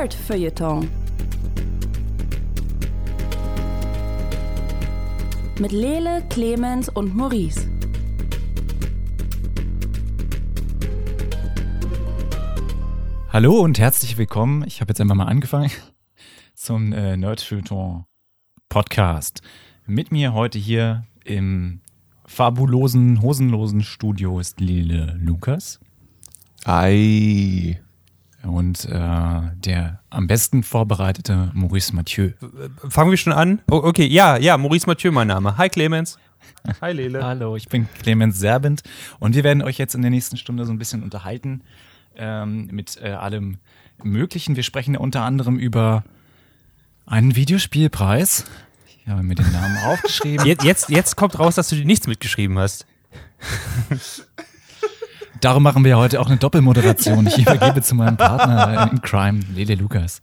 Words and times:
Nerd 0.00 0.14
Feuilleton. 0.14 0.88
Mit 5.58 5.72
Lele, 5.72 6.24
Clemens 6.30 6.88
und 6.88 7.14
Maurice. 7.14 7.68
Hallo 13.28 13.60
und 13.60 13.78
herzlich 13.78 14.16
willkommen. 14.16 14.64
Ich 14.66 14.80
habe 14.80 14.90
jetzt 14.90 15.02
einfach 15.02 15.14
mal 15.14 15.26
angefangen 15.26 15.70
zum 16.54 16.94
äh, 16.94 17.18
Nerd 17.18 17.42
Feuilleton 17.42 18.06
Podcast. 18.70 19.42
Mit 19.84 20.12
mir 20.12 20.32
heute 20.32 20.58
hier 20.58 21.04
im 21.26 21.82
fabulosen, 22.24 23.20
hosenlosen 23.20 23.82
Studio 23.82 24.40
ist 24.40 24.60
Lele 24.60 25.18
Lukas. 25.20 25.78
Ei. 26.64 27.82
Und 28.42 28.86
äh, 28.86 29.40
der 29.54 30.00
am 30.08 30.26
besten 30.26 30.62
vorbereitete 30.62 31.50
Maurice 31.52 31.94
Mathieu. 31.94 32.30
Fangen 32.88 33.10
wir 33.10 33.18
schon 33.18 33.34
an? 33.34 33.60
Oh, 33.70 33.82
okay, 33.84 34.06
ja, 34.06 34.38
ja, 34.38 34.56
Maurice 34.56 34.86
Mathieu 34.86 35.12
mein 35.12 35.28
Name. 35.28 35.58
Hi 35.58 35.68
Clemens. 35.68 36.18
Hi 36.80 36.92
Lele. 36.92 37.22
Hallo, 37.22 37.56
ich 37.56 37.68
bin 37.68 37.88
Clemens 38.02 38.38
Serbent 38.38 38.82
und 39.18 39.34
wir 39.34 39.44
werden 39.44 39.62
euch 39.62 39.78
jetzt 39.78 39.94
in 39.94 40.02
der 40.02 40.10
nächsten 40.10 40.36
Stunde 40.36 40.64
so 40.64 40.72
ein 40.72 40.78
bisschen 40.78 41.02
unterhalten 41.02 41.62
ähm, 42.16 42.68
mit 42.72 42.98
äh, 43.02 43.10
allem 43.10 43.58
Möglichen. 44.02 44.56
Wir 44.56 44.62
sprechen 44.62 44.94
ja 44.94 45.00
unter 45.00 45.22
anderem 45.22 45.58
über 45.58 46.04
einen 47.06 47.36
Videospielpreis. 47.36 48.44
Ich 48.86 49.08
habe 49.08 49.22
mir 49.22 49.34
den 49.34 49.50
Namen 49.52 49.76
aufgeschrieben. 49.84 50.46
Jetzt, 50.46 50.64
jetzt, 50.64 50.88
jetzt 50.88 51.16
kommt 51.16 51.38
raus, 51.38 51.56
dass 51.56 51.68
du 51.68 51.76
dir 51.76 51.84
nichts 51.84 52.06
mitgeschrieben 52.06 52.58
hast. 52.58 52.86
Darum 55.40 55.62
machen 55.62 55.84
wir 55.84 55.96
heute 55.96 56.20
auch 56.20 56.26
eine 56.26 56.36
Doppelmoderation. 56.36 57.26
Ich 57.26 57.38
übergebe 57.46 57.80
zu 57.82 57.94
meinem 57.94 58.16
Partner 58.16 58.90
in 58.92 59.00
Crime, 59.00 59.40
Lele 59.54 59.74
Lukas. 59.74 60.20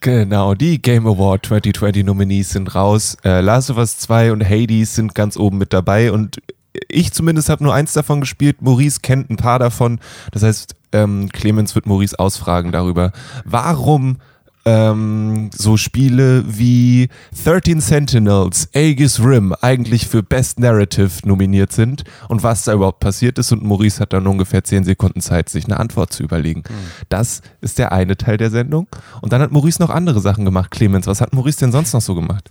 Genau, 0.00 0.54
die 0.54 0.80
Game 0.80 1.06
Award 1.06 1.46
2020 1.46 2.04
Nominees 2.04 2.50
sind 2.50 2.74
raus. 2.74 3.16
Äh, 3.24 3.40
Last 3.40 3.70
of 3.70 3.78
Us 3.78 3.98
2 3.98 4.32
und 4.32 4.48
Hades 4.48 4.94
sind 4.94 5.14
ganz 5.14 5.36
oben 5.36 5.58
mit 5.58 5.72
dabei 5.72 6.12
und 6.12 6.40
ich 6.88 7.12
zumindest 7.12 7.48
habe 7.48 7.64
nur 7.64 7.74
eins 7.74 7.94
davon 7.94 8.20
gespielt. 8.20 8.62
Maurice 8.62 9.00
kennt 9.00 9.30
ein 9.30 9.36
paar 9.36 9.58
davon. 9.58 9.98
Das 10.30 10.42
heißt, 10.42 10.74
ähm, 10.92 11.28
Clemens 11.32 11.74
wird 11.74 11.86
Maurice 11.86 12.18
ausfragen 12.18 12.70
darüber, 12.70 13.12
warum 13.44 14.18
ähm, 14.66 15.50
so 15.56 15.76
Spiele 15.76 16.44
wie 16.46 17.08
13 17.44 17.80
Sentinels, 17.80 18.68
Aegis 18.74 19.20
Rim 19.20 19.54
eigentlich 19.62 20.08
für 20.08 20.22
Best 20.22 20.58
Narrative 20.58 21.26
nominiert 21.26 21.72
sind 21.72 22.04
und 22.28 22.42
was 22.42 22.64
da 22.64 22.74
überhaupt 22.74 23.00
passiert 23.00 23.38
ist. 23.38 23.52
Und 23.52 23.64
Maurice 23.64 24.00
hat 24.00 24.12
dann 24.12 24.26
ungefähr 24.26 24.64
10 24.64 24.84
Sekunden 24.84 25.20
Zeit, 25.20 25.48
sich 25.48 25.64
eine 25.66 25.78
Antwort 25.78 26.12
zu 26.12 26.24
überlegen. 26.24 26.64
Mhm. 26.68 26.74
Das 27.08 27.42
ist 27.60 27.78
der 27.78 27.92
eine 27.92 28.16
Teil 28.16 28.36
der 28.36 28.50
Sendung. 28.50 28.88
Und 29.22 29.32
dann 29.32 29.40
hat 29.40 29.52
Maurice 29.52 29.80
noch 29.80 29.90
andere 29.90 30.20
Sachen 30.20 30.44
gemacht. 30.44 30.72
Clemens, 30.72 31.06
was 31.06 31.20
hat 31.20 31.32
Maurice 31.32 31.60
denn 31.60 31.72
sonst 31.72 31.92
noch 31.92 32.02
so 32.02 32.16
gemacht? 32.16 32.50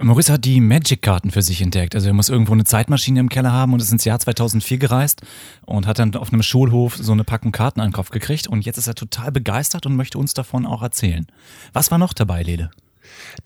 Maurice 0.00 0.32
hat 0.32 0.44
die 0.44 0.60
Magic-Karten 0.60 1.30
für 1.30 1.42
sich 1.42 1.62
entdeckt. 1.62 1.94
Also 1.94 2.08
er 2.08 2.14
muss 2.14 2.28
irgendwo 2.28 2.52
eine 2.52 2.64
Zeitmaschine 2.64 3.20
im 3.20 3.28
Keller 3.30 3.52
haben 3.52 3.72
und 3.72 3.80
ist 3.80 3.92
ins 3.92 4.04
Jahr 4.04 4.18
2004 4.18 4.78
gereist 4.78 5.22
und 5.64 5.86
hat 5.86 5.98
dann 5.98 6.14
auf 6.16 6.32
einem 6.32 6.42
Schulhof 6.42 6.96
so 6.96 7.12
eine 7.12 7.24
Packung 7.24 7.52
Karten 7.52 7.80
an 7.80 7.88
den 7.88 7.94
Kopf 7.94 8.10
gekriegt 8.10 8.46
und 8.46 8.64
jetzt 8.66 8.76
ist 8.76 8.86
er 8.86 8.94
total 8.94 9.32
begeistert 9.32 9.86
und 9.86 9.96
möchte 9.96 10.18
uns 10.18 10.34
davon 10.34 10.66
auch 10.66 10.82
erzählen. 10.82 11.26
Was 11.72 11.90
war 11.90 11.98
noch 11.98 12.12
dabei, 12.12 12.42
Lede? 12.42 12.70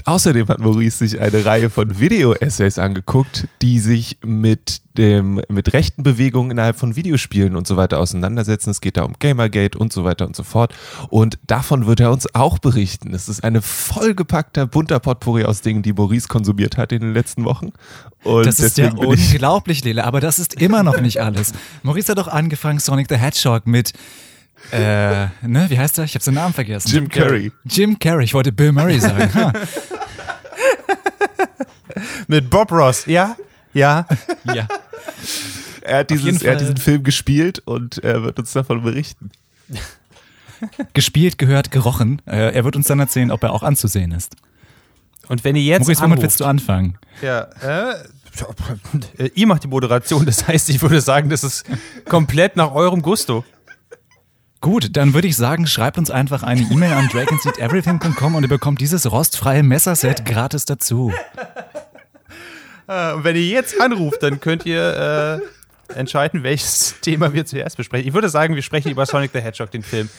Außerdem 0.04 0.48
hat 0.48 0.60
Maurice 0.60 0.98
sich 0.98 1.20
eine 1.20 1.44
Reihe 1.44 1.70
von 1.70 1.98
Video-Essays 1.98 2.78
angeguckt, 2.78 3.48
die 3.62 3.78
sich 3.78 4.18
mit 4.24 4.80
dem, 4.96 5.40
mit 5.48 5.72
rechten 5.72 6.02
Bewegungen 6.02 6.50
innerhalb 6.50 6.76
von 6.76 6.96
Videospielen 6.96 7.56
und 7.56 7.66
so 7.66 7.76
weiter 7.76 7.98
auseinandersetzen. 7.98 8.70
Es 8.70 8.80
geht 8.80 8.96
da 8.96 9.02
um 9.02 9.14
Gamergate 9.18 9.78
und 9.78 9.92
so 9.92 10.04
weiter 10.04 10.26
und 10.26 10.34
so 10.34 10.42
fort. 10.42 10.74
Und 11.08 11.38
davon 11.46 11.86
wird 11.86 12.00
er 12.00 12.10
uns 12.10 12.34
auch 12.34 12.58
berichten. 12.58 13.14
Es 13.14 13.28
ist 13.28 13.44
eine 13.44 13.62
vollgepackter, 13.62 14.66
bunter 14.66 14.98
Potpourri 15.00 15.44
aus 15.44 15.62
Dingen, 15.62 15.82
die 15.82 15.92
Maurice 15.92 16.28
konsumiert 16.28 16.76
hat 16.76 16.92
in 16.92 17.00
den 17.00 17.14
letzten 17.14 17.44
Wochen. 17.44 17.72
Und 18.24 18.46
das 18.46 18.60
ist 18.60 18.78
ja 18.78 18.92
unglaublich, 18.92 19.84
Lele, 19.84 20.04
aber 20.04 20.20
das 20.20 20.38
ist 20.38 20.54
immer 20.60 20.82
noch 20.82 21.00
nicht 21.00 21.20
alles. 21.20 21.52
Maurice 21.82 22.10
hat 22.10 22.18
doch 22.18 22.28
angefangen, 22.28 22.78
Sonic 22.78 23.06
the 23.08 23.16
Hedgehog 23.16 23.66
mit 23.66 23.92
äh, 24.72 25.26
ne, 25.42 25.66
wie 25.68 25.78
heißt 25.78 25.98
er? 25.98 26.04
Ich 26.04 26.14
habe 26.14 26.24
seinen 26.24 26.34
Namen 26.34 26.54
vergessen. 26.54 26.88
Jim 26.88 27.08
Carrey. 27.08 27.52
Jim 27.64 27.98
Carrey, 27.98 28.24
ich 28.24 28.34
wollte 28.34 28.52
Bill 28.52 28.72
Murray 28.72 29.00
sagen. 29.00 29.52
Mit 32.28 32.48
Bob 32.50 32.70
Ross, 32.70 33.06
ja? 33.06 33.36
Ja. 33.72 34.06
ja. 34.44 34.68
Er 35.82 35.98
hat, 35.98 36.10
dieses, 36.10 36.42
er 36.42 36.52
hat 36.52 36.60
diesen 36.60 36.76
Film 36.76 37.02
gespielt 37.02 37.60
und 37.64 37.98
er 37.98 38.22
wird 38.22 38.38
uns 38.38 38.52
davon 38.52 38.82
berichten. 38.82 39.30
Gespielt, 40.92 41.38
gehört, 41.38 41.70
gerochen. 41.70 42.20
Äh, 42.26 42.54
er 42.54 42.64
wird 42.64 42.76
uns 42.76 42.86
dann 42.86 43.00
erzählen, 43.00 43.30
ob 43.30 43.42
er 43.42 43.52
auch 43.52 43.62
anzusehen 43.62 44.12
ist. 44.12 44.36
Und 45.28 45.42
wenn 45.42 45.56
ihr 45.56 45.62
jetzt. 45.62 45.80
Maurice, 45.82 46.02
womit 46.02 46.22
willst 46.22 46.38
du 46.40 46.44
anfangen? 46.44 46.98
Ja, 47.22 47.48
äh, 47.62 47.94
ihr 49.34 49.46
macht 49.46 49.64
die 49.64 49.68
Moderation, 49.68 50.26
das 50.26 50.46
heißt, 50.46 50.68
ich 50.70 50.82
würde 50.82 51.00
sagen, 51.00 51.30
das 51.30 51.44
ist 51.44 51.64
komplett 52.04 52.56
nach 52.56 52.72
eurem 52.72 53.02
Gusto. 53.02 53.44
Gut, 54.60 54.94
dann 54.96 55.14
würde 55.14 55.26
ich 55.26 55.36
sagen, 55.36 55.66
schreibt 55.66 55.96
uns 55.96 56.10
einfach 56.10 56.42
eine 56.42 56.60
E-Mail 56.60 56.92
an 56.92 57.08
dragonseateverything.com 57.08 58.34
und 58.34 58.42
ihr 58.42 58.48
bekommt 58.48 58.80
dieses 58.82 59.10
rostfreie 59.10 59.62
Messerset 59.62 60.26
gratis 60.26 60.66
dazu. 60.66 61.12
Äh, 62.86 63.14
und 63.14 63.24
wenn 63.24 63.36
ihr 63.36 63.46
jetzt 63.46 63.80
anruft, 63.80 64.22
dann 64.22 64.40
könnt 64.40 64.66
ihr 64.66 65.40
äh, 65.88 65.94
entscheiden, 65.94 66.42
welches 66.42 66.96
Thema 67.00 67.32
wir 67.32 67.46
zuerst 67.46 67.76
besprechen. 67.76 68.06
Ich 68.06 68.12
würde 68.12 68.28
sagen, 68.28 68.54
wir 68.54 68.62
sprechen 68.62 68.90
über 68.90 69.06
Sonic 69.06 69.30
the 69.32 69.40
Hedgehog, 69.40 69.70
den 69.70 69.82
Film. 69.82 70.10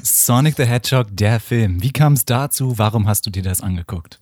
Sonic 0.00 0.56
the 0.56 0.64
Hedgehog, 0.64 1.08
der 1.10 1.40
Film. 1.40 1.82
Wie 1.82 1.92
kam 1.92 2.12
es 2.12 2.24
dazu? 2.24 2.78
Warum 2.78 3.08
hast 3.08 3.26
du 3.26 3.30
dir 3.30 3.42
das 3.42 3.62
angeguckt? 3.62 4.20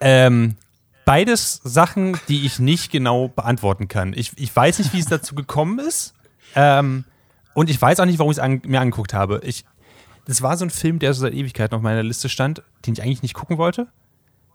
Ähm, 0.00 0.56
beides 1.04 1.60
Sachen, 1.64 2.18
die 2.28 2.44
ich 2.44 2.58
nicht 2.58 2.92
genau 2.92 3.28
beantworten 3.28 3.88
kann. 3.88 4.12
Ich, 4.14 4.32
ich 4.36 4.54
weiß 4.54 4.80
nicht, 4.80 4.92
wie 4.92 4.98
es 4.98 5.06
dazu 5.06 5.34
gekommen 5.34 5.78
ist. 5.78 6.14
Ähm, 6.54 7.04
und 7.54 7.70
ich 7.70 7.80
weiß 7.80 8.00
auch 8.00 8.04
nicht, 8.04 8.18
warum 8.18 8.30
ich 8.30 8.38
es 8.38 8.42
an, 8.42 8.60
mir 8.66 8.80
angeguckt 8.80 9.14
habe. 9.14 9.40
Ich, 9.44 9.64
das 10.26 10.42
war 10.42 10.56
so 10.56 10.64
ein 10.64 10.70
Film, 10.70 10.98
der 10.98 11.14
so 11.14 11.22
seit 11.22 11.34
Ewigkeit 11.34 11.72
auf 11.72 11.82
meiner 11.82 12.02
Liste 12.02 12.28
stand, 12.28 12.62
den 12.86 12.94
ich 12.94 13.02
eigentlich 13.02 13.22
nicht 13.22 13.34
gucken 13.34 13.58
wollte. 13.58 13.88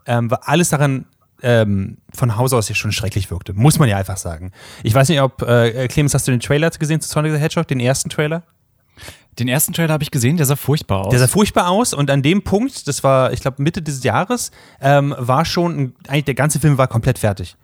Ähm, 0.06 0.30
weil 0.30 0.40
alles 0.44 0.70
daran 0.70 1.06
ähm, 1.42 1.98
von 2.14 2.36
Haus 2.36 2.54
aus 2.54 2.70
ja 2.70 2.76
schon 2.76 2.92
schrecklich 2.92 3.32
wirkte. 3.32 3.54
Muss 3.54 3.80
man 3.80 3.88
ja 3.88 3.98
einfach 3.98 4.18
sagen. 4.18 4.52
Ich 4.84 4.94
weiß 4.94 5.10
nicht, 5.10 5.22
ob, 5.22 5.42
äh, 5.42 5.88
Clemens, 5.88 6.14
hast 6.14 6.28
du 6.28 6.32
den 6.32 6.40
Trailer 6.40 6.70
gesehen 6.72 7.02
zu 7.02 7.10
Sonic 7.10 7.34
the 7.34 7.40
Hedgehog, 7.40 7.68
den 7.68 7.80
ersten 7.80 8.10
Trailer? 8.10 8.44
Den 9.38 9.48
ersten 9.48 9.72
Trailer 9.72 9.94
habe 9.94 10.04
ich 10.04 10.12
gesehen, 10.12 10.36
der 10.36 10.46
sah 10.46 10.58
furchtbar 10.58 11.06
aus. 11.06 11.12
Der 11.12 11.20
sah 11.20 11.28
furchtbar 11.28 11.70
aus 11.70 11.94
und 11.94 12.12
an 12.12 12.22
dem 12.22 12.44
Punkt, 12.44 12.88
das 12.88 13.04
war, 13.04 13.32
ich 13.32 13.40
glaube, 13.40 13.62
Mitte 13.62 13.82
dieses 13.82 14.04
Jahres, 14.04 14.52
ähm, 14.82 15.16
war 15.18 15.46
schon, 15.46 15.80
ein, 15.80 15.96
eigentlich 16.08 16.26
der 16.26 16.34
ganze 16.34 16.60
Film 16.60 16.78
war 16.78 16.88
komplett 16.88 17.20
fertig. 17.20 17.56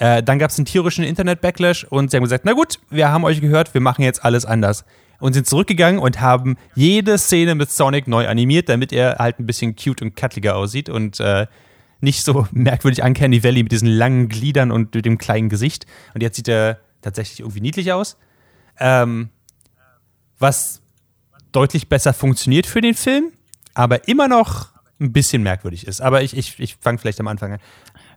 Äh, 0.00 0.22
dann 0.22 0.38
gab 0.38 0.50
es 0.50 0.58
einen 0.58 0.64
tierischen 0.64 1.04
Internet-Backlash 1.04 1.84
und 1.84 2.10
sie 2.10 2.16
haben 2.16 2.24
gesagt, 2.24 2.46
na 2.46 2.54
gut, 2.54 2.78
wir 2.88 3.10
haben 3.10 3.22
euch 3.22 3.42
gehört, 3.42 3.74
wir 3.74 3.82
machen 3.82 4.02
jetzt 4.02 4.24
alles 4.24 4.46
anders. 4.46 4.84
Und 5.18 5.34
sind 5.34 5.46
zurückgegangen 5.46 6.00
und 6.00 6.22
haben 6.22 6.56
jede 6.74 7.18
Szene 7.18 7.54
mit 7.54 7.70
Sonic 7.70 8.08
neu 8.08 8.26
animiert, 8.26 8.70
damit 8.70 8.94
er 8.94 9.16
halt 9.18 9.38
ein 9.38 9.44
bisschen 9.44 9.76
cute 9.76 10.00
und 10.00 10.16
cuttliger 10.16 10.56
aussieht 10.56 10.88
und 10.88 11.20
äh, 11.20 11.46
nicht 12.00 12.24
so 12.24 12.48
merkwürdig 12.52 13.04
Uncanny 13.04 13.44
Valley 13.44 13.62
mit 13.62 13.72
diesen 13.72 13.88
langen 13.88 14.30
Gliedern 14.30 14.72
und 14.72 14.94
dem 14.94 15.18
kleinen 15.18 15.50
Gesicht. 15.50 15.84
Und 16.14 16.22
jetzt 16.22 16.36
sieht 16.36 16.48
er 16.48 16.80
tatsächlich 17.02 17.40
irgendwie 17.40 17.60
niedlich 17.60 17.92
aus. 17.92 18.16
Ähm, 18.78 19.28
was 20.38 20.80
deutlich 21.52 21.90
besser 21.90 22.14
funktioniert 22.14 22.64
für 22.66 22.80
den 22.80 22.94
Film, 22.94 23.32
aber 23.74 24.08
immer 24.08 24.28
noch 24.28 24.68
ein 24.98 25.12
bisschen 25.12 25.42
merkwürdig 25.42 25.86
ist. 25.86 26.00
Aber 26.00 26.22
ich, 26.22 26.34
ich, 26.34 26.58
ich 26.58 26.76
fange 26.80 26.96
vielleicht 26.96 27.20
am 27.20 27.28
Anfang 27.28 27.52
an. 27.52 27.60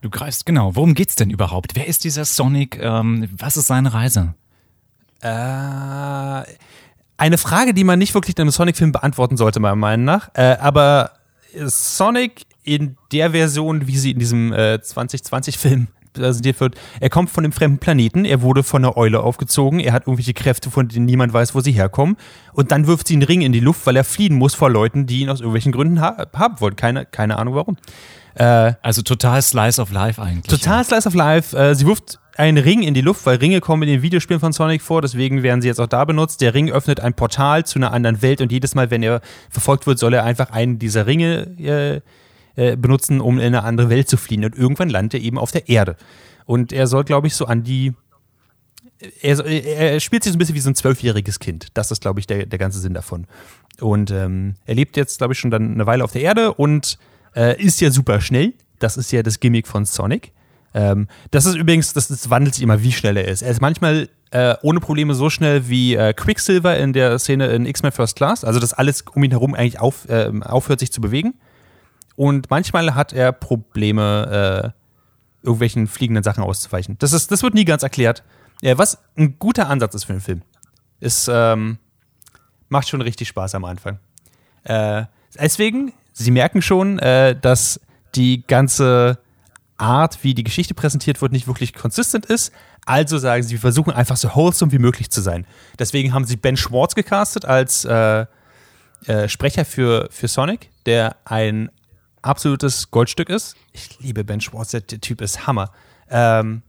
Du 0.04 0.10
greifst 0.10 0.46
genau. 0.46 0.76
Worum 0.76 0.96
geht's 0.96 1.16
denn 1.16 1.30
überhaupt? 1.30 1.76
Wer 1.76 1.88
ist 1.88 2.04
dieser 2.04 2.26
Sonic? 2.26 2.78
Ähm, 2.78 3.30
was 3.38 3.56
ist 3.56 3.68
seine 3.68 3.94
Reise? 3.94 4.34
Äh, 5.22 5.30
eine 7.16 7.38
Frage, 7.38 7.74
die 7.74 7.86
man 7.86 8.00
nicht 8.00 8.14
wirklich 8.14 8.36
in 8.36 8.42
einem 8.42 8.52
Sonic-Film 8.52 8.92
beantworten 8.92 9.38
sollte, 9.38 9.62
meiner 9.62 9.78
Meinung 9.78 10.04
nach. 10.04 10.30
Äh, 10.34 10.58
aber 10.60 11.12
Sonic 11.56 12.42
in 12.64 12.98
der 13.14 13.32
Version, 13.32 13.88
wie 13.88 13.96
sie 13.96 14.12
in 14.12 14.20
diesem 14.20 14.52
äh, 14.52 14.78
2020-Film 14.84 15.88
präsentiert 16.12 16.60
wird, 16.60 16.76
er 17.00 17.10
kommt 17.10 17.30
von 17.30 17.46
einem 17.46 17.54
fremden 17.54 17.78
Planeten, 17.78 18.26
er 18.26 18.42
wurde 18.42 18.64
von 18.64 18.84
einer 18.84 18.98
Eule 18.98 19.22
aufgezogen, 19.22 19.80
er 19.80 19.94
hat 19.94 20.04
irgendwelche 20.04 20.34
Kräfte, 20.34 20.70
von 20.70 20.90
denen 20.90 21.06
niemand 21.06 21.32
weiß, 21.32 21.56
wo 21.56 21.62
sie 21.62 21.72
herkommen. 21.72 22.18
Und 22.52 22.74
dann 22.74 22.88
wirft 22.88 23.08
sie 23.08 23.14
einen 23.14 23.24
Ring 23.24 23.40
in 23.40 23.54
die 23.54 23.62
Luft, 23.62 23.86
weil 23.86 23.96
er 23.96 24.04
fliehen 24.04 24.36
muss 24.36 24.54
vor 24.54 24.70
Leuten, 24.70 25.06
die 25.06 25.22
ihn 25.22 25.30
aus 25.30 25.40
irgendwelchen 25.40 25.72
Gründen 25.72 26.02
ha 26.02 26.28
haben 26.34 26.60
wollen. 26.60 26.76
Keine, 26.76 27.06
keine 27.06 27.38
Ahnung 27.38 27.56
warum. 27.56 27.78
Äh, 28.36 28.74
also 28.82 29.02
total 29.02 29.42
Slice 29.42 29.82
of 29.82 29.92
Life 29.92 30.22
eigentlich. 30.22 30.48
Total 30.48 30.80
ja. 30.80 30.84
Slice 30.84 31.08
of 31.08 31.14
Life. 31.14 31.58
Äh, 31.58 31.76
sie 31.76 31.86
wirft 31.86 32.20
einen 32.36 32.58
Ring 32.58 32.82
in 32.82 32.94
die 32.94 33.02
Luft, 33.02 33.26
weil 33.26 33.38
Ringe 33.38 33.62
kommen 33.62 33.84
in 33.84 33.90
den 33.90 34.02
Videospielen 34.02 34.40
von 34.40 34.54
Sonic 34.54 34.82
vor, 34.82 35.02
deswegen 35.02 35.44
werden 35.44 35.62
sie 35.62 35.68
jetzt 35.68 35.80
auch 35.80 35.88
da 35.88 36.04
benutzt. 36.04 36.42
Der 36.42 36.54
Ring 36.54 36.72
öffnet 36.72 37.00
ein 37.00 37.14
Portal 37.14 37.66
zu 37.66 37.78
einer 37.78 37.92
anderen 37.94 38.22
Welt 38.22 38.42
und 38.42 38.52
jedes 38.52 38.74
Mal, 38.74 38.90
wenn 38.90 39.04
er 39.04 39.22
verfolgt 39.50 39.86
wird, 39.86 40.00
soll 40.00 40.14
er 40.14 40.24
einfach 40.24 40.50
einen 40.50 40.80
dieser 40.80 41.06
Ringe 41.06 41.56
äh, 41.60 42.02
äh, 42.56 42.76
benutzen, 42.76 43.22
um 43.22 43.38
in 43.38 43.46
eine 43.46 43.64
andere 43.64 43.90
Welt 43.90 44.10
zu 44.10 44.18
fliehen. 44.18 44.46
Und 44.46 44.56
irgendwann 44.56 44.90
landet 44.90 45.16
er 45.16 45.22
eben 45.22 45.38
auf 45.38 45.52
der 45.52 45.70
Erde. 45.70 45.96
Und 46.46 46.74
er 46.74 46.88
soll, 46.88 47.04
glaube 47.04 47.28
ich, 47.28 47.36
so 47.36 47.46
an 47.46 47.64
die 47.64 47.94
er, 49.22 49.46
er 49.46 50.00
spielt 50.00 50.24
sich 50.24 50.32
so 50.32 50.38
ein 50.38 50.40
bisschen 50.40 50.56
wie 50.56 50.62
so 50.62 50.70
ein 50.70 50.76
zwölfjähriges 50.76 51.40
Kind. 51.40 51.68
Das 51.74 51.92
ist, 51.92 52.02
glaube 52.02 52.20
ich, 52.20 52.28
der, 52.28 52.46
der 52.46 52.60
ganze 52.60 52.80
Sinn 52.80 52.94
davon. 52.94 53.28
Und 53.82 54.12
ähm, 54.12 54.56
er 54.66 54.76
lebt 54.76 54.98
jetzt, 54.98 55.18
glaube 55.18 55.34
ich, 55.34 55.40
schon 55.40 55.52
dann 55.52 55.74
eine 55.74 55.86
Weile 55.86 56.04
auf 56.04 56.12
der 56.12 56.22
Erde 56.22 56.54
und 56.54 56.98
äh, 57.36 57.62
ist 57.62 57.82
ja 57.82 57.92
super 57.92 58.22
schnell. 58.22 58.54
Das 58.80 58.98
ist 58.98 59.12
ja 59.12 59.24
das 59.24 59.40
Gimmick 59.40 59.68
von 59.68 59.86
Sonic. 59.86 60.32
Ähm, 60.74 61.08
das 61.32 61.46
ist 61.46 61.56
übrigens, 61.56 61.94
das, 61.94 62.08
das, 62.08 62.30
wandelt 62.30 62.56
sich 62.56 62.64
immer, 62.64 62.82
wie 62.82 62.92
schnell 62.92 63.18
er 63.18 63.28
ist. 63.28 63.42
Er 63.42 63.52
ist 63.52 63.62
manchmal 63.62 64.10
äh, 64.32 64.56
ohne 64.64 64.80
Probleme 64.80 65.14
so 65.14 65.30
schnell 65.30 65.70
wie 65.70 65.96
äh, 65.96 66.14
Quicksilver 66.14 66.78
in 66.78 66.94
der 66.94 67.20
Szene 67.20 67.48
in 67.48 67.66
X-Men 67.66 67.92
First 67.92 68.16
Class. 68.16 68.44
Also, 68.44 68.60
dass 68.60 68.74
alles 68.74 69.04
um 69.14 69.24
ihn 69.24 69.32
herum 69.32 69.54
eigentlich 69.54 69.80
auf, 69.80 70.10
äh, 70.10 70.32
aufhört, 70.42 70.80
sich 70.80 70.92
zu 70.92 71.02
bewegen. 71.02 71.36
Und 72.16 72.50
manchmal 72.50 72.96
hat 72.96 73.14
er 73.14 73.32
Probleme, 73.32 74.74
äh, 74.74 75.46
irgendwelchen 75.46 75.88
fliegenden 75.88 76.24
Sachen 76.24 76.44
auszuweichen. 76.44 76.98
Das, 77.00 77.14
ist, 77.14 77.32
das 77.32 77.44
wird 77.44 77.54
nie 77.54 77.66
ganz 77.66 77.84
erklärt. 77.84 78.24
Ja, 78.62 78.78
was 78.78 78.98
ein 79.18 79.38
guter 79.40 79.70
Ansatz 79.70 79.94
ist 79.94 80.06
für 80.06 80.14
einen 80.14 80.22
Film. 80.22 80.42
Ist, 81.00 81.30
ähm, 81.32 81.78
macht 82.70 82.88
schon 82.88 83.02
richtig 83.02 83.28
Spaß 83.28 83.56
am 83.56 83.66
Anfang. 83.66 84.00
Äh, 84.64 85.04
deswegen, 85.38 85.92
Sie 86.14 86.32
merken 86.32 86.62
schon, 86.62 87.00
äh, 87.00 87.36
dass 87.40 87.80
die 88.16 88.46
ganze 88.46 89.18
Art, 89.78 90.24
wie 90.24 90.34
die 90.34 90.44
Geschichte 90.44 90.74
präsentiert 90.74 91.22
wird, 91.22 91.32
nicht 91.32 91.48
wirklich 91.48 91.74
konsistent 91.74 92.26
ist. 92.26 92.54
Also 92.86 93.18
sagen 93.18 93.44
sie, 93.44 93.52
wir 93.52 93.60
versuchen 93.60 93.92
einfach 93.92 94.18
so 94.18 94.36
wholesome 94.36 94.72
wie 94.72 94.80
möglich 94.80 95.10
zu 95.10 95.22
sein. 95.22 95.46
Deswegen 95.80 96.14
haben 96.14 96.26
sie 96.26 96.38
Ben 96.38 96.58
Schwartz 96.58 96.96
gecastet 96.96 97.46
als 97.46 97.86
äh, 97.86 98.26
äh, 99.06 99.28
Sprecher 99.28 99.66
für, 99.66 100.08
für 100.12 100.28
Sonic, 100.28 100.70
der 100.86 101.16
ein 101.26 101.70
absolutes 102.22 102.92
Goldstück 102.92 103.30
ist. 103.30 103.56
Ich 103.72 104.00
liebe 104.00 104.24
Ben 104.24 104.42
Schwartz, 104.42 104.72
der 104.72 104.86
Typ 104.86 105.22
ist 105.22 105.48
Hammer. 105.48 105.72
Ähm, 106.10 106.62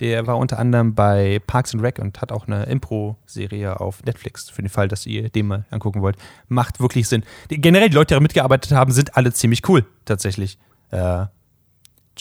der 0.00 0.26
war 0.26 0.38
unter 0.38 0.58
anderem 0.58 0.94
bei 0.94 1.40
Parks 1.46 1.74
and 1.74 1.82
Rec 1.82 1.98
und 1.98 2.20
hat 2.20 2.32
auch 2.32 2.46
eine 2.46 2.64
Impro-Serie 2.64 3.78
auf 3.80 4.02
Netflix, 4.04 4.50
für 4.50 4.62
den 4.62 4.68
Fall, 4.68 4.88
dass 4.88 5.06
ihr 5.06 5.28
den 5.28 5.46
mal 5.46 5.64
angucken 5.70 6.02
wollt. 6.02 6.16
Macht 6.48 6.80
wirklich 6.80 7.08
Sinn. 7.08 7.22
Die, 7.50 7.60
generell, 7.60 7.88
die 7.88 7.94
Leute, 7.94 8.14
die 8.14 8.20
mitgearbeitet 8.20 8.72
haben, 8.72 8.92
sind 8.92 9.16
alle 9.16 9.32
ziemlich 9.32 9.68
cool, 9.68 9.84
tatsächlich. 10.04 10.58
Äh, 10.90 11.26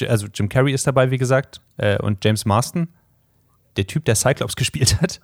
also 0.08 0.28
Jim 0.34 0.50
Carrey 0.50 0.74
ist 0.74 0.86
dabei, 0.88 1.12
wie 1.12 1.18
gesagt, 1.18 1.62
äh, 1.78 1.98
und 1.98 2.24
James 2.24 2.46
Marston, 2.46 2.90
der 3.78 3.88
Typ, 3.88 4.06
der 4.06 4.16
Cyclops 4.16 4.56
gespielt 4.56 5.02
hat. 5.02 5.22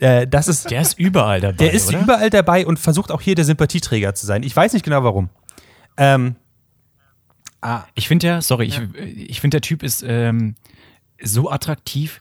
Äh, 0.00 0.26
das 0.26 0.48
ist, 0.48 0.70
der 0.70 0.80
ist 0.80 0.98
überall 0.98 1.40
dabei. 1.40 1.56
Der 1.56 1.72
ist 1.72 1.88
oder? 1.88 2.00
überall 2.00 2.30
dabei 2.30 2.66
und 2.66 2.78
versucht 2.78 3.10
auch 3.10 3.20
hier 3.20 3.34
der 3.34 3.44
Sympathieträger 3.44 4.14
zu 4.14 4.26
sein. 4.26 4.42
Ich 4.42 4.54
weiß 4.54 4.72
nicht 4.72 4.84
genau 4.84 5.04
warum. 5.04 5.30
Ähm, 5.96 6.34
ah, 7.60 7.84
ich 7.94 8.08
finde 8.08 8.26
ja, 8.26 8.42
sorry, 8.42 8.66
ja. 8.66 8.82
ich, 8.98 9.30
ich 9.30 9.40
finde 9.40 9.56
der 9.56 9.62
Typ 9.62 9.82
ist 9.82 10.04
ähm, 10.06 10.56
so 11.24 11.50
attraktiv, 11.50 12.20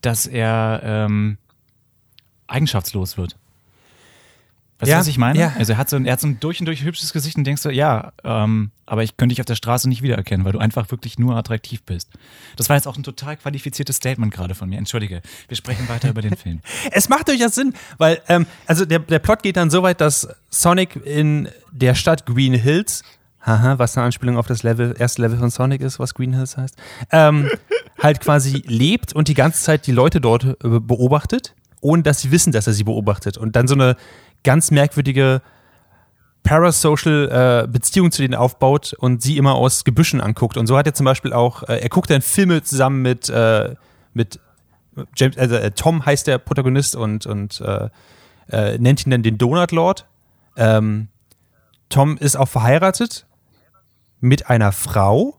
dass 0.00 0.26
er 0.26 0.80
ähm, 0.84 1.38
eigenschaftslos 2.46 3.16
wird. 3.16 3.36
Weißt 4.78 4.90
ja, 4.90 4.96
du, 4.96 5.00
was 5.00 5.06
ich 5.06 5.18
meine? 5.18 5.38
Ja. 5.38 5.54
Also 5.56 5.72
er 5.72 5.78
hat, 5.78 5.88
so 5.88 5.96
ein, 5.96 6.04
er 6.04 6.14
hat 6.14 6.20
so 6.20 6.26
ein 6.26 6.40
durch 6.40 6.58
und 6.60 6.66
durch 6.66 6.82
hübsches 6.82 7.12
Gesicht 7.12 7.36
und 7.36 7.44
denkst 7.44 7.62
du, 7.62 7.70
ja, 7.70 8.12
ähm, 8.24 8.70
aber 8.86 9.04
ich 9.04 9.16
könnte 9.16 9.32
dich 9.32 9.40
auf 9.40 9.46
der 9.46 9.54
Straße 9.54 9.88
nicht 9.88 10.02
wiedererkennen, 10.02 10.44
weil 10.44 10.52
du 10.52 10.58
einfach 10.58 10.90
wirklich 10.90 11.18
nur 11.18 11.36
attraktiv 11.36 11.82
bist. 11.84 12.10
Das 12.56 12.68
war 12.68 12.76
jetzt 12.76 12.86
auch 12.88 12.96
ein 12.96 13.04
total 13.04 13.36
qualifiziertes 13.36 13.96
Statement 13.96 14.34
gerade 14.34 14.54
von 14.54 14.68
mir. 14.68 14.78
Entschuldige, 14.78 15.22
wir 15.48 15.56
sprechen 15.56 15.88
weiter 15.88 16.10
über 16.10 16.22
den 16.22 16.36
Film. 16.36 16.60
Es 16.90 17.08
macht 17.08 17.28
durchaus 17.28 17.54
Sinn, 17.54 17.72
weil, 17.98 18.20
ähm, 18.28 18.46
also 18.66 18.84
der, 18.84 18.98
der 18.98 19.20
Plot 19.20 19.42
geht 19.42 19.56
dann 19.56 19.70
so 19.70 19.82
weit, 19.82 20.00
dass 20.00 20.28
Sonic 20.50 20.96
in 20.96 21.48
der 21.70 21.94
Stadt 21.94 22.26
Green 22.26 22.54
Hills 22.54 23.04
haha, 23.44 23.78
was 23.78 23.96
eine 23.96 24.06
Anspielung 24.06 24.36
auf 24.36 24.46
das 24.46 24.62
Level, 24.62 24.94
erste 24.98 25.22
Level 25.22 25.38
von 25.38 25.50
Sonic 25.50 25.82
ist, 25.82 25.98
was 25.98 26.14
Green 26.14 26.32
Hills 26.32 26.56
heißt, 26.56 26.76
ähm, 27.10 27.50
halt 28.02 28.20
quasi 28.20 28.62
lebt 28.66 29.12
und 29.12 29.28
die 29.28 29.34
ganze 29.34 29.62
Zeit 29.62 29.86
die 29.86 29.92
Leute 29.92 30.20
dort 30.20 30.44
äh, 30.44 30.80
beobachtet, 30.80 31.54
ohne 31.80 32.02
dass 32.02 32.20
sie 32.20 32.30
wissen, 32.30 32.52
dass 32.52 32.66
er 32.66 32.72
sie 32.72 32.84
beobachtet. 32.84 33.36
Und 33.36 33.54
dann 33.56 33.68
so 33.68 33.74
eine 33.74 33.96
ganz 34.42 34.70
merkwürdige 34.70 35.42
parasocial 36.42 37.64
äh, 37.64 37.68
Beziehung 37.68 38.12
zu 38.12 38.22
denen 38.22 38.34
aufbaut 38.34 38.94
und 38.98 39.22
sie 39.22 39.36
immer 39.36 39.54
aus 39.54 39.84
Gebüschen 39.84 40.20
anguckt. 40.20 40.56
Und 40.56 40.66
so 40.66 40.76
hat 40.76 40.86
er 40.86 40.94
zum 40.94 41.04
Beispiel 41.04 41.32
auch, 41.32 41.62
äh, 41.64 41.78
er 41.78 41.88
guckt 41.88 42.10
dann 42.10 42.22
Filme 42.22 42.62
zusammen 42.62 43.02
mit, 43.02 43.28
äh, 43.28 43.74
mit 44.12 44.40
James, 45.16 45.36
also 45.36 45.56
äh, 45.56 45.70
Tom 45.70 46.04
heißt 46.06 46.26
der 46.26 46.38
Protagonist 46.38 46.96
und, 46.96 47.26
und 47.26 47.60
äh, 47.60 48.78
nennt 48.78 49.06
ihn 49.06 49.10
dann 49.10 49.22
den 49.22 49.38
Donut 49.38 49.72
Lord. 49.72 50.06
Ähm, 50.56 51.08
Tom 51.88 52.18
ist 52.18 52.36
auch 52.36 52.48
verheiratet 52.48 53.26
mit 54.24 54.50
einer 54.50 54.72
Frau. 54.72 55.38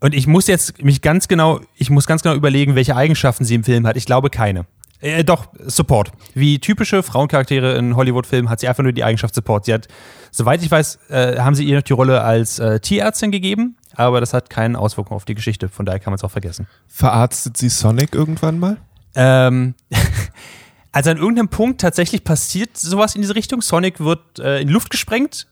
Und 0.00 0.14
ich 0.14 0.26
muss 0.26 0.46
jetzt 0.46 0.82
mich 0.82 1.02
ganz 1.02 1.28
genau, 1.28 1.60
ich 1.76 1.90
muss 1.90 2.06
ganz 2.06 2.22
genau 2.22 2.34
überlegen, 2.34 2.74
welche 2.74 2.96
Eigenschaften 2.96 3.44
sie 3.44 3.54
im 3.54 3.64
Film 3.64 3.86
hat. 3.86 3.96
Ich 3.96 4.06
glaube 4.06 4.30
keine. 4.30 4.66
Äh, 5.00 5.24
doch, 5.24 5.48
Support. 5.58 6.12
Wie 6.34 6.60
typische 6.60 7.02
Frauencharaktere 7.02 7.76
in 7.76 7.96
Hollywood-Filmen 7.96 8.48
hat 8.48 8.60
sie 8.60 8.68
einfach 8.68 8.84
nur 8.84 8.92
die 8.92 9.04
Eigenschaft 9.04 9.34
Support. 9.34 9.66
Sie 9.66 9.74
hat, 9.74 9.88
soweit 10.30 10.62
ich 10.62 10.70
weiß, 10.70 10.98
äh, 11.10 11.38
haben 11.38 11.54
sie 11.54 11.64
ihr 11.64 11.76
noch 11.76 11.82
die 11.82 11.92
Rolle 11.92 12.22
als 12.22 12.60
äh, 12.60 12.78
Tierärztin 12.78 13.32
gegeben, 13.32 13.76
aber 13.94 14.20
das 14.20 14.32
hat 14.32 14.48
keinen 14.48 14.76
Auswirkungen 14.76 15.16
auf 15.16 15.24
die 15.24 15.34
Geschichte. 15.34 15.68
Von 15.68 15.86
daher 15.86 15.98
kann 15.98 16.12
man 16.12 16.16
es 16.16 16.24
auch 16.24 16.30
vergessen. 16.30 16.68
Verarztet 16.86 17.56
sie 17.56 17.68
Sonic 17.68 18.14
irgendwann 18.14 18.60
mal? 18.60 18.76
Ähm, 19.16 19.74
also 20.92 21.10
an 21.10 21.16
irgendeinem 21.16 21.48
Punkt 21.48 21.80
tatsächlich 21.80 22.22
passiert 22.22 22.76
sowas 22.76 23.16
in 23.16 23.22
diese 23.22 23.34
Richtung. 23.34 23.60
Sonic 23.60 23.98
wird 23.98 24.38
äh, 24.38 24.60
in 24.60 24.68
Luft 24.68 24.90
gesprengt 24.90 25.48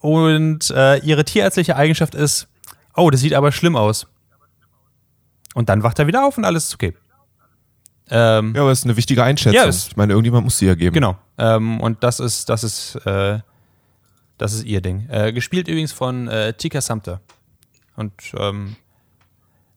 und 0.00 0.70
äh, 0.70 0.96
ihre 0.98 1.24
tierärztliche 1.24 1.76
Eigenschaft 1.76 2.14
ist, 2.14 2.48
oh, 2.96 3.10
das 3.10 3.20
sieht 3.20 3.34
aber 3.34 3.52
schlimm 3.52 3.76
aus. 3.76 4.06
Und 5.54 5.68
dann 5.68 5.82
wacht 5.82 5.98
er 5.98 6.06
wieder 6.06 6.26
auf 6.26 6.38
und 6.38 6.44
alles 6.44 6.68
ist 6.68 6.74
okay. 6.74 6.94
Ähm, 8.10 8.54
ja, 8.54 8.62
aber 8.62 8.72
es 8.72 8.80
ist 8.80 8.84
eine 8.84 8.96
wichtige 8.96 9.22
Einschätzung. 9.22 9.54
Ja, 9.54 9.68
ich 9.68 9.96
meine, 9.96 10.12
irgendjemand 10.12 10.44
muss 10.44 10.58
sie 10.58 10.66
ja 10.66 10.74
geben. 10.74 10.94
Genau. 10.94 11.16
Ähm, 11.38 11.80
und 11.80 12.02
das 12.02 12.18
ist, 12.18 12.48
das 12.48 12.64
ist, 12.64 12.96
äh, 13.06 13.38
das 14.36 14.54
ist 14.54 14.64
ihr 14.64 14.80
Ding. 14.80 15.08
Äh, 15.10 15.32
gespielt 15.32 15.68
übrigens 15.68 15.92
von 15.92 16.26
äh, 16.28 16.54
Tika 16.54 16.80
Sumter. 16.80 17.20
Und 17.96 18.12
ähm, 18.36 18.76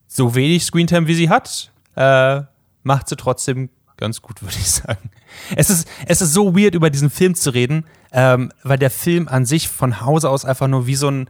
so 0.08 0.34
wenig 0.36 0.64
Screentime 0.64 1.08
wie 1.08 1.16
sie 1.16 1.30
hat, 1.30 1.72
äh, 1.96 2.42
macht 2.84 3.10
sie 3.10 3.16
trotzdem 3.18 3.70
ganz 3.98 4.22
gut, 4.22 4.42
würde 4.42 4.56
ich 4.58 4.72
sagen. 4.72 5.12
Es 5.56 5.70
ist, 5.70 5.88
es 6.08 6.22
ist 6.22 6.34
so 6.34 6.56
weird, 6.56 6.76
über 6.76 6.90
diesen 6.90 7.10
Film 7.10 7.36
zu 7.36 7.52
reden, 7.52 7.86
ähm, 8.14 8.52
weil 8.62 8.78
der 8.78 8.92
Film 8.92 9.28
an 9.28 9.46
sich 9.46 9.68
von 9.68 10.00
Hause 10.02 10.30
aus 10.30 10.46
einfach 10.46 10.68
nur 10.68 10.86
wie 10.86 10.96
so 10.96 11.10
ein, 11.10 11.30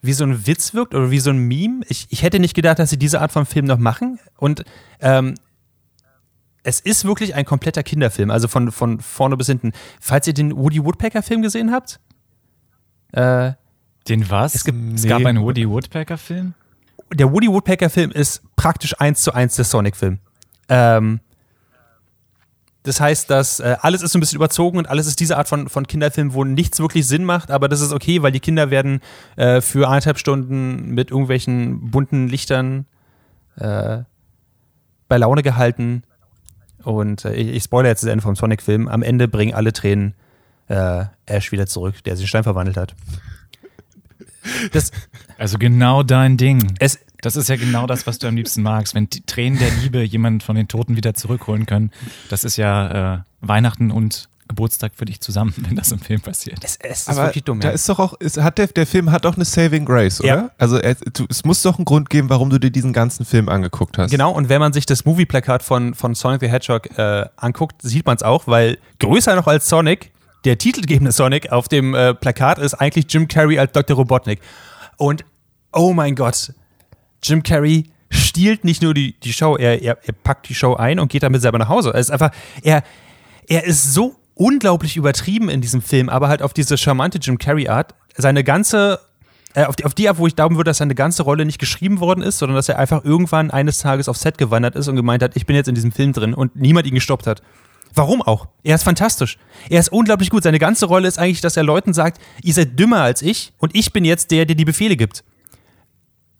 wie 0.00 0.12
so 0.12 0.24
ein 0.24 0.46
Witz 0.46 0.72
wirkt 0.72 0.94
oder 0.94 1.10
wie 1.10 1.18
so 1.18 1.30
ein 1.30 1.38
Meme. 1.38 1.84
Ich, 1.88 2.06
ich 2.10 2.22
hätte 2.22 2.38
nicht 2.38 2.54
gedacht, 2.54 2.78
dass 2.78 2.90
sie 2.90 2.96
diese 2.96 3.20
Art 3.20 3.32
von 3.32 3.44
Film 3.44 3.66
noch 3.66 3.78
machen. 3.78 4.20
Und 4.36 4.64
ähm, 5.00 5.34
es 6.62 6.78
ist 6.78 7.04
wirklich 7.04 7.34
ein 7.34 7.44
kompletter 7.44 7.82
Kinderfilm, 7.82 8.30
also 8.30 8.46
von, 8.46 8.70
von 8.70 9.00
vorne 9.00 9.36
bis 9.36 9.48
hinten. 9.48 9.72
Falls 10.00 10.28
ihr 10.28 10.34
den 10.34 10.56
Woody 10.56 10.82
Woodpecker-Film 10.84 11.42
gesehen 11.42 11.72
habt? 11.72 11.98
Äh, 13.10 13.52
den 14.08 14.30
was? 14.30 14.54
Es, 14.54 14.64
gibt, 14.64 14.78
nee. 14.78 14.94
es 14.94 15.06
gab 15.06 15.24
einen 15.26 15.42
Woody 15.42 15.68
Woodpecker-Film? 15.68 16.54
Der 17.12 17.32
Woody 17.32 17.48
Woodpecker-Film 17.48 18.12
ist 18.12 18.42
praktisch 18.54 18.98
eins 19.00 19.22
zu 19.22 19.32
eins 19.34 19.56
der 19.56 19.64
Sonic-Film. 19.64 20.20
Ähm, 20.68 21.20
das 22.84 23.00
heißt, 23.00 23.30
dass 23.30 23.60
äh, 23.60 23.76
alles 23.80 24.02
ist 24.02 24.12
so 24.12 24.18
ein 24.18 24.20
bisschen 24.20 24.36
überzogen 24.36 24.78
und 24.78 24.88
alles 24.88 25.06
ist 25.06 25.20
diese 25.20 25.36
Art 25.36 25.48
von, 25.48 25.68
von 25.68 25.86
Kinderfilm, 25.86 26.34
wo 26.34 26.44
nichts 26.44 26.80
wirklich 26.80 27.06
Sinn 27.06 27.24
macht, 27.24 27.50
aber 27.50 27.68
das 27.68 27.80
ist 27.80 27.92
okay, 27.92 28.22
weil 28.22 28.32
die 28.32 28.40
Kinder 28.40 28.70
werden 28.70 29.00
äh, 29.36 29.60
für 29.60 29.88
eineinhalb 29.88 30.18
Stunden 30.18 30.94
mit 30.94 31.10
irgendwelchen 31.10 31.90
bunten 31.90 32.28
Lichtern 32.28 32.86
äh, 33.56 33.98
bei 35.08 35.18
Laune 35.18 35.42
gehalten 35.42 36.02
und 36.82 37.24
äh, 37.24 37.34
ich, 37.34 37.48
ich 37.48 37.62
spoilere 37.62 37.90
jetzt 37.90 38.02
das 38.02 38.10
Ende 38.10 38.22
vom 38.22 38.36
Sonic-Film. 38.36 38.88
Am 38.88 39.02
Ende 39.02 39.28
bringen 39.28 39.54
alle 39.54 39.72
Tränen 39.72 40.14
äh, 40.68 41.04
Ash 41.26 41.52
wieder 41.52 41.66
zurück, 41.66 42.02
der 42.04 42.16
sich 42.16 42.24
in 42.24 42.28
Stein 42.28 42.44
verwandelt 42.44 42.76
hat. 42.76 42.94
Das, 44.72 44.90
also 45.38 45.58
genau 45.58 46.02
dein 46.02 46.36
Ding. 46.36 46.74
Es, 46.80 46.98
das 47.22 47.36
ist 47.36 47.48
ja 47.48 47.56
genau 47.56 47.86
das, 47.86 48.06
was 48.06 48.18
du 48.18 48.26
am 48.26 48.36
liebsten 48.36 48.62
magst. 48.62 48.94
Wenn 48.94 49.08
die 49.08 49.24
Tränen 49.24 49.58
der 49.58 49.70
Liebe 49.70 50.02
jemanden 50.02 50.40
von 50.40 50.56
den 50.56 50.68
Toten 50.68 50.96
wieder 50.96 51.14
zurückholen 51.14 51.66
können, 51.66 51.90
das 52.28 52.44
ist 52.44 52.56
ja 52.58 53.14
äh, 53.14 53.18
Weihnachten 53.40 53.90
und 53.90 54.28
Geburtstag 54.48 54.92
für 54.96 55.04
dich 55.04 55.20
zusammen, 55.20 55.54
wenn 55.58 55.76
das 55.76 55.92
im 55.92 55.98
Film 55.98 56.20
passiert. 56.20 56.58
Es, 56.62 56.76
es 56.76 57.00
ist 57.02 57.08
Aber 57.08 57.28
wirklich 57.28 57.44
dumm. 57.44 57.60
Da 57.60 57.68
ja. 57.68 57.74
ist 57.74 57.88
doch 57.88 57.98
auch, 57.98 58.14
ist, 58.14 58.38
hat 58.38 58.58
der, 58.58 58.66
der 58.66 58.86
Film 58.86 59.10
hat 59.10 59.24
doch 59.24 59.36
eine 59.36 59.44
Saving 59.44 59.84
Grace, 59.84 60.20
oder? 60.20 60.28
Ja. 60.28 60.50
Also 60.58 60.78
es, 60.78 60.98
es 61.28 61.44
muss 61.44 61.62
doch 61.62 61.78
einen 61.78 61.84
Grund 61.84 62.10
geben, 62.10 62.28
warum 62.28 62.50
du 62.50 62.58
dir 62.58 62.70
diesen 62.70 62.92
ganzen 62.92 63.24
Film 63.24 63.48
angeguckt 63.48 63.96
hast. 63.98 64.10
Genau, 64.10 64.32
und 64.32 64.48
wenn 64.48 64.60
man 64.60 64.72
sich 64.72 64.84
das 64.84 65.04
Movie-Plakat 65.04 65.62
von, 65.62 65.94
von 65.94 66.14
Sonic 66.14 66.40
the 66.40 66.48
Hedgehog 66.48 66.98
äh, 66.98 67.26
anguckt, 67.36 67.80
sieht 67.82 68.04
man 68.04 68.16
es 68.16 68.22
auch, 68.22 68.46
weil 68.46 68.78
größer 68.98 69.36
noch 69.36 69.46
als 69.46 69.68
Sonic, 69.68 70.10
der 70.44 70.58
titelgebende 70.58 71.12
Sonic 71.12 71.52
auf 71.52 71.68
dem 71.68 71.94
äh, 71.94 72.14
Plakat 72.14 72.58
ist 72.58 72.74
eigentlich 72.74 73.06
Jim 73.08 73.28
Carrey 73.28 73.58
als 73.58 73.72
Dr. 73.72 73.96
Robotnik. 73.96 74.40
Und 74.96 75.24
oh 75.72 75.92
mein 75.92 76.14
Gott, 76.14 76.52
Jim 77.22 77.42
Carrey 77.42 77.90
stiehlt 78.10 78.64
nicht 78.64 78.82
nur 78.82 78.94
die, 78.94 79.18
die 79.20 79.32
Show, 79.32 79.56
er, 79.56 79.82
er, 79.82 79.98
er 80.04 80.12
packt 80.12 80.48
die 80.48 80.54
Show 80.54 80.74
ein 80.74 80.98
und 80.98 81.10
geht 81.10 81.22
damit 81.22 81.40
selber 81.40 81.58
nach 81.58 81.68
Hause. 81.68 81.90
Er 81.94 82.00
ist 82.00 82.10
einfach, 82.10 82.30
er, 82.62 82.82
er 83.48 83.64
ist 83.64 83.94
so 83.94 84.16
unglaublich 84.34 84.96
übertrieben 84.96 85.48
in 85.48 85.60
diesem 85.60 85.82
Film, 85.82 86.08
aber 86.08 86.28
halt 86.28 86.42
auf 86.42 86.52
diese 86.52 86.76
charmante 86.76 87.18
Jim 87.18 87.38
Carrey-Art. 87.38 87.94
Seine 88.16 88.44
ganze 88.44 89.00
äh, 89.54 89.64
auf, 89.64 89.76
die, 89.76 89.84
auf 89.84 89.94
die 89.94 90.08
Art, 90.08 90.18
wo 90.18 90.26
ich 90.26 90.36
glauben 90.36 90.56
würde, 90.56 90.70
dass 90.70 90.78
seine 90.78 90.94
ganze 90.94 91.22
Rolle 91.22 91.44
nicht 91.44 91.58
geschrieben 91.58 92.00
worden 92.00 92.22
ist, 92.22 92.38
sondern 92.38 92.56
dass 92.56 92.68
er 92.68 92.78
einfach 92.78 93.04
irgendwann 93.04 93.50
eines 93.50 93.78
Tages 93.78 94.08
aufs 94.08 94.22
Set 94.22 94.38
gewandert 94.38 94.76
ist 94.76 94.88
und 94.88 94.96
gemeint 94.96 95.22
hat, 95.22 95.36
ich 95.36 95.46
bin 95.46 95.56
jetzt 95.56 95.68
in 95.68 95.74
diesem 95.74 95.92
Film 95.92 96.12
drin 96.12 96.34
und 96.34 96.56
niemand 96.56 96.86
ihn 96.86 96.94
gestoppt 96.94 97.26
hat. 97.26 97.42
Warum 97.94 98.22
auch? 98.22 98.48
Er 98.62 98.74
ist 98.74 98.84
fantastisch. 98.84 99.36
Er 99.68 99.80
ist 99.80 99.92
unglaublich 99.92 100.30
gut. 100.30 100.44
Seine 100.44 100.58
ganze 100.58 100.86
Rolle 100.86 101.06
ist 101.06 101.18
eigentlich, 101.18 101.42
dass 101.42 101.58
er 101.58 101.62
Leuten 101.62 101.92
sagt, 101.92 102.20
ihr 102.42 102.54
seid 102.54 102.78
dümmer 102.78 103.02
als 103.02 103.20
ich 103.20 103.52
und 103.58 103.74
ich 103.74 103.92
bin 103.92 104.06
jetzt 104.06 104.30
der, 104.30 104.46
der 104.46 104.56
die 104.56 104.64
Befehle 104.64 104.96
gibt. 104.96 105.22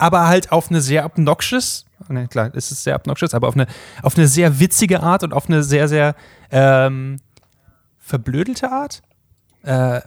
Aber 0.02 0.26
halt 0.26 0.50
auf 0.50 0.68
eine 0.68 0.80
sehr 0.80 1.04
obnoxious, 1.04 1.86
ne, 2.08 2.26
klar, 2.26 2.50
es 2.56 2.72
ist 2.72 2.82
sehr 2.82 2.96
obnoxious, 2.96 3.34
aber 3.34 3.46
auf 3.46 3.54
eine, 3.54 3.68
auf 4.02 4.18
eine 4.18 4.26
sehr 4.26 4.58
witzige 4.58 5.00
Art 5.00 5.22
und 5.22 5.32
auf 5.32 5.46
eine 5.48 5.62
sehr, 5.62 5.86
sehr 5.86 6.16
ähm, 6.50 7.20
verblödelte 8.00 8.72
Art. 8.72 9.00
Äh, 9.62 10.00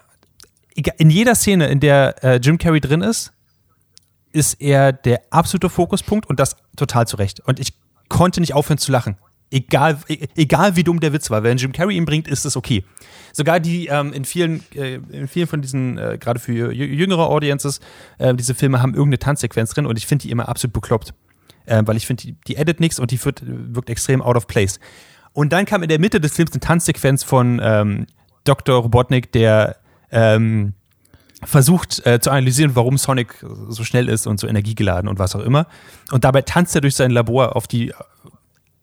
in 0.97 1.09
jeder 1.09 1.33
Szene, 1.33 1.67
in 1.67 1.79
der 1.79 2.21
äh, 2.25 2.35
Jim 2.43 2.57
Carrey 2.57 2.81
drin 2.81 3.01
ist, 3.01 3.31
ist 4.33 4.55
er 4.55 4.91
der 4.91 5.21
absolute 5.29 5.69
Fokuspunkt 5.69 6.27
und 6.27 6.41
das 6.41 6.57
total 6.75 7.07
zu 7.07 7.15
Recht. 7.15 7.39
Und 7.39 7.61
ich 7.61 7.71
konnte 8.09 8.41
nicht 8.41 8.53
aufhören 8.53 8.77
zu 8.77 8.91
lachen. 8.91 9.15
Egal, 9.51 9.97
e- 10.07 10.25
egal 10.35 10.75
wie 10.75 10.83
dumm 10.83 10.99
der 10.99 11.13
Witz 11.13 11.29
war. 11.29 11.43
Wenn 11.43 11.57
Jim 11.57 11.71
Carrey 11.71 11.95
ihn 11.95 12.05
bringt, 12.05 12.27
ist 12.27 12.45
es 12.45 12.57
okay. 12.57 12.83
Sogar 13.31 13.59
die 13.59 13.87
ähm, 13.87 14.11
in, 14.11 14.25
vielen, 14.25 14.63
äh, 14.73 14.95
in 14.95 15.27
vielen 15.27 15.47
von 15.47 15.61
diesen, 15.61 15.97
äh, 15.97 16.17
gerade 16.19 16.39
für 16.39 16.51
jü- 16.51 16.71
jüngere 16.71 17.27
Audiences, 17.29 17.79
äh, 18.17 18.33
diese 18.33 18.55
Filme 18.55 18.81
haben 18.81 18.93
irgendeine 18.93 19.19
Tanzsequenz 19.19 19.71
drin 19.71 19.85
und 19.85 19.97
ich 19.97 20.07
finde 20.07 20.23
die 20.23 20.31
immer 20.31 20.49
absolut 20.49 20.73
bekloppt. 20.73 21.13
Äh, 21.65 21.83
weil 21.85 21.97
ich 21.97 22.05
finde, 22.07 22.23
die, 22.23 22.33
die 22.47 22.55
edit 22.57 22.79
nichts 22.79 22.99
und 22.99 23.11
die 23.11 23.23
wird, 23.23 23.41
wirkt 23.45 23.89
extrem 23.89 24.21
out 24.21 24.35
of 24.35 24.47
place. 24.47 24.79
Und 25.33 25.51
dann 25.51 25.65
kam 25.65 25.83
in 25.83 25.89
der 25.89 25.99
Mitte 25.99 26.19
des 26.21 26.33
Films 26.33 26.51
eine 26.51 26.59
Tanzsequenz 26.61 27.23
von 27.23 27.59
ähm, 27.63 28.07
Dr. 28.45 28.81
Robotnik, 28.81 29.31
der 29.31 29.77
ähm, 30.11 30.73
versucht 31.43 32.05
äh, 32.05 32.19
zu 32.19 32.31
analysieren, 32.31 32.75
warum 32.75 32.97
Sonic 32.97 33.45
so 33.69 33.83
schnell 33.83 34.07
ist 34.09 34.27
und 34.27 34.39
so 34.39 34.47
energiegeladen 34.47 35.09
und 35.09 35.19
was 35.19 35.35
auch 35.35 35.41
immer. 35.41 35.67
Und 36.11 36.23
dabei 36.23 36.41
tanzt 36.41 36.73
er 36.75 36.81
durch 36.81 36.95
sein 36.95 37.11
Labor 37.11 37.55
auf 37.55 37.67
die 37.67 37.89
äh, 37.89 37.93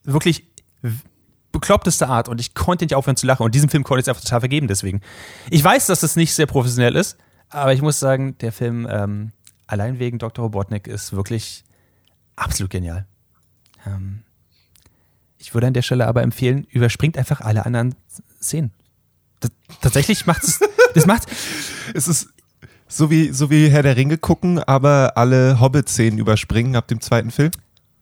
wirklich 0.04 0.44
bekloppteste 1.52 2.08
Art 2.08 2.28
und 2.28 2.40
ich 2.40 2.54
konnte 2.54 2.84
nicht 2.84 2.94
aufhören 2.94 3.16
zu 3.16 3.26
lachen. 3.26 3.44
Und 3.44 3.54
diesen 3.54 3.68
Film 3.68 3.84
konnte 3.84 4.00
ich 4.00 4.06
jetzt 4.06 4.08
einfach 4.08 4.24
total 4.24 4.40
vergeben 4.40 4.68
deswegen. 4.68 5.00
Ich 5.50 5.62
weiß, 5.62 5.86
dass 5.86 6.02
es 6.02 6.16
nicht 6.16 6.34
sehr 6.34 6.46
professionell 6.46 6.96
ist, 6.96 7.18
aber 7.50 7.72
ich 7.74 7.82
muss 7.82 8.00
sagen, 8.00 8.36
der 8.38 8.52
Film 8.52 8.88
ähm, 8.90 9.32
allein 9.66 9.98
wegen 9.98 10.18
Dr. 10.18 10.44
Robotnik 10.44 10.86
ist 10.86 11.12
wirklich 11.12 11.64
absolut 12.36 12.70
genial. 12.70 13.06
Ähm, 13.86 14.22
ich 15.38 15.54
würde 15.54 15.66
an 15.66 15.74
der 15.74 15.82
Stelle 15.82 16.06
aber 16.06 16.22
empfehlen, 16.22 16.64
überspringt 16.70 17.18
einfach 17.18 17.40
alle 17.40 17.66
anderen 17.66 17.94
Szenen. 18.40 18.70
Das, 19.40 19.50
tatsächlich 19.80 20.26
macht 20.26 20.44
es, 20.44 20.60
das 20.94 21.06
macht, 21.06 21.26
Es 21.94 22.08
ist 22.08 22.28
so 22.88 23.10
wie, 23.10 23.32
so 23.32 23.50
wie 23.50 23.68
Herr 23.68 23.82
der 23.82 23.96
Ringe 23.96 24.18
gucken, 24.18 24.58
aber 24.58 25.16
alle 25.16 25.60
Hobbit-Szenen 25.60 26.18
überspringen 26.18 26.76
ab 26.76 26.88
dem 26.88 27.00
zweiten 27.00 27.30
Film. 27.30 27.50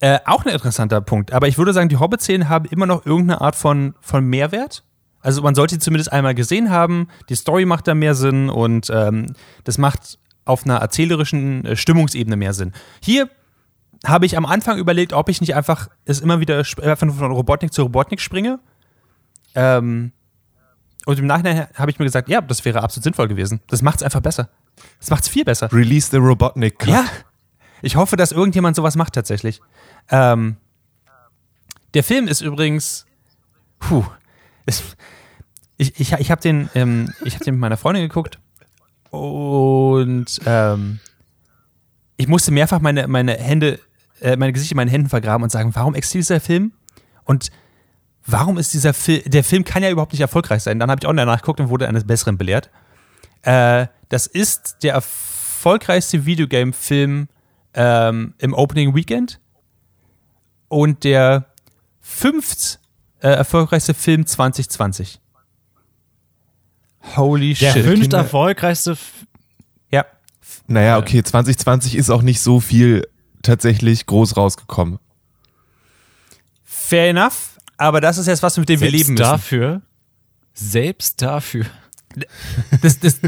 Äh, 0.00 0.18
auch 0.24 0.44
ein 0.44 0.52
interessanter 0.52 1.00
Punkt. 1.02 1.32
Aber 1.32 1.46
ich 1.46 1.58
würde 1.58 1.72
sagen, 1.74 1.90
die 1.90 1.98
Hobbit-Szenen 1.98 2.48
haben 2.48 2.64
immer 2.64 2.86
noch 2.86 3.04
irgendeine 3.04 3.40
Art 3.42 3.54
von, 3.54 3.94
von 4.00 4.24
Mehrwert. 4.24 4.82
Also 5.20 5.42
man 5.42 5.54
sollte 5.54 5.74
sie 5.74 5.78
zumindest 5.78 6.10
einmal 6.10 6.34
gesehen 6.34 6.70
haben. 6.70 7.08
Die 7.28 7.34
Story 7.34 7.66
macht 7.66 7.86
da 7.86 7.94
mehr 7.94 8.14
Sinn 8.14 8.48
und 8.48 8.88
ähm, 8.90 9.26
das 9.64 9.76
macht 9.76 10.18
auf 10.46 10.64
einer 10.64 10.76
erzählerischen 10.76 11.64
äh, 11.66 11.76
Stimmungsebene 11.76 12.36
mehr 12.36 12.54
Sinn. 12.54 12.72
Hier 13.02 13.28
habe 14.06 14.24
ich 14.24 14.38
am 14.38 14.46
Anfang 14.46 14.78
überlegt, 14.78 15.12
ob 15.12 15.28
ich 15.28 15.42
nicht 15.42 15.54
einfach 15.54 15.88
es 16.06 16.20
immer 16.20 16.40
wieder 16.40 16.56
einfach 16.58 17.02
nur 17.02 17.14
von 17.14 17.32
Robotnik 17.32 17.72
zu 17.72 17.82
Robotnik 17.82 18.22
springe. 18.22 18.58
Ähm, 19.54 20.12
und 21.04 21.18
im 21.18 21.26
Nachhinein 21.26 21.66
habe 21.74 21.90
ich 21.90 21.98
mir 21.98 22.06
gesagt, 22.06 22.30
ja, 22.30 22.40
das 22.40 22.64
wäre 22.64 22.82
absolut 22.82 23.04
sinnvoll 23.04 23.28
gewesen. 23.28 23.60
Das 23.66 23.82
macht 23.82 23.96
es 23.96 24.02
einfach 24.02 24.20
besser. 24.20 24.48
Das 24.98 25.10
macht 25.10 25.24
es 25.24 25.28
viel 25.28 25.44
besser. 25.44 25.70
Release 25.72 26.10
the 26.10 26.16
Robotnik. 26.16 26.78
Cut. 26.78 26.88
Ja. 26.88 27.04
Ich 27.82 27.96
hoffe, 27.96 28.16
dass 28.16 28.32
irgendjemand 28.32 28.76
sowas 28.76 28.96
macht 28.96 29.14
tatsächlich. 29.14 29.60
Ähm, 30.10 30.56
der 31.94 32.04
Film 32.04 32.28
ist 32.28 32.40
übrigens. 32.40 33.06
Puh. 33.78 34.04
Es, 34.66 34.82
ich 35.76 35.98
ich, 35.98 36.12
ich 36.12 36.30
habe 36.30 36.40
den, 36.42 36.68
ähm, 36.74 37.12
hab 37.24 37.40
den 37.40 37.54
mit 37.54 37.60
meiner 37.60 37.78
Freundin 37.78 38.02
geguckt 38.02 38.38
und 39.10 40.26
ähm, 40.46 41.00
ich 42.16 42.28
musste 42.28 42.52
mehrfach 42.52 42.80
meine, 42.80 43.08
meine 43.08 43.34
Hände, 43.34 43.80
äh, 44.20 44.36
meine 44.36 44.52
Gesichter 44.52 44.72
in 44.72 44.76
meinen 44.76 44.90
Händen 44.90 45.08
vergraben 45.08 45.42
und 45.42 45.50
sagen, 45.50 45.74
warum 45.74 45.94
existiert 45.94 46.24
dieser 46.24 46.40
Film? 46.40 46.72
Und 47.24 47.50
warum 48.26 48.58
ist 48.58 48.74
dieser 48.74 48.94
Film, 48.94 49.22
der 49.26 49.42
Film 49.42 49.64
kann 49.64 49.82
ja 49.82 49.90
überhaupt 49.90 50.12
nicht 50.12 50.20
erfolgreich 50.20 50.62
sein. 50.62 50.78
Dann 50.78 50.90
habe 50.90 51.00
ich 51.02 51.06
auch 51.06 51.14
danach 51.14 51.40
geguckt 51.40 51.60
und 51.60 51.70
wurde 51.70 51.88
eines 51.88 52.06
Besseren 52.06 52.38
belehrt. 52.38 52.70
Äh, 53.42 53.86
das 54.10 54.26
ist 54.26 54.82
der 54.82 54.94
erfolgreichste 54.94 56.26
Videogame-Film 56.26 57.28
ähm, 57.74 58.34
im 58.38 58.52
Opening 58.54 58.94
Weekend 58.94 59.40
und 60.68 61.04
der 61.04 61.46
fünft 62.00 62.78
äh, 63.20 63.28
erfolgreichste 63.28 63.94
Film 63.94 64.26
2020. 64.26 65.20
Holy 67.16 67.54
Der 67.54 67.72
shit. 67.72 67.84
fünft 67.84 68.02
Kinder- 68.02 68.18
erfolgreichste. 68.18 68.92
F 68.92 69.12
Ja, 69.90 70.04
Naja, 70.66 70.98
okay, 70.98 71.22
2020 71.22 71.94
ist 71.96 72.10
auch 72.10 72.22
nicht 72.22 72.40
so 72.40 72.60
viel 72.60 73.06
tatsächlich 73.42 74.06
groß 74.06 74.36
rausgekommen. 74.36 74.98
fair 76.64 77.08
enough, 77.10 77.58
aber 77.76 78.00
das 78.00 78.18
ist 78.18 78.26
jetzt 78.26 78.42
was, 78.42 78.56
mit 78.58 78.68
dem 78.68 78.80
wir 78.80 78.90
selbst 78.90 78.98
leben 79.08 79.12
müssen. 79.14 79.22
dafür. 79.22 79.82
Selbst 80.54 81.22
dafür. 81.22 81.66
Das, 82.82 82.98
das, 82.98 83.20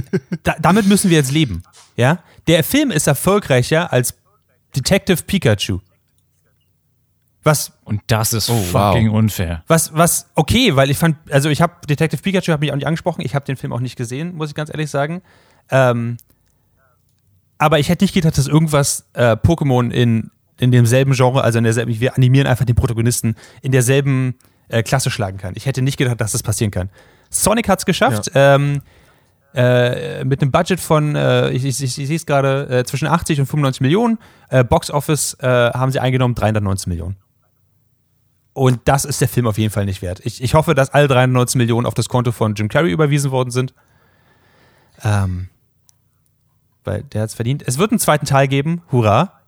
da, 0.42 0.56
damit 0.60 0.86
müssen 0.86 1.08
wir 1.10 1.16
jetzt 1.16 1.30
leben. 1.30 1.62
Ja? 1.96 2.18
Der 2.48 2.64
Film 2.64 2.90
ist 2.90 3.06
erfolgreicher 3.06 3.92
als 3.92 4.14
Detective 4.76 5.22
Pikachu. 5.24 5.80
Was 7.44 7.72
Und 7.84 8.02
das 8.06 8.32
ist 8.32 8.48
Oh, 8.50 8.54
wow. 8.54 8.92
fucking 8.92 9.10
unfair. 9.10 9.64
Was, 9.66 9.92
was, 9.94 10.30
okay, 10.36 10.76
weil 10.76 10.90
ich 10.90 10.98
fand, 10.98 11.16
also 11.32 11.48
ich 11.50 11.60
habe 11.60 11.84
Detective 11.88 12.22
Pikachu 12.22 12.52
hat 12.52 12.60
mich 12.60 12.70
auch 12.70 12.76
nicht 12.76 12.86
angesprochen, 12.86 13.22
ich 13.22 13.34
habe 13.34 13.44
den 13.44 13.56
Film 13.56 13.72
auch 13.72 13.80
nicht 13.80 13.96
gesehen, 13.96 14.36
muss 14.36 14.50
ich 14.50 14.54
ganz 14.54 14.70
ehrlich 14.70 14.90
sagen. 14.90 15.22
Ähm, 15.70 16.18
aber 17.58 17.78
ich 17.80 17.88
hätte 17.88 18.04
nicht 18.04 18.14
gedacht, 18.14 18.38
dass 18.38 18.46
irgendwas 18.46 19.06
äh, 19.14 19.32
Pokémon 19.32 19.90
in, 19.90 20.30
in 20.58 20.70
demselben 20.70 21.14
Genre, 21.14 21.42
also 21.42 21.58
in 21.58 21.64
derselben, 21.64 21.98
wir 21.98 22.14
animieren 22.16 22.46
einfach 22.46 22.64
den 22.64 22.76
Protagonisten, 22.76 23.34
in 23.60 23.72
derselben 23.72 24.36
äh, 24.68 24.82
Klasse 24.84 25.10
schlagen 25.10 25.38
kann. 25.38 25.54
Ich 25.56 25.66
hätte 25.66 25.82
nicht 25.82 25.96
gedacht, 25.96 26.20
dass 26.20 26.32
das 26.32 26.42
passieren 26.44 26.70
kann. 26.70 26.90
Sonic 27.30 27.68
hat 27.68 27.80
es 27.80 27.86
geschafft, 27.86 28.30
ähm, 28.34 28.82
äh, 29.54 30.24
mit 30.24 30.40
einem 30.40 30.50
Budget 30.50 30.80
von, 30.80 31.14
äh, 31.14 31.50
ich, 31.50 31.64
ich, 31.64 31.82
ich, 31.82 31.98
ich 31.98 32.06
sehe 32.06 32.16
es 32.16 32.26
gerade, 32.26 32.68
äh, 32.68 32.84
zwischen 32.84 33.08
80 33.08 33.40
und 33.40 33.46
95 33.46 33.80
Millionen. 33.80 34.18
Äh, 34.48 34.64
Box 34.64 34.90
Office 34.90 35.34
äh, 35.40 35.46
haben 35.46 35.92
sie 35.92 36.00
eingenommen 36.00 36.34
319 36.34 36.90
Millionen. 36.90 37.16
Und 38.54 38.80
das 38.84 39.04
ist 39.04 39.20
der 39.20 39.28
Film 39.28 39.46
auf 39.46 39.58
jeden 39.58 39.72
Fall 39.72 39.84
nicht 39.84 40.02
wert. 40.02 40.20
Ich, 40.24 40.42
ich 40.42 40.54
hoffe, 40.54 40.74
dass 40.74 40.90
alle 40.90 41.08
319 41.08 41.58
Millionen 41.58 41.86
auf 41.86 41.94
das 41.94 42.08
Konto 42.08 42.32
von 42.32 42.54
Jim 42.54 42.68
Carrey 42.68 42.90
überwiesen 42.90 43.30
worden 43.30 43.50
sind. 43.50 43.74
Ähm, 45.02 45.48
weil 46.84 47.02
der 47.04 47.22
hat 47.22 47.30
es 47.30 47.34
verdient. 47.34 47.62
Es 47.66 47.78
wird 47.78 47.92
einen 47.92 47.98
zweiten 47.98 48.26
Teil 48.26 48.48
geben. 48.48 48.82
Hurra. 48.90 49.40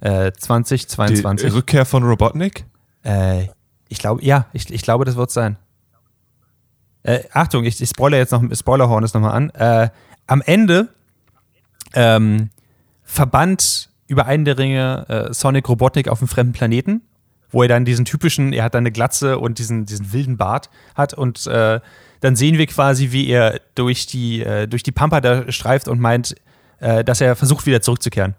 Äh, 0.00 0.32
Die 0.32 0.40
2022. 0.40 1.52
Rückkehr 1.52 1.86
von 1.86 2.02
Robotnik? 2.02 2.64
Äh, 3.02 3.46
ich 3.88 3.98
glaube, 3.98 4.24
ja, 4.24 4.46
ich, 4.52 4.70
ich 4.70 4.82
glaube, 4.82 5.04
das 5.04 5.16
wird 5.16 5.30
sein. 5.30 5.56
Äh, 7.02 7.20
Achtung, 7.32 7.64
ich, 7.64 7.80
ich 7.80 7.88
spoilere 7.88 8.20
jetzt 8.20 8.32
noch, 8.32 8.42
Spoilerhorn 8.54 9.04
ist 9.04 9.14
nochmal 9.14 9.32
an. 9.32 9.50
Äh, 9.50 9.90
am 10.26 10.42
Ende 10.42 10.88
ähm, 11.94 12.50
verbannt 13.04 13.90
über 14.06 14.26
einen 14.26 14.44
der 14.44 14.58
Ringe 14.58 15.06
äh, 15.08 15.34
Sonic 15.34 15.68
Robotnik 15.68 16.08
auf 16.08 16.20
einem 16.20 16.28
fremden 16.28 16.52
Planeten, 16.52 17.02
wo 17.50 17.62
er 17.62 17.68
dann 17.68 17.84
diesen 17.84 18.04
typischen, 18.04 18.52
er 18.52 18.64
hat 18.64 18.74
dann 18.74 18.82
eine 18.82 18.92
Glatze 18.92 19.38
und 19.38 19.58
diesen, 19.58 19.86
diesen 19.86 20.12
wilden 20.12 20.36
Bart 20.36 20.70
hat 20.94 21.14
und 21.14 21.46
äh, 21.46 21.80
dann 22.20 22.36
sehen 22.36 22.56
wir 22.56 22.66
quasi, 22.66 23.10
wie 23.10 23.28
er 23.28 23.60
durch 23.74 24.06
die, 24.06 24.42
äh, 24.42 24.68
durch 24.68 24.82
die 24.82 24.92
Pampa 24.92 25.20
da 25.20 25.50
streift 25.50 25.88
und 25.88 25.98
meint, 26.00 26.36
äh, 26.78 27.02
dass 27.02 27.20
er 27.20 27.36
versucht, 27.36 27.66
wieder 27.66 27.82
zurückzukehren. 27.82 28.34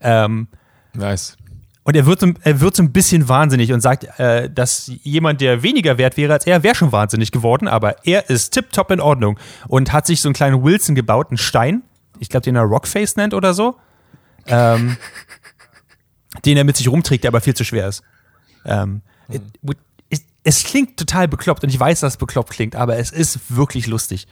Ähm, 0.00 0.48
Nice. 0.94 1.36
Und 1.84 1.96
er 1.96 2.06
wird, 2.06 2.20
so- 2.20 2.32
er 2.42 2.60
wird 2.60 2.76
so 2.76 2.82
ein 2.82 2.92
bisschen 2.92 3.28
wahnsinnig 3.28 3.72
und 3.72 3.80
sagt, 3.80 4.04
äh, 4.18 4.48
dass 4.50 4.90
jemand, 5.02 5.40
der 5.40 5.62
weniger 5.62 5.98
wert 5.98 6.16
wäre 6.16 6.32
als 6.32 6.46
er, 6.46 6.62
wäre 6.62 6.74
schon 6.74 6.92
wahnsinnig 6.92 7.32
geworden, 7.32 7.66
aber 7.68 8.06
er 8.06 8.30
ist 8.30 8.50
tipptopp 8.52 8.90
in 8.90 9.00
Ordnung 9.00 9.38
und 9.68 9.92
hat 9.92 10.06
sich 10.06 10.20
so 10.20 10.28
einen 10.28 10.34
kleinen 10.34 10.62
Wilson 10.62 10.94
gebaut, 10.94 11.28
einen 11.30 11.38
Stein, 11.38 11.82
ich 12.18 12.28
glaube, 12.28 12.44
den 12.44 12.56
er 12.56 12.62
Rockface 12.62 13.16
nennt 13.16 13.34
oder 13.34 13.52
so, 13.54 13.76
ähm, 14.46 14.96
den 16.44 16.56
er 16.56 16.64
mit 16.64 16.76
sich 16.76 16.88
rumträgt, 16.88 17.24
der 17.24 17.30
aber 17.30 17.40
viel 17.40 17.54
zu 17.54 17.64
schwer 17.64 17.88
ist. 17.88 18.02
Ähm, 18.64 19.02
es, 20.08 20.22
es 20.44 20.64
klingt 20.64 20.96
total 20.96 21.28
bekloppt 21.28 21.64
und 21.64 21.70
ich 21.70 21.78
weiß, 21.80 22.00
dass 22.00 22.14
es 22.14 22.16
bekloppt 22.16 22.50
klingt, 22.50 22.76
aber 22.76 22.96
es 22.98 23.10
ist 23.10 23.38
wirklich 23.48 23.86
lustig. 23.86 24.26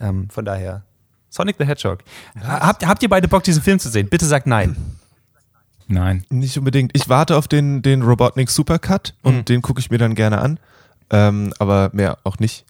Ähm, 0.00 0.28
von 0.30 0.44
daher, 0.44 0.84
Sonic 1.30 1.56
the 1.58 1.64
Hedgehog. 1.66 1.98
Habt, 2.40 2.86
habt 2.86 3.02
ihr 3.02 3.08
beide 3.08 3.28
Bock, 3.28 3.42
diesen 3.42 3.62
Film 3.62 3.78
zu 3.78 3.88
sehen? 3.88 4.08
Bitte 4.08 4.24
sagt 4.26 4.46
nein. 4.46 4.76
Nein. 5.88 6.24
Nicht 6.30 6.56
unbedingt. 6.58 6.92
Ich 6.94 7.08
warte 7.08 7.36
auf 7.36 7.46
den, 7.48 7.82
den 7.82 8.02
Robotnik 8.02 8.50
Supercut 8.50 9.14
und 9.22 9.36
Mhm. 9.36 9.44
den 9.44 9.62
gucke 9.62 9.80
ich 9.80 9.90
mir 9.90 9.98
dann 9.98 10.14
gerne 10.14 10.38
an. 10.40 10.58
Ähm, 11.10 11.52
aber 11.58 11.90
mehr 11.92 12.18
auch 12.24 12.38
nicht. 12.38 12.64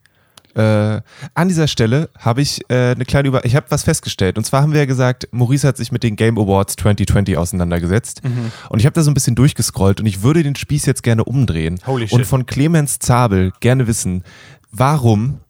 Äh, 0.56 1.00
an 1.35 1.49
dieser 1.49 1.66
Stelle 1.66 2.11
habe 2.18 2.40
ich 2.40 2.61
äh, 2.71 2.92
eine 2.92 3.04
kleine 3.04 3.26
Über 3.26 3.44
ich 3.44 3.56
habe 3.56 3.66
was 3.71 3.83
festgestellt 3.83 4.38
und 4.38 4.44
zwar 4.44 4.62
haben 4.62 4.73
wir 4.73 4.78
ja 4.78 4.85
gesagt, 4.87 5.26
Maurice 5.33 5.66
hat 5.66 5.76
sich 5.76 5.90
mit 5.90 6.04
den 6.04 6.14
Game 6.14 6.38
Awards 6.38 6.76
2020 6.76 7.37
auseinandergesetzt 7.37 8.23
Mhm. 8.23 8.52
und 8.68 8.78
ich 8.78 8.87
habe 8.87 8.94
da 8.94 9.02
so 9.02 9.11
ein 9.11 9.14
bisschen 9.14 9.35
durchgescrollt 9.35 9.99
und 10.00 10.06
ich 10.06 10.23
würde 10.23 10.44
den 10.44 10.54
Spieß 10.54 10.87
jetzt 10.87 11.02
gerne 11.02 11.25
umdrehen 11.25 11.80
Holy 11.87 12.04
und 12.04 12.21
shit. 12.21 12.26
von 12.26 12.47
Clemens 12.47 13.00
Zabel 13.00 13.52
gerne 13.59 13.88
wissen, 13.88 14.23
warum 14.71 15.40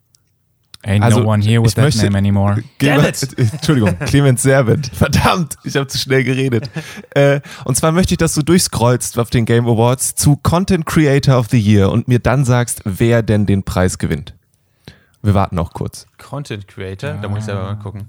Ain't 0.84 1.02
also, 1.02 1.20
no 1.20 1.26
one 1.26 1.40
here 1.42 1.62
with 1.62 1.74
that 1.74 1.84
möchte, 1.84 2.04
name 2.04 2.18
anymore. 2.18 2.62
Clemens, 2.78 3.22
Entschuldigung, 3.22 3.98
Clemens 4.00 4.42
Servant. 4.42 4.90
Verdammt, 4.92 5.56
ich 5.64 5.76
habe 5.76 5.86
zu 5.86 5.96
schnell 5.96 6.24
geredet. 6.24 6.68
Äh, 7.14 7.40
und 7.64 7.76
zwar 7.76 7.92
möchte 7.92 8.14
ich, 8.14 8.18
dass 8.18 8.34
du 8.34 8.42
durchscrollst 8.42 9.18
auf 9.18 9.30
den 9.30 9.46
Game 9.46 9.66
Awards 9.66 10.14
zu 10.14 10.36
Content 10.36 10.84
Creator 10.84 11.38
of 11.38 11.48
the 11.48 11.58
Year 11.58 11.90
und 11.90 12.06
mir 12.06 12.18
dann 12.18 12.44
sagst, 12.44 12.82
wer 12.84 13.22
denn 13.22 13.46
den 13.46 13.62
Preis 13.62 13.98
gewinnt. 13.98 14.34
Wir 15.22 15.32
warten 15.32 15.58
auch 15.58 15.72
kurz. 15.72 16.06
Content 16.18 16.68
Creator? 16.68 17.10
Ah. 17.10 17.18
Da 17.22 17.28
muss 17.28 17.38
ich 17.40 17.44
selber 17.46 17.62
mal 17.62 17.76
gucken. 17.76 18.08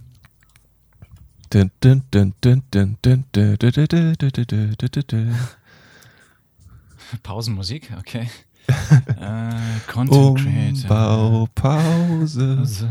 Pausenmusik, 7.23 7.93
okay 7.99 8.27
äh, 8.67 9.91
Content 9.91 10.39
Creator. 10.39 10.83
Umbaupause. 10.83 12.57
Also, 12.59 12.87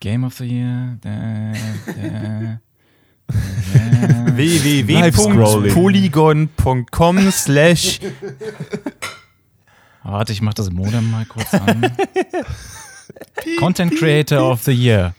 Game 0.00 0.24
of 0.24 0.34
the 0.34 0.44
Year. 0.44 0.98
Da, 1.00 1.52
da, 1.86 1.92
da. 1.92 2.60
www.polygon.com 4.36 7.18
slash 7.30 8.00
Warte, 10.02 10.32
ich 10.32 10.40
mach 10.40 10.54
das 10.54 10.70
Modem 10.70 11.10
mal 11.10 11.26
kurz 11.26 11.52
an. 11.52 11.92
Content 13.58 13.94
Creator 13.96 14.50
of 14.50 14.62
the 14.62 14.72
Year. 14.72 15.14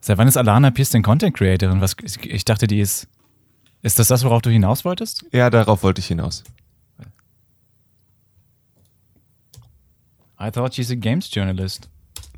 Seit 0.00 0.18
wann 0.18 0.26
ist 0.26 0.36
Alana 0.36 0.72
Pierce 0.72 0.90
denn 0.90 1.02
Content 1.02 1.36
Creatorin? 1.36 1.80
Was, 1.80 1.94
ich 2.22 2.44
dachte, 2.44 2.66
die 2.66 2.80
ist. 2.80 3.06
Ist 3.82 3.98
das 3.98 4.08
das, 4.08 4.24
worauf 4.24 4.42
du 4.42 4.50
hinaus 4.50 4.84
wolltest? 4.84 5.24
Ja, 5.32 5.48
darauf 5.48 5.82
wollte 5.82 6.00
ich 6.00 6.06
hinaus. 6.06 6.44
I 10.40 10.50
thought 10.50 10.74
she's 10.74 10.90
a 10.90 10.94
Games 10.94 11.30
Journalist. 11.32 11.88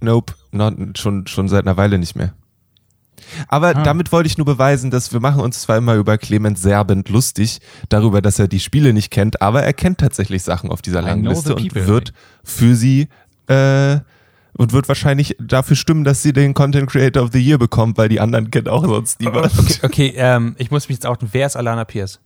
Nope, 0.00 0.34
not, 0.50 0.74
schon, 0.98 1.26
schon 1.26 1.48
seit 1.48 1.66
einer 1.66 1.76
Weile 1.76 1.98
nicht 1.98 2.16
mehr. 2.16 2.34
Aber 3.48 3.68
Ah. 3.76 3.82
damit 3.84 4.10
wollte 4.10 4.26
ich 4.26 4.36
nur 4.36 4.44
beweisen, 4.44 4.90
dass 4.90 5.12
wir 5.12 5.20
machen 5.20 5.40
uns 5.40 5.62
zwar 5.62 5.76
immer 5.76 5.94
über 5.94 6.18
Clemens 6.18 6.60
Serbent 6.60 7.08
lustig, 7.08 7.60
darüber, 7.88 8.20
dass 8.20 8.38
er 8.40 8.48
die 8.48 8.58
Spiele 8.58 8.92
nicht 8.92 9.10
kennt, 9.10 9.40
aber 9.40 9.62
er 9.62 9.72
kennt 9.72 9.98
tatsächlich 9.98 10.42
Sachen 10.42 10.70
auf 10.70 10.82
dieser 10.82 11.02
langen 11.02 11.24
Liste 11.24 11.54
und 11.54 11.74
wird 11.74 12.12
für 12.42 12.74
sie 12.74 13.08
äh, 13.46 14.00
und 14.54 14.72
wird 14.72 14.88
wahrscheinlich 14.88 15.36
dafür 15.40 15.76
stimmen, 15.76 16.02
dass 16.04 16.22
sie 16.22 16.32
den 16.32 16.52
Content 16.52 16.90
Creator 16.90 17.22
of 17.22 17.30
the 17.32 17.40
Year 17.40 17.58
bekommt, 17.58 17.96
weil 17.96 18.08
die 18.08 18.18
anderen 18.20 18.50
kennt 18.50 18.68
auch 18.68 18.84
sonst 18.84 19.20
niemand. 19.20 19.56
Okay, 19.58 19.78
okay 19.82 20.12
ähm, 20.16 20.56
ich 20.58 20.70
muss 20.72 20.88
mich 20.88 20.96
jetzt 20.96 21.06
outen. 21.06 21.28
Wer 21.32 21.46
ist 21.46 21.56
Alana 21.56 21.84
Pierce? 21.84 22.20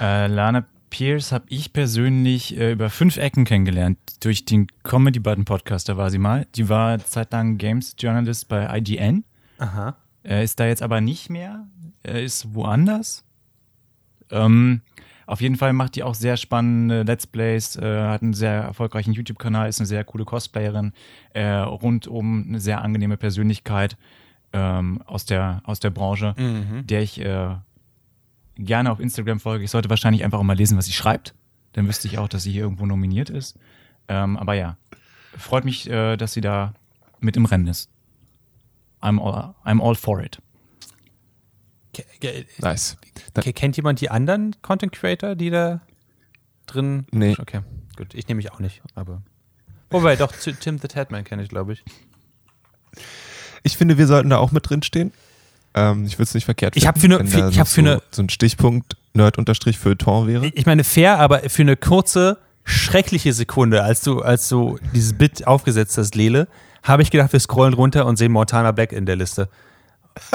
Äh, 0.00 0.26
Lana 0.28 0.64
Pierce 0.92 1.32
habe 1.32 1.46
ich 1.48 1.72
persönlich 1.72 2.56
äh, 2.58 2.72
über 2.72 2.90
fünf 2.90 3.16
Ecken 3.16 3.46
kennengelernt. 3.46 3.98
Durch 4.20 4.44
den 4.44 4.66
Comedy 4.82 5.20
Button 5.20 5.46
Podcast, 5.46 5.88
da 5.88 5.96
war 5.96 6.10
sie 6.10 6.18
mal. 6.18 6.46
Die 6.54 6.68
war 6.68 6.98
zeitlang 6.98 7.56
Games 7.56 7.96
Journalist 7.98 8.46
bei 8.48 8.78
IGN. 8.78 9.24
Aha. 9.56 9.96
Er 10.22 10.42
ist 10.42 10.60
da 10.60 10.66
jetzt 10.66 10.82
aber 10.82 11.00
nicht 11.00 11.30
mehr. 11.30 11.66
Er 12.02 12.22
ist 12.22 12.54
woanders. 12.54 13.24
Ähm, 14.30 14.82
auf 15.26 15.40
jeden 15.40 15.56
Fall 15.56 15.72
macht 15.72 15.96
die 15.96 16.02
auch 16.02 16.14
sehr 16.14 16.36
spannende 16.36 17.04
Let's 17.04 17.26
Plays, 17.26 17.76
äh, 17.76 18.02
hat 18.02 18.22
einen 18.22 18.34
sehr 18.34 18.52
erfolgreichen 18.52 19.14
YouTube-Kanal, 19.14 19.70
ist 19.70 19.80
eine 19.80 19.86
sehr 19.86 20.04
coole 20.04 20.26
Cosplayerin, 20.26 20.92
äh, 21.32 21.42
rundum 21.46 22.44
eine 22.46 22.60
sehr 22.60 22.82
angenehme 22.82 23.16
Persönlichkeit 23.16 23.96
ähm, 24.52 25.00
aus, 25.06 25.24
der, 25.24 25.62
aus 25.64 25.80
der 25.80 25.90
Branche, 25.90 26.34
der 26.84 27.00
ich 27.00 27.18
äh, 27.18 27.54
gerne 28.56 28.90
auf 28.90 29.00
Instagram 29.00 29.40
folge. 29.40 29.64
Ich 29.64 29.70
sollte 29.70 29.90
wahrscheinlich 29.90 30.24
einfach 30.24 30.38
auch 30.38 30.42
mal 30.44 30.56
lesen, 30.56 30.76
was 30.78 30.86
sie 30.86 30.92
schreibt. 30.92 31.34
Dann 31.72 31.88
wüsste 31.88 32.06
ich 32.08 32.18
auch, 32.18 32.28
dass 32.28 32.42
sie 32.42 32.52
hier 32.52 32.62
irgendwo 32.62 32.86
nominiert 32.86 33.30
ist. 33.30 33.58
Ähm, 34.08 34.36
aber 34.36 34.54
ja, 34.54 34.76
freut 35.36 35.64
mich, 35.64 35.88
äh, 35.88 36.16
dass 36.16 36.32
sie 36.34 36.40
da 36.40 36.74
mit 37.20 37.36
im 37.36 37.44
Rennen 37.46 37.66
ist. 37.66 37.88
I'm 39.00 39.20
all, 39.20 39.54
I'm 39.64 39.80
all 39.82 39.94
for 39.94 40.20
it. 40.22 40.38
Nice. 42.58 42.96
ke- 43.34 43.52
Kennt 43.52 43.76
jemand 43.76 44.00
die 44.00 44.10
anderen 44.10 44.54
Content 44.62 44.92
Creator, 44.92 45.34
die 45.34 45.50
da 45.50 45.80
drin? 46.66 47.06
Nee. 47.10 47.36
Okay, 47.38 47.60
gut. 47.96 48.14
Ich 48.14 48.28
nehme 48.28 48.36
mich 48.38 48.50
auch 48.52 48.60
nicht, 48.60 48.80
aber. 48.94 49.22
Wobei, 49.90 50.16
doch, 50.16 50.32
Tim 50.32 50.78
the 50.78 50.88
Tatman 50.88 51.24
kenne 51.24 51.42
ich, 51.42 51.50
glaube 51.50 51.74
ich. 51.74 51.84
Ich 53.62 53.76
finde, 53.76 53.98
wir 53.98 54.06
sollten 54.06 54.30
da 54.30 54.38
auch 54.38 54.52
mit 54.52 54.68
drin 54.68 54.82
stehen. 54.82 55.12
Ähm, 55.74 56.04
ich 56.06 56.14
würde 56.14 56.24
es 56.24 56.34
nicht 56.34 56.44
verkehrt 56.44 56.76
Ich 56.76 56.86
hab 56.86 56.98
finden, 56.98 57.18
für 57.18 57.24
ne- 57.24 57.32
wenn 57.32 57.44
für- 57.44 57.50
ich 57.50 57.58
hab 57.58 57.66
für 57.68 57.74
so, 57.76 57.82
ne- 57.82 58.02
so 58.10 58.22
ein 58.22 58.28
Stichpunkt 58.28 58.96
Nerd-Feuilleton 59.14 60.26
wäre. 60.26 60.46
Ich 60.54 60.66
meine, 60.66 60.84
fair, 60.84 61.18
aber 61.18 61.40
für 61.48 61.62
eine 61.62 61.76
kurze, 61.76 62.38
schreckliche 62.64 63.32
Sekunde, 63.32 63.82
als 63.82 64.02
du, 64.02 64.20
als 64.20 64.48
du 64.48 64.78
dieses 64.94 65.12
Bit 65.14 65.46
aufgesetzt 65.46 65.96
hast, 65.98 66.14
Lele, 66.14 66.46
habe 66.82 67.02
ich 67.02 67.10
gedacht, 67.10 67.32
wir 67.32 67.40
scrollen 67.40 67.74
runter 67.74 68.06
und 68.06 68.16
sehen 68.16 68.32
Montana 68.32 68.72
Black 68.72 68.92
in 68.92 69.06
der 69.06 69.16
Liste. 69.16 69.48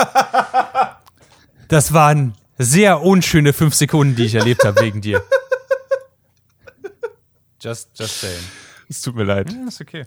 Das 1.70 1.92
waren 1.94 2.34
sehr 2.58 3.02
unschöne 3.02 3.52
fünf 3.52 3.76
Sekunden, 3.76 4.16
die 4.16 4.24
ich 4.24 4.36
erlebt 4.36 4.64
habe 4.64 4.80
wegen 4.82 5.02
dir. 5.02 5.22
Just, 7.62 7.90
just 8.00 8.22
saying. 8.22 8.40
Es 8.90 9.02
tut 9.02 9.16
mir 9.16 9.24
leid. 9.26 9.52
Ja, 9.52 9.68
ist 9.68 9.82
okay. 9.82 10.06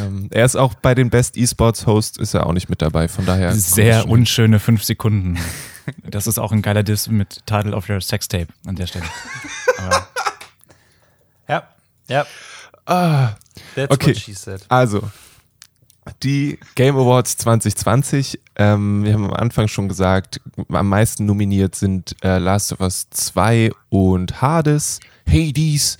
Ähm, 0.00 0.28
er 0.30 0.44
ist 0.44 0.56
auch 0.56 0.74
bei 0.74 0.94
den 0.94 1.10
Best 1.10 1.36
Esports 1.36 1.86
Hosts 1.86 2.18
ist 2.18 2.34
er 2.34 2.46
auch 2.46 2.52
nicht 2.52 2.68
mit 2.68 2.82
dabei, 2.82 3.08
von 3.08 3.24
daher. 3.26 3.54
Sehr 3.54 4.08
unschöne 4.08 4.58
fünf 4.60 4.84
Sekunden. 4.84 5.38
Das 6.08 6.26
ist 6.26 6.38
auch 6.38 6.52
ein 6.52 6.62
geiler 6.62 6.82
Diss 6.82 7.08
mit 7.08 7.44
Title 7.46 7.74
of 7.74 7.88
Your 7.88 8.00
Sextape 8.00 8.48
an 8.66 8.76
der 8.76 8.86
Stelle. 8.86 9.06
Aber 9.78 10.08
Ja, 11.48 11.68
ja. 12.08 12.26
Ah, 12.86 13.30
That's 13.74 13.92
Okay. 13.92 14.10
what 14.10 14.16
she 14.18 14.32
said. 14.34 14.62
also, 14.68 15.02
die 16.22 16.58
Game 16.74 16.96
Awards 16.96 17.36
2020, 17.38 18.40
ähm, 18.56 19.04
wir 19.04 19.12
haben 19.14 19.24
am 19.26 19.32
Anfang 19.34 19.68
schon 19.68 19.88
gesagt, 19.88 20.40
am 20.68 20.88
meisten 20.88 21.24
nominiert 21.26 21.74
sind 21.74 22.16
äh, 22.22 22.38
Last 22.38 22.72
of 22.72 22.80
Us 22.80 23.08
2 23.10 23.70
und 23.90 24.40
Hades, 24.42 25.00
Hades. 25.28 25.98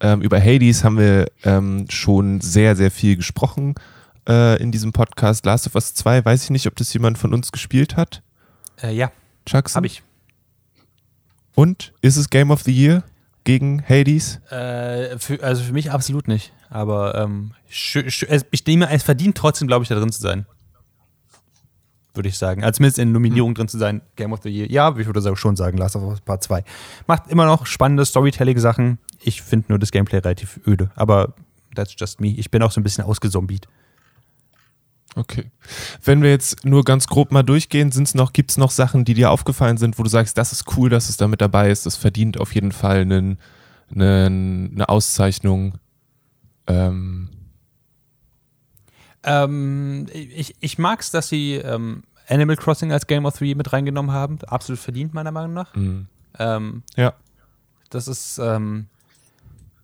Ähm, 0.00 0.22
über 0.22 0.40
Hades 0.40 0.82
haben 0.84 0.98
wir 0.98 1.26
ähm, 1.44 1.86
schon 1.90 2.40
sehr, 2.40 2.74
sehr 2.76 2.90
viel 2.90 3.16
gesprochen 3.16 3.74
äh, 4.28 4.60
in 4.62 4.72
diesem 4.72 4.92
Podcast. 4.92 5.44
Last 5.44 5.66
of 5.66 5.74
Us 5.74 5.94
2, 5.94 6.24
weiß 6.24 6.44
ich 6.44 6.50
nicht, 6.50 6.66
ob 6.66 6.76
das 6.76 6.92
jemand 6.92 7.18
von 7.18 7.34
uns 7.34 7.52
gespielt 7.52 7.96
hat. 7.96 8.22
Äh, 8.82 8.94
ja, 8.94 9.12
Jackson? 9.46 9.76
habe 9.76 9.86
ich. 9.86 10.02
Und 11.54 11.92
ist 12.00 12.16
es 12.16 12.30
Game 12.30 12.50
of 12.50 12.62
the 12.62 12.72
Year 12.72 13.02
gegen 13.44 13.82
Hades? 13.86 14.40
Äh, 14.50 15.18
für, 15.18 15.42
also 15.42 15.62
für 15.62 15.72
mich 15.72 15.90
absolut 15.90 16.28
nicht. 16.28 16.52
Aber 16.70 17.16
ähm, 17.16 17.52
ich 17.68 18.66
nehme, 18.66 18.88
es 18.90 19.02
verdient 19.02 19.36
trotzdem, 19.36 19.68
glaube 19.68 19.82
ich, 19.82 19.88
da 19.88 19.96
drin 19.96 20.12
zu 20.12 20.20
sein. 20.20 20.46
Würde 22.14 22.28
ich 22.28 22.38
sagen. 22.38 22.64
Also 22.64 22.78
zumindest 22.78 22.98
in 22.98 23.12
Nominierung 23.12 23.54
drin 23.54 23.68
zu 23.68 23.78
sein. 23.78 24.02
Game 24.16 24.32
of 24.32 24.40
the 24.42 24.48
Year. 24.48 24.70
Ja, 24.70 24.94
ich 24.96 25.06
würde 25.06 25.36
schon 25.36 25.56
sagen, 25.56 25.78
Last 25.78 25.94
of 25.96 26.02
Us 26.02 26.20
Part 26.20 26.42
2. 26.42 26.64
Macht 27.06 27.28
immer 27.28 27.46
noch 27.46 27.66
spannende 27.66 28.04
Storytelling-Sachen. 28.04 28.98
Ich 29.22 29.42
finde 29.42 29.66
nur 29.68 29.78
das 29.78 29.92
Gameplay 29.92 30.18
relativ 30.18 30.60
öde. 30.66 30.90
Aber 30.96 31.34
that's 31.74 31.94
just 31.96 32.20
me. 32.20 32.28
Ich 32.28 32.50
bin 32.50 32.62
auch 32.62 32.72
so 32.72 32.80
ein 32.80 32.84
bisschen 32.84 33.04
ausgesombiet. 33.04 33.68
Okay. 35.16 35.50
Wenn 36.04 36.22
wir 36.22 36.30
jetzt 36.30 36.64
nur 36.64 36.84
ganz 36.84 37.06
grob 37.06 37.32
mal 37.32 37.42
durchgehen, 37.42 37.90
sind's 37.90 38.14
noch, 38.14 38.32
gibt's 38.32 38.56
noch 38.56 38.70
Sachen, 38.70 39.04
die 39.04 39.14
dir 39.14 39.30
aufgefallen 39.30 39.76
sind, 39.76 39.98
wo 39.98 40.02
du 40.02 40.08
sagst, 40.08 40.38
das 40.38 40.52
ist 40.52 40.76
cool, 40.76 40.88
dass 40.88 41.08
es 41.08 41.16
da 41.16 41.26
mit 41.26 41.40
dabei 41.40 41.70
ist, 41.70 41.84
das 41.86 41.96
verdient 41.96 42.38
auf 42.38 42.54
jeden 42.54 42.72
Fall 42.72 43.00
einen, 43.00 43.38
einen, 43.92 44.72
eine 44.74 44.88
Auszeichnung. 44.88 45.78
Ähm, 46.66 47.28
Ähm, 49.24 50.06
ich 50.12 50.54
ich 50.60 50.78
mag 50.78 51.00
es, 51.00 51.10
dass 51.10 51.28
sie 51.28 51.54
ähm, 51.54 52.04
Animal 52.28 52.56
Crossing 52.56 52.92
als 52.92 53.06
Game 53.06 53.26
of 53.26 53.40
Year 53.40 53.56
mit 53.56 53.72
reingenommen 53.72 54.12
haben. 54.12 54.38
Absolut 54.46 54.78
verdient, 54.78 55.14
meiner 55.14 55.32
Meinung 55.32 55.52
nach. 55.54 55.74
mh. 55.74 56.06
Ähm, 56.38 56.82
ja. 56.96 57.14
Das 57.90 58.06
ist, 58.06 58.38
ähm, 58.38 58.86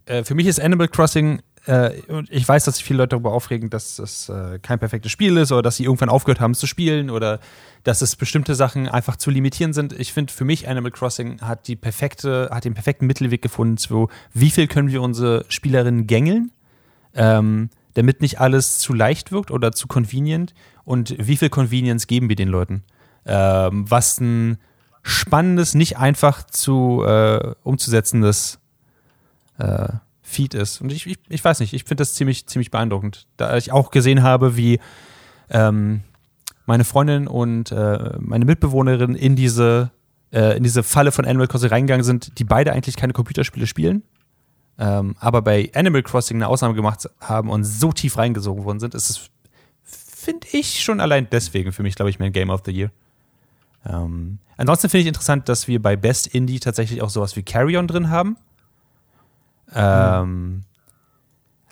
äh, 0.07 0.22
für 0.22 0.37
mich 0.37 0.46
ist 0.46 0.61
Animal 0.61 0.88
Crossing, 0.88 1.42
äh, 1.66 2.01
und 2.09 2.31
ich 2.31 2.49
weiß, 2.49 2.64
dass 2.64 2.77
sich 2.77 2.85
viele 2.85 2.99
Leute 2.99 3.11
darüber 3.11 3.33
aufregen, 3.33 3.70
dass 3.70 3.99
es 3.99 4.29
äh, 4.29 4.61
kein 4.61 4.79
perfektes 4.79 5.11
Spiel 5.11 5.37
ist 5.37 5.51
oder 5.51 5.62
dass 5.62 5.77
sie 5.77 5.85
irgendwann 5.85 6.09
aufgehört 6.09 6.40
haben 6.40 6.55
zu 6.55 6.68
spielen 6.68 7.11
oder 7.11 7.40
dass 7.83 8.03
es 8.03 8.14
bestimmte 8.14 8.55
Sachen 8.55 8.88
einfach 8.88 9.16
zu 9.16 9.31
limitieren 9.31 9.72
sind. 9.72 9.92
Ich 9.92 10.12
finde, 10.12 10.33
für 10.33 10.44
mich 10.44 10.68
Animal 10.68 10.92
Crossing 10.92 11.40
hat 11.40 11.66
die 11.66 11.75
perfekte, 11.75 12.49
hat 12.53 12.64
den 12.64 12.75
perfekten 12.75 13.07
Mittelweg 13.07 13.42
gefunden 13.42 13.77
zu, 13.79 14.09
wie 14.33 14.51
viel 14.51 14.68
können 14.68 14.90
wir 14.90 15.03
unsere 15.03 15.44
Spielerinnen 15.49 16.07
gängeln, 16.07 16.53
ähm, 17.14 17.70
damit 17.96 18.20
nicht 18.20 18.40
alles 18.40 18.78
zu 18.78 18.92
leicht 18.92 19.32
wirkt 19.32 19.50
oder 19.50 19.72
zu 19.72 19.88
convenient 19.88 20.54
und 20.85 21.16
wie 21.18 21.37
viel 21.37 21.48
Convenience 21.48 22.06
geben 22.06 22.28
wir 22.28 22.37
den 22.37 22.48
Leuten. 22.48 22.85
Ähm, 23.24 23.90
was 23.90 24.20
ein 24.20 24.59
spannendes, 25.02 25.74
nicht 25.74 25.96
einfach 25.96 26.44
zu 26.44 27.02
äh, 27.04 27.54
umzusetzendes 27.62 28.59
äh, 29.59 29.88
Feed 30.20 30.54
ist. 30.54 30.80
Und 30.82 30.92
ich, 30.92 31.06
ich, 31.06 31.18
ich 31.28 31.42
weiß 31.42 31.61
nicht, 31.61 31.72
ich 31.72 31.85
finde 31.85 32.02
das 32.02 32.14
ziemlich, 32.14 32.46
ziemlich 32.46 32.70
beeindruckend. 32.70 33.26
Da 33.38 33.56
ich 33.56 33.72
auch 33.72 33.90
gesehen 33.90 34.22
habe, 34.22 34.56
wie 34.56 34.78
ähm, 35.48 36.02
meine 36.66 36.85
Freundin 36.85 37.28
und 37.28 37.72
äh, 37.72 38.11
meine 38.18 38.44
Mitbewohnerin 38.44 39.14
in 39.14 39.37
diese, 39.37 39.90
äh, 40.32 40.56
in 40.56 40.64
diese 40.64 40.82
Falle 40.82 41.12
von 41.12 41.24
Animal 41.24 41.46
Crossing 41.46 41.70
reingegangen 41.70 42.04
sind, 42.04 42.38
die 42.38 42.44
beide 42.44 42.72
eigentlich 42.72 42.96
keine 42.96 43.14
Computerspiele 43.14 43.66
spielen, 43.66 44.02
ähm, 44.78 45.16
aber 45.20 45.42
bei 45.42 45.70
Animal 45.74 46.02
Crossing 46.02 46.36
eine 46.36 46.48
Ausnahme 46.48 46.74
gemacht 46.74 47.08
haben 47.20 47.50
und 47.50 47.64
so 47.64 47.92
tief 47.92 48.18
reingesogen 48.18 48.64
worden 48.64 48.80
sind, 48.80 48.94
ist 48.94 49.10
es, 49.10 49.30
finde 49.82 50.46
ich, 50.52 50.82
schon 50.82 51.00
allein 51.00 51.28
deswegen 51.30 51.72
für 51.72 51.82
mich, 51.82 51.94
glaube 51.94 52.10
ich, 52.10 52.18
mein 52.18 52.32
Game 52.32 52.50
of 52.50 52.62
the 52.66 52.72
Year. 52.72 52.90
Ähm, 53.86 54.38
ansonsten 54.56 54.88
finde 54.88 55.02
ich 55.02 55.06
interessant, 55.06 55.48
dass 55.48 55.68
wir 55.68 55.80
bei 55.80 55.96
Best 55.96 56.26
Indie 56.26 56.60
tatsächlich 56.60 57.00
auch 57.00 57.10
sowas 57.10 57.36
wie 57.36 57.42
Carry-On 57.42 57.86
drin 57.86 58.10
haben. 58.10 58.36
Ähm, 59.74 60.64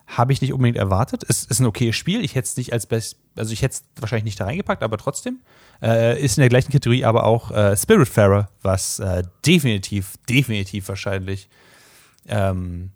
Habe 0.06 0.32
ich 0.32 0.40
nicht 0.40 0.52
unbedingt 0.52 0.78
erwartet. 0.78 1.24
Es 1.28 1.44
ist 1.44 1.60
ein 1.60 1.66
okayes 1.66 1.96
Spiel. 1.96 2.24
Ich 2.24 2.34
hätte 2.34 2.46
es 2.46 2.56
nicht 2.56 2.72
als 2.72 2.86
Best, 2.86 3.18
also 3.36 3.52
ich 3.52 3.62
hätte 3.62 3.74
es 3.74 3.84
wahrscheinlich 4.00 4.24
nicht 4.24 4.40
da 4.40 4.46
reingepackt, 4.46 4.82
aber 4.82 4.96
trotzdem. 4.96 5.40
Äh, 5.82 6.22
ist 6.22 6.38
in 6.38 6.42
der 6.42 6.48
gleichen 6.48 6.72
Kategorie 6.72 7.04
aber 7.04 7.24
auch 7.24 7.50
äh, 7.50 7.76
Spiritfarer, 7.76 8.48
was 8.62 8.98
äh, 9.00 9.24
definitiv, 9.44 10.14
definitiv 10.28 10.88
wahrscheinlich 10.88 11.48
ähm, 12.28 12.90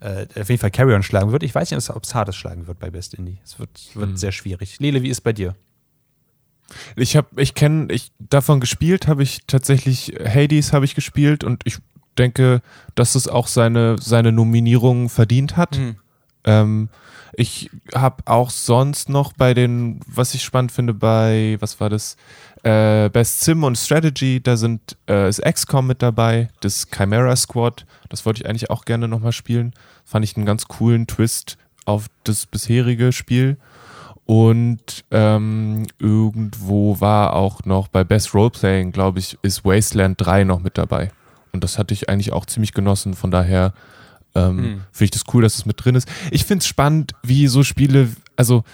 äh, 0.00 0.26
auf 0.38 0.48
jeden 0.48 0.58
Fall 0.58 0.70
Carry-On 0.70 1.02
schlagen 1.02 1.32
wird. 1.32 1.42
Ich 1.42 1.54
weiß 1.54 1.70
nicht, 1.70 1.90
ob 1.90 2.02
es 2.02 2.14
Hades 2.14 2.36
schlagen 2.36 2.66
wird 2.66 2.78
bei 2.78 2.90
Best 2.90 3.14
Indie. 3.14 3.38
Es 3.44 3.58
wird, 3.58 3.90
wird 3.94 4.18
sehr 4.18 4.32
schwierig. 4.32 4.78
Lele, 4.80 5.02
wie 5.02 5.10
ist 5.10 5.20
bei 5.20 5.32
dir? 5.32 5.54
Ich 6.96 7.16
habe, 7.16 7.28
ich 7.40 7.54
kenne, 7.54 7.92
ich 7.92 8.12
davon 8.18 8.60
gespielt, 8.60 9.08
habe 9.08 9.22
ich 9.22 9.40
tatsächlich 9.46 10.14
Hades 10.24 10.72
habe 10.72 10.84
ich 10.84 10.94
gespielt 10.94 11.44
und 11.44 11.62
ich 11.64 11.78
denke, 12.16 12.62
dass 12.94 13.14
es 13.14 13.28
auch 13.28 13.46
seine 13.46 13.96
seine 13.98 14.32
Nominierung 14.32 15.08
verdient 15.08 15.56
hat. 15.56 15.78
Mhm. 15.78 15.96
Ähm, 16.44 16.88
ich 17.32 17.70
habe 17.94 18.22
auch 18.26 18.50
sonst 18.50 19.08
noch 19.08 19.32
bei 19.32 19.54
den, 19.54 20.00
was 20.06 20.34
ich 20.34 20.42
spannend 20.42 20.72
finde, 20.72 20.94
bei, 20.94 21.56
was 21.60 21.80
war 21.80 21.88
das? 21.88 22.16
Äh, 22.62 23.08
Best 23.08 23.40
Sim 23.40 23.64
und 23.64 23.78
Strategy, 23.78 24.42
da 24.42 24.56
sind, 24.56 24.96
äh, 25.08 25.28
ist 25.28 25.42
XCOM 25.42 25.86
mit 25.86 26.02
dabei, 26.02 26.48
das 26.60 26.88
Chimera 26.94 27.34
Squad, 27.36 27.86
das 28.08 28.26
wollte 28.26 28.42
ich 28.42 28.48
eigentlich 28.48 28.70
auch 28.70 28.84
gerne 28.84 29.08
nochmal 29.08 29.32
spielen. 29.32 29.72
Fand 30.04 30.24
ich 30.24 30.36
einen 30.36 30.44
ganz 30.44 30.66
coolen 30.68 31.06
Twist 31.06 31.56
auf 31.86 32.06
das 32.24 32.46
bisherige 32.46 33.12
Spiel. 33.12 33.56
Und 34.26 35.04
ähm, 35.10 35.86
irgendwo 35.98 37.00
war 37.00 37.34
auch 37.34 37.64
noch 37.64 37.88
bei 37.88 38.04
Best 38.04 38.34
Roleplaying, 38.34 38.92
glaube 38.92 39.18
ich, 39.18 39.38
ist 39.42 39.64
Wasteland 39.64 40.20
3 40.20 40.44
noch 40.44 40.60
mit 40.60 40.78
dabei. 40.78 41.10
Und 41.52 41.64
das 41.64 41.78
hatte 41.78 41.94
ich 41.94 42.08
eigentlich 42.08 42.32
auch 42.32 42.46
ziemlich 42.46 42.72
genossen. 42.72 43.14
Von 43.14 43.30
daher 43.30 43.72
ähm, 44.34 44.58
Hm. 44.58 44.80
finde 44.92 45.04
ich 45.04 45.10
das 45.10 45.24
cool, 45.34 45.42
dass 45.42 45.56
es 45.56 45.66
mit 45.66 45.84
drin 45.84 45.94
ist. 45.94 46.08
Ich 46.30 46.44
finde 46.44 46.62
es 46.62 46.66
spannend, 46.66 47.12
wie 47.22 47.46
so 47.46 47.62
Spiele, 47.62 48.08
also, 48.36 48.64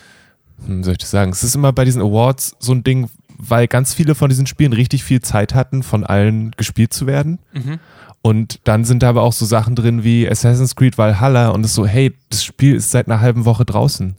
hm, 0.64 0.84
soll 0.84 0.92
ich 0.92 0.98
das 0.98 1.10
sagen? 1.10 1.32
Es 1.32 1.42
ist 1.42 1.54
immer 1.54 1.72
bei 1.72 1.84
diesen 1.84 2.02
Awards 2.02 2.56
so 2.58 2.72
ein 2.72 2.84
Ding, 2.84 3.08
weil 3.38 3.68
ganz 3.68 3.92
viele 3.94 4.14
von 4.14 4.28
diesen 4.28 4.46
Spielen 4.46 4.72
richtig 4.72 5.04
viel 5.04 5.20
Zeit 5.20 5.54
hatten, 5.54 5.82
von 5.82 6.04
allen 6.04 6.52
gespielt 6.52 6.92
zu 6.92 7.06
werden. 7.06 7.38
Mhm. 7.52 7.78
Und 8.22 8.60
dann 8.64 8.84
sind 8.84 9.02
da 9.02 9.10
aber 9.10 9.22
auch 9.22 9.32
so 9.32 9.44
Sachen 9.44 9.76
drin 9.76 10.02
wie 10.02 10.28
Assassin's 10.28 10.74
Creed 10.74 10.98
Valhalla 10.98 11.50
und 11.50 11.64
es 11.64 11.74
so, 11.74 11.86
hey, 11.86 12.12
das 12.30 12.44
Spiel 12.44 12.74
ist 12.74 12.90
seit 12.90 13.06
einer 13.06 13.20
halben 13.20 13.44
Woche 13.44 13.64
draußen. 13.64 14.16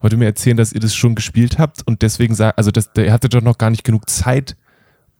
Wollt 0.00 0.12
ihr 0.12 0.18
mir 0.18 0.24
erzählen, 0.24 0.56
dass 0.56 0.72
ihr 0.72 0.80
das 0.80 0.94
schon 0.94 1.14
gespielt 1.14 1.58
habt 1.58 1.86
und 1.86 2.02
deswegen 2.02 2.34
sagt, 2.34 2.58
also 2.58 2.72
das, 2.72 2.90
ihr 2.96 3.12
hattet 3.12 3.34
doch 3.34 3.42
noch 3.42 3.58
gar 3.58 3.70
nicht 3.70 3.84
genug 3.84 4.10
Zeit, 4.10 4.56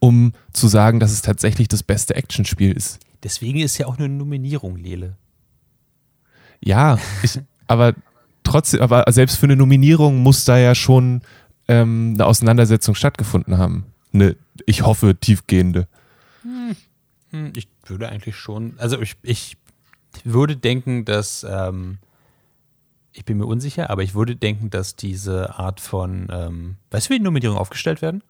um 0.00 0.32
zu 0.52 0.66
sagen, 0.66 0.98
dass 0.98 1.12
es 1.12 1.22
tatsächlich 1.22 1.68
das 1.68 1.84
beste 1.84 2.16
Actionspiel 2.16 2.72
ist. 2.72 2.98
Deswegen 3.22 3.60
ist 3.60 3.78
ja 3.78 3.86
auch 3.86 3.98
eine 3.98 4.08
Nominierung, 4.08 4.76
Lele. 4.76 5.16
Ja, 6.64 6.98
ich, 7.22 7.40
aber 7.66 7.94
trotzdem, 8.44 8.81
aber 8.81 9.05
selbst 9.12 9.37
für 9.37 9.46
eine 9.46 9.57
Nominierung 9.57 10.18
muss 10.22 10.44
da 10.44 10.59
ja 10.59 10.75
schon 10.75 11.22
ähm, 11.68 12.12
eine 12.14 12.27
Auseinandersetzung 12.27 12.94
stattgefunden 12.94 13.59
haben. 13.59 13.87
Eine, 14.12 14.37
ich 14.66 14.83
hoffe, 14.83 15.16
tiefgehende. 15.18 15.88
Hm, 16.42 16.77
Ich 17.55 17.68
würde 17.87 18.09
eigentlich 18.09 18.37
schon, 18.37 18.75
also 18.79 19.01
ich, 19.01 19.16
ich 19.22 19.57
würde 20.25 20.57
denken, 20.57 21.05
dass, 21.05 21.44
ähm, 21.48 21.98
ich 23.12 23.25
bin 23.25 23.38
mir 23.38 23.46
unsicher, 23.46 23.90
aber 23.90 24.03
ich 24.03 24.14
würde 24.14 24.37
denken, 24.37 24.70
dass 24.70 24.96
diese 24.96 25.59
Art 25.59 25.81
von, 25.81 26.29
ähm, 26.31 26.77
weißt 26.90 27.09
du, 27.09 27.14
wie 27.14 27.18
die 27.18 27.25
Nominierungen 27.25 27.61
aufgestellt 27.61 28.03
werden? 28.03 28.22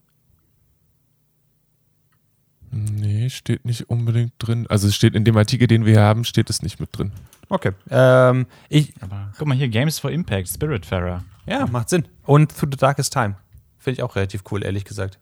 Nee, 2.70 3.28
steht 3.28 3.66
nicht 3.66 3.90
unbedingt 3.90 4.32
drin. 4.38 4.66
Also 4.68 4.88
es 4.88 4.94
steht 4.94 5.14
in 5.14 5.24
dem 5.24 5.36
Artikel, 5.36 5.66
den 5.66 5.84
wir 5.84 5.92
hier 5.92 6.02
haben, 6.02 6.24
steht 6.24 6.48
es 6.48 6.62
nicht 6.62 6.80
mit 6.80 6.88
drin. 6.96 7.12
Okay. 7.52 7.72
Ähm, 7.90 8.46
ich, 8.70 8.94
Aber 9.02 9.30
guck 9.38 9.46
mal 9.46 9.56
hier, 9.56 9.68
Games 9.68 9.98
for 9.98 10.10
Impact, 10.10 10.48
Spiritfarer. 10.48 11.22
ja, 11.46 11.66
macht 11.66 11.90
Sinn. 11.90 12.06
Und 12.24 12.56
Through 12.56 12.70
the 12.72 12.76
Darkest 12.78 13.12
Time. 13.12 13.36
Finde 13.78 13.98
ich 13.98 14.02
auch 14.02 14.16
relativ 14.16 14.42
cool, 14.50 14.64
ehrlich 14.64 14.84
gesagt. 14.84 15.18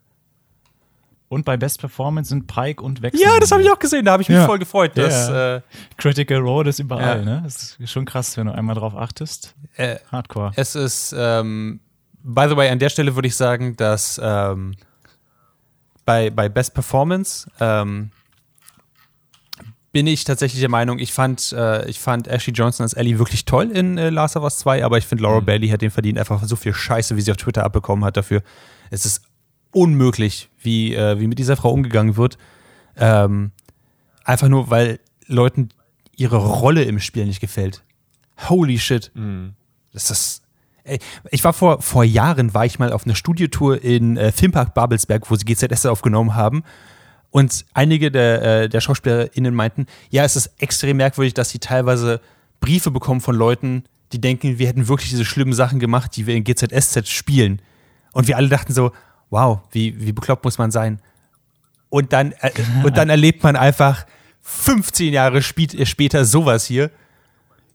Und 1.27 1.45
bei 1.45 1.55
Best 1.57 1.79
Performance 1.79 2.29
sind 2.29 2.47
Pike 2.47 2.81
und 2.83 3.01
Wechsel. 3.01 3.21
Ja, 3.21 3.39
das 3.39 3.51
habe 3.51 3.61
ich 3.61 3.69
auch 3.71 3.79
gesehen. 3.79 4.05
Da 4.05 4.11
habe 4.13 4.21
ich 4.23 4.29
mich 4.29 4.37
Ja. 4.37 4.45
voll 4.45 4.59
gefreut. 4.59 4.97
Dass, 4.97 5.29
Ja. 5.29 5.55
äh, 5.57 5.61
Critical 5.97 6.37
Role 6.39 6.69
ist 6.69 6.79
überall, 6.79 7.19
Ja. 7.19 7.25
ne? 7.25 7.41
Das 7.43 7.75
ist 7.79 7.91
schon 7.91 8.05
krass, 8.05 8.35
wenn 8.37 8.47
du 8.47 8.53
einmal 8.53 8.75
drauf 8.75 8.95
achtest. 8.95 9.53
äh, 9.75 9.97
Hardcore. 10.11 10.51
es 10.55 10.75
ist, 10.75 11.13
ähm, 11.17 11.79
by 12.23 12.47
the 12.49 12.55
way, 12.57 12.69
an 12.69 12.79
der 12.79 12.89
Stelle 12.89 13.15
würde 13.15 13.27
ich 13.29 13.35
sagen, 13.35 13.75
dass 13.77 14.19
ähm, 14.23 14.75
bei, 16.05 16.29
bei 16.29 16.49
Best 16.49 16.73
Performance 16.73 17.49
ähm, 17.59 18.11
bin 19.91 20.07
ich 20.07 20.23
tatsächlich 20.23 20.61
der 20.61 20.69
Meinung, 20.69 20.99
ich 20.99 21.11
fand, 21.11 21.51
äh, 21.51 21.87
ich 21.89 21.99
fand 21.99 22.27
Ashley 22.27 22.53
Johnson 22.53 22.83
als 22.83 22.93
Ellie 22.93 23.19
wirklich 23.19 23.45
toll 23.45 23.69
in 23.71 23.97
äh, 23.97 24.09
Last 24.09 24.37
of 24.37 24.43
Us 24.43 24.59
2, 24.59 24.85
aber 24.85 24.97
ich 24.97 25.05
finde, 25.05 25.23
Laura 25.23 25.41
Bailey 25.41 25.67
hat 25.69 25.81
den 25.81 25.91
verdient, 25.91 26.17
einfach 26.17 26.41
so 26.43 26.55
viel 26.55 26.73
Scheiße, 26.73 27.17
wie 27.17 27.21
sie 27.21 27.31
auf 27.31 27.37
Twitter 27.37 27.63
abbekommen 27.65 28.05
hat 28.05 28.15
dafür. 28.15 28.41
Es 28.89 29.05
ist 29.05 29.23
unmöglich, 29.71 30.49
wie, 30.59 30.95
äh, 30.95 31.19
wie 31.19 31.27
mit 31.27 31.39
dieser 31.39 31.57
Frau 31.57 31.71
umgegangen 31.71 32.15
wird. 32.15 32.37
Ähm, 32.97 33.51
einfach 34.23 34.47
nur, 34.47 34.69
weil 34.69 34.99
Leuten 35.27 35.69
ihre 36.15 36.37
Rolle 36.37 36.83
im 36.83 36.99
Spiel 36.99 37.25
nicht 37.25 37.41
gefällt. 37.41 37.83
Holy 38.49 38.79
shit. 38.79 39.11
Das 39.93 40.09
ist. 40.11 40.43
Ey, 40.83 40.99
ich 41.29 41.43
war 41.43 41.53
vor, 41.53 41.81
vor 41.81 42.03
Jahren, 42.03 42.53
war 42.53 42.65
ich 42.65 42.79
mal 42.79 42.91
auf 42.91 43.05
einer 43.05 43.15
Studiotour 43.15 43.83
in 43.83 44.17
äh, 44.17 44.31
Filmpark 44.31 44.73
Babelsberg, 44.73 45.29
wo 45.29 45.35
sie 45.35 45.45
GZS 45.45 45.85
aufgenommen 45.85 46.33
haben. 46.35 46.63
Und 47.31 47.65
einige 47.73 48.11
der, 48.11 48.41
äh, 48.41 48.69
der 48.69 48.81
SchauspielerInnen 48.81 49.55
meinten, 49.55 49.87
ja, 50.09 50.23
es 50.23 50.35
ist 50.35 50.51
extrem 50.59 50.97
merkwürdig, 50.97 51.33
dass 51.33 51.49
sie 51.49 51.59
teilweise 51.59 52.21
Briefe 52.59 52.91
bekommen 52.91 53.21
von 53.21 53.35
Leuten, 53.35 53.85
die 54.11 54.19
denken, 54.19 54.59
wir 54.59 54.67
hätten 54.67 54.87
wirklich 54.89 55.09
diese 55.09 55.25
schlimmen 55.25 55.53
Sachen 55.53 55.79
gemacht, 55.79 56.15
die 56.15 56.27
wir 56.27 56.35
in 56.35 56.43
GZSZ 56.43 57.07
spielen. 57.07 57.61
Und 58.11 58.27
wir 58.27 58.35
alle 58.35 58.49
dachten 58.49 58.73
so, 58.73 58.91
wow, 59.29 59.61
wie, 59.71 59.99
wie 59.99 60.11
bekloppt 60.11 60.43
muss 60.43 60.57
man 60.57 60.71
sein? 60.71 61.01
Und 61.89 62.13
dann, 62.13 62.33
äh, 62.41 62.51
und 62.83 62.97
dann 62.97 63.09
erlebt 63.09 63.43
man 63.43 63.55
einfach 63.55 64.05
15 64.41 65.13
Jahre 65.13 65.41
spät, 65.41 65.73
äh, 65.73 65.85
später 65.85 66.25
sowas 66.25 66.65
hier. 66.65 66.91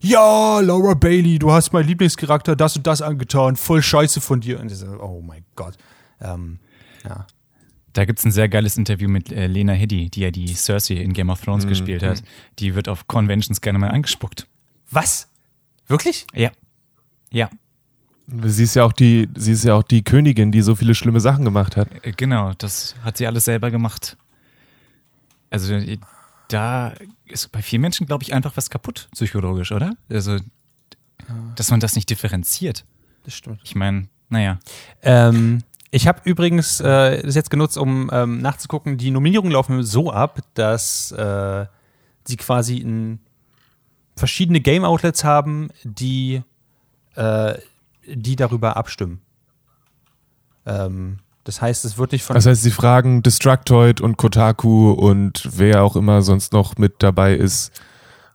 Ja, 0.00 0.60
Laura 0.60 0.92
Bailey, 0.92 1.38
du 1.38 1.50
hast 1.50 1.72
meinen 1.72 1.88
Lieblingscharakter 1.88 2.54
das 2.54 2.76
und 2.76 2.86
das 2.86 3.00
angetan, 3.00 3.56
voll 3.56 3.82
scheiße 3.82 4.20
von 4.20 4.40
dir. 4.40 4.60
Und 4.60 4.70
ich 4.70 4.78
so, 4.78 4.86
oh 5.00 5.22
mein 5.22 5.44
Gott. 5.54 5.76
Ähm, 6.20 6.58
ja. 7.04 7.26
Da 7.96 8.04
gibt 8.04 8.18
es 8.18 8.24
ein 8.24 8.30
sehr 8.32 8.48
geiles 8.48 8.76
Interview 8.76 9.08
mit 9.08 9.32
äh, 9.32 9.46
Lena 9.46 9.72
Headey, 9.72 10.10
die 10.10 10.20
ja 10.20 10.30
die 10.30 10.54
Cersei 10.54 10.96
in 10.96 11.12
Game 11.12 11.30
of 11.30 11.40
Thrones 11.40 11.66
gespielt 11.66 12.02
hat. 12.02 12.22
Die 12.58 12.74
wird 12.74 12.88
auf 12.88 13.06
Conventions 13.06 13.60
gerne 13.60 13.78
mal 13.78 13.88
angespuckt. 13.90 14.46
Was? 14.90 15.28
Wirklich? 15.86 16.26
Ja. 16.34 16.50
Ja, 17.30 17.48
Sie 18.28 18.64
ist 18.64 18.74
ja 18.74 18.84
auch 18.84 18.92
die, 18.92 19.28
sie 19.36 19.52
ist 19.52 19.64
ja 19.64 19.74
auch 19.74 19.82
die 19.84 20.02
Königin, 20.02 20.50
die 20.50 20.60
so 20.60 20.74
viele 20.74 20.94
schlimme 20.94 21.20
Sachen 21.20 21.44
gemacht 21.44 21.76
hat. 21.76 21.88
äh, 22.04 22.12
genau. 22.12 22.52
Das 22.58 22.96
hat 23.02 23.16
sie 23.16 23.26
alles 23.26 23.44
selber 23.44 23.70
gemacht. 23.70 24.16
Also 25.50 25.74
äh, 25.74 25.98
da 26.48 26.92
ist 27.24 27.50
bei 27.52 27.62
vielen 27.62 27.82
Menschen, 27.82 28.06
glaube 28.06 28.24
ich, 28.24 28.34
einfach 28.34 28.56
was 28.56 28.68
kaputt, 28.68 29.08
psychologisch, 29.12 29.72
oder? 29.72 29.96
Also, 30.08 30.38
dass 31.54 31.70
man 31.70 31.80
das 31.80 31.94
nicht 31.96 32.10
differenziert. 32.10 32.84
Das 33.24 33.34
stimmt. 33.34 33.60
Ich 33.64 33.74
meine, 33.74 34.08
naja. 34.28 34.58
Ähm, 35.02 35.62
ich 35.90 36.06
habe 36.06 36.20
übrigens 36.24 36.80
äh, 36.80 37.22
das 37.22 37.34
jetzt 37.34 37.50
genutzt, 37.50 37.78
um 37.78 38.10
ähm, 38.12 38.40
nachzugucken. 38.40 38.98
Die 38.98 39.10
Nominierungen 39.10 39.52
laufen 39.52 39.82
so 39.82 40.10
ab, 40.10 40.40
dass 40.54 41.12
äh, 41.12 41.66
sie 42.24 42.36
quasi 42.36 42.78
in 42.78 43.20
verschiedene 44.16 44.60
Game 44.60 44.84
Outlets 44.84 45.24
haben, 45.24 45.68
die, 45.84 46.42
äh, 47.14 47.54
die 48.06 48.36
darüber 48.36 48.76
abstimmen. 48.76 49.20
Ähm, 50.64 51.18
das 51.44 51.62
heißt, 51.62 51.84
es 51.84 51.96
wird 51.96 52.12
nicht 52.12 52.24
von. 52.24 52.34
Das 52.34 52.46
heißt, 52.46 52.62
sie 52.62 52.72
fragen 52.72 53.22
Destructoid 53.22 54.00
und 54.00 54.16
Kotaku 54.16 54.90
und 54.90 55.48
wer 55.52 55.84
auch 55.84 55.94
immer 55.94 56.22
sonst 56.22 56.52
noch 56.52 56.76
mit 56.76 56.94
dabei 56.98 57.34
ist. 57.34 57.70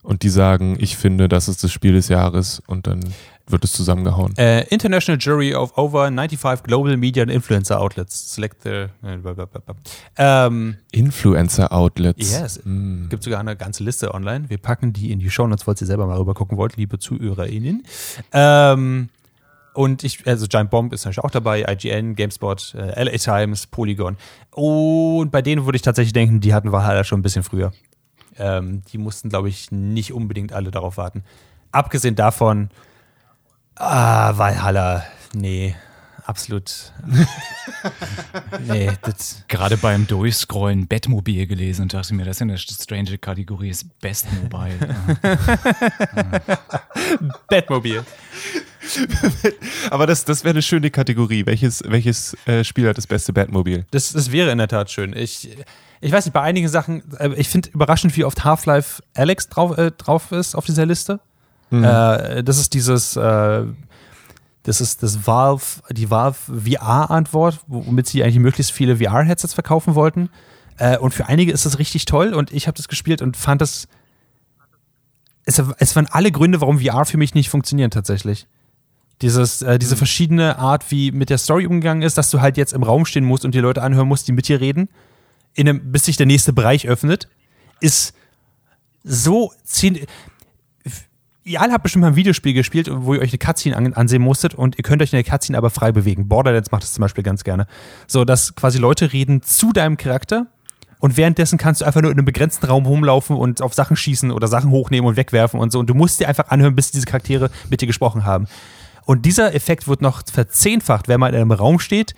Und 0.02 0.24
die 0.24 0.30
sagen, 0.30 0.78
ich 0.80 0.98
finde, 0.98 1.28
das 1.28 1.48
ist 1.48 1.64
das 1.64 1.72
Spiel 1.72 1.94
des 1.94 2.08
Jahres. 2.08 2.64
Und 2.66 2.88
dann 2.88 3.14
wird 3.52 3.64
es 3.64 3.74
zusammengehauen. 3.74 4.36
Äh, 4.38 4.64
International 4.68 5.20
Jury 5.20 5.54
of 5.54 5.78
over 5.78 6.06
95 6.06 6.64
Global 6.64 6.98
Media 6.98 7.24
and 7.24 7.32
Influencer 7.32 7.80
Outlets. 7.80 8.34
Select 8.34 8.64
the. 8.64 8.88
Ähm, 10.18 10.78
Influencer 10.92 11.72
Outlets. 11.72 12.32
yes. 12.32 12.62
Gibt 13.10 13.24
sogar 13.24 13.40
eine 13.40 13.56
ganze 13.56 13.84
Liste 13.84 14.14
online. 14.14 14.50
Wir 14.50 14.58
packen 14.58 14.94
die 14.94 15.12
in 15.12 15.20
die 15.20 15.30
Show 15.30 15.48
Notes, 15.48 15.64
falls 15.64 15.82
ihr 15.82 15.88
selber 15.88 16.08
mal 16.08 16.18
rüber 16.18 16.34
gucken 16.34 16.58
wollt, 16.58 16.78
liebe 16.78 17.00
ZuhörerInnen. 17.00 17.84
Ähm, 18.32 19.10
und 19.74 20.04
ich, 20.04 20.28
also 20.28 20.48
Giant 20.48 20.70
Bomb 20.70 20.92
ist 20.94 21.06
natürlich 21.06 21.24
auch 21.24 21.32
dabei, 21.32 21.66
IGN, 21.68 22.16
GameSpot, 22.16 22.76
äh, 22.76 23.04
LA 23.04 23.18
Times, 23.18 23.68
Polygon. 23.68 24.18
Und 24.52 25.32
bei 25.32 25.42
denen 25.42 25.66
würde 25.66 25.78
ich 25.78 25.82
tatsächlich 25.82 26.14
denken, 26.14 26.42
die 26.42 26.54
hatten 26.54 26.72
Valhalla 26.72 27.04
schon 27.04 27.20
ein 27.20 27.24
bisschen 27.24 27.44
früher. 27.44 27.72
Ähm, 28.38 28.82
die 28.92 28.98
mussten, 28.98 29.30
glaube 29.30 29.50
ich, 29.50 29.72
nicht 29.72 30.14
unbedingt 30.14 30.52
alle 30.52 30.72
darauf 30.72 30.98
warten. 30.98 31.24
Abgesehen 31.72 32.16
davon, 32.16 32.70
ah, 33.82 34.38
Valhalla, 34.38 35.04
nee, 35.34 35.76
absolut. 36.26 36.92
nee, 38.68 38.92
das, 39.02 39.44
Gerade 39.48 39.78
beim 39.78 40.08
Durchscrollen 40.08 40.88
Batmobil 40.88 41.48
gelesen 41.48 41.84
und 41.84 41.94
dachte 41.94 42.14
mir, 42.14 42.26
das 42.26 42.38
ist 42.38 42.42
eine 42.42 42.58
strange 42.58 43.18
Kategorie, 43.18 43.70
ist 43.70 44.00
Best 44.00 44.28
Mobile. 44.42 44.78
Batmobil. 47.50 48.04
Aber 49.90 50.08
das, 50.08 50.26
das 50.26 50.44
wäre 50.44 50.54
eine 50.54 50.62
schöne 50.62 50.90
Kategorie. 50.92 51.46
Welches, 51.46 51.84
welches 51.86 52.36
äh, 52.46 52.64
Spiel 52.64 52.88
hat 52.88 52.98
das 52.98 53.08
beste 53.08 53.34
Batmobil? 53.34 53.86
Das, 53.92 54.12
das 54.14 54.32
wäre 54.32 54.52
in 54.52 54.58
der 54.58 54.68
Tat 54.68 54.92
schön. 54.92 55.16
Ich, 55.16 55.50
ich 56.02 56.12
weiß 56.12 56.26
nicht, 56.26 56.34
bei 56.34 56.42
einigen 56.42 56.68
Sachen, 56.68 57.04
äh, 57.18 57.30
ich 57.36 57.50
finde 57.50 57.70
überraschend, 57.70 58.16
wie 58.18 58.26
oft 58.26 58.44
Half-Life 58.44 59.04
Alex 59.16 59.50
drauf, 59.50 59.78
äh, 59.78 59.92
drauf 59.92 60.32
ist 60.32 60.56
auf 60.56 60.66
dieser 60.66 60.86
Liste. 60.86 61.20
Äh, 61.72 62.44
das 62.44 62.58
ist 62.58 62.74
dieses, 62.74 63.16
äh, 63.16 63.64
das 64.64 64.82
ist 64.82 65.02
das 65.02 65.26
Valve, 65.26 65.82
die 65.90 66.10
Valve 66.10 66.38
VR-Antwort, 66.38 67.60
womit 67.68 68.08
sie 68.08 68.24
eigentlich 68.24 68.40
möglichst 68.40 68.72
viele 68.72 68.98
VR-Headsets 68.98 69.54
verkaufen 69.54 69.96
wollten. 69.96 70.30
Äh, 70.78 70.98
und 70.98 71.14
für 71.14 71.28
einige 71.28 71.52
ist 71.52 71.66
das 71.66 71.80
richtig 71.80 72.06
toll 72.06 72.34
und 72.34 72.52
ich 72.52 72.68
habe 72.68 72.78
das 72.78 72.88
gespielt 72.88 73.22
und 73.22 73.38
fand 73.38 73.62
das. 73.62 73.88
Es, 75.44 75.62
es 75.78 75.96
waren 75.96 76.08
alle 76.12 76.32
Gründe, 76.32 76.62
warum 76.62 76.80
VR 76.80 77.06
für 77.06 77.18
mich 77.18 77.34
nicht 77.34 77.50
funktioniert 77.50 77.94
tatsächlich. 77.94 78.48
Dieses, 79.22 79.62
äh, 79.62 79.80
diese 79.80 79.96
verschiedene 79.96 80.60
Art, 80.60 80.90
wie 80.92 81.12
mit 81.12 81.30
der 81.30 81.38
Story 81.38 81.66
umgegangen 81.66 82.04
ist, 82.04 82.18
dass 82.18 82.30
du 82.30 82.42
halt 82.42 82.58
jetzt 82.58 82.74
im 82.74 82.84
Raum 82.84 83.06
stehen 83.06 83.26
musst 83.26 83.46
und 83.46 83.56
die 83.56 83.60
Leute 83.60 83.82
anhören 83.82 84.08
musst, 84.08 84.28
die 84.28 84.32
mit 84.32 84.48
dir 84.48 84.60
reden, 84.60 84.90
in 85.54 85.68
einem, 85.68 85.92
bis 85.92 86.06
sich 86.06 86.18
der 86.18 86.26
nächste 86.26 86.54
Bereich 86.54 86.88
öffnet, 86.88 87.28
ist 87.80 88.14
so 89.04 89.52
zehn. 89.64 90.00
Ihr 91.44 91.60
alle 91.60 91.74
habt 91.74 91.82
bestimmt 91.82 92.02
mal 92.02 92.10
ein 92.10 92.16
Videospiel 92.16 92.54
gespielt, 92.54 92.88
wo 92.92 93.16
ihr 93.16 93.22
euch 93.22 93.32
eine 93.32 93.40
Cutscene 93.40 93.76
an, 93.76 93.94
ansehen 93.94 94.22
musstet 94.22 94.54
und 94.54 94.78
ihr 94.78 94.84
könnt 94.84 95.02
euch 95.02 95.12
in 95.12 95.18
der 95.18 95.24
Cutscene 95.24 95.58
aber 95.58 95.72
frei 95.72 95.92
bewegen. 95.92 96.28
Borderlands 96.28 96.70
macht 96.72 96.84
das 96.84 96.94
zum 96.94 97.02
Beispiel 97.02 97.24
ganz 97.24 97.44
gerne. 97.44 97.66
So, 98.06 98.26
dass 98.26 98.54
quasi 98.54 98.78
Leute 98.78 99.12
reden 99.12 99.42
zu 99.42 99.74
deinem 99.74 99.98
Charakter 99.98 100.46
und 101.00 101.18
währenddessen 101.18 101.58
kannst 101.58 101.82
du 101.82 101.86
einfach 101.86 102.02
nur 102.02 102.12
in 102.12 102.18
einem 102.18 102.26
begrenzten 102.26 102.68
Raum 102.68 102.86
rumlaufen 102.86 103.36
und 103.36 103.64
auf 103.64 103.74
Sachen 103.74 103.96
schießen 103.96 104.32
oder 104.32 104.48
Sachen 104.48 104.70
hochnehmen 104.70 105.08
und 105.08 105.18
wegwerfen 105.18 105.60
und 105.60 105.72
so. 105.72 105.80
Und 105.80 105.90
du 105.90 105.96
musst 105.96 106.20
dir 106.20 106.28
einfach 106.28 106.50
anhören, 106.50 106.76
bis 106.76 106.92
diese 106.92 107.08
Charaktere 107.08 107.50
mit 107.72 107.82
dir 107.82 107.88
gesprochen 107.88 108.24
haben. 108.24 108.46
Und 109.06 109.26
dieser 109.26 109.56
Effekt 109.56 109.88
wird 109.88 110.04
noch 110.04 110.22
verzehnfacht, 110.32 111.08
wenn 111.08 111.20
man 111.20 111.34
in 111.34 111.42
einem 111.42 111.52
Raum 111.52 111.80
steht 111.80 112.14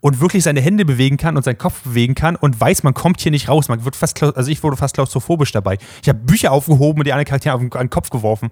und 0.00 0.20
wirklich 0.20 0.44
seine 0.44 0.60
Hände 0.60 0.84
bewegen 0.84 1.16
kann 1.16 1.36
und 1.36 1.42
seinen 1.42 1.58
Kopf 1.58 1.82
bewegen 1.82 2.14
kann 2.14 2.36
und 2.36 2.60
weiß, 2.60 2.82
man 2.82 2.94
kommt 2.94 3.20
hier 3.20 3.32
nicht 3.32 3.48
raus. 3.48 3.68
Man 3.68 3.84
wird 3.84 3.96
fast, 3.96 4.22
also 4.22 4.50
ich 4.50 4.62
wurde 4.62 4.76
fast 4.76 4.94
klaustrophobisch 4.94 5.52
dabei. 5.52 5.78
Ich 6.02 6.08
habe 6.08 6.18
Bücher 6.20 6.52
aufgehoben 6.52 7.00
und 7.00 7.06
die 7.06 7.12
anderen 7.12 7.26
Charaktere 7.26 7.54
auf 7.54 7.60
den, 7.60 7.72
an 7.72 7.86
den 7.86 7.90
Kopf 7.90 8.10
geworfen, 8.10 8.50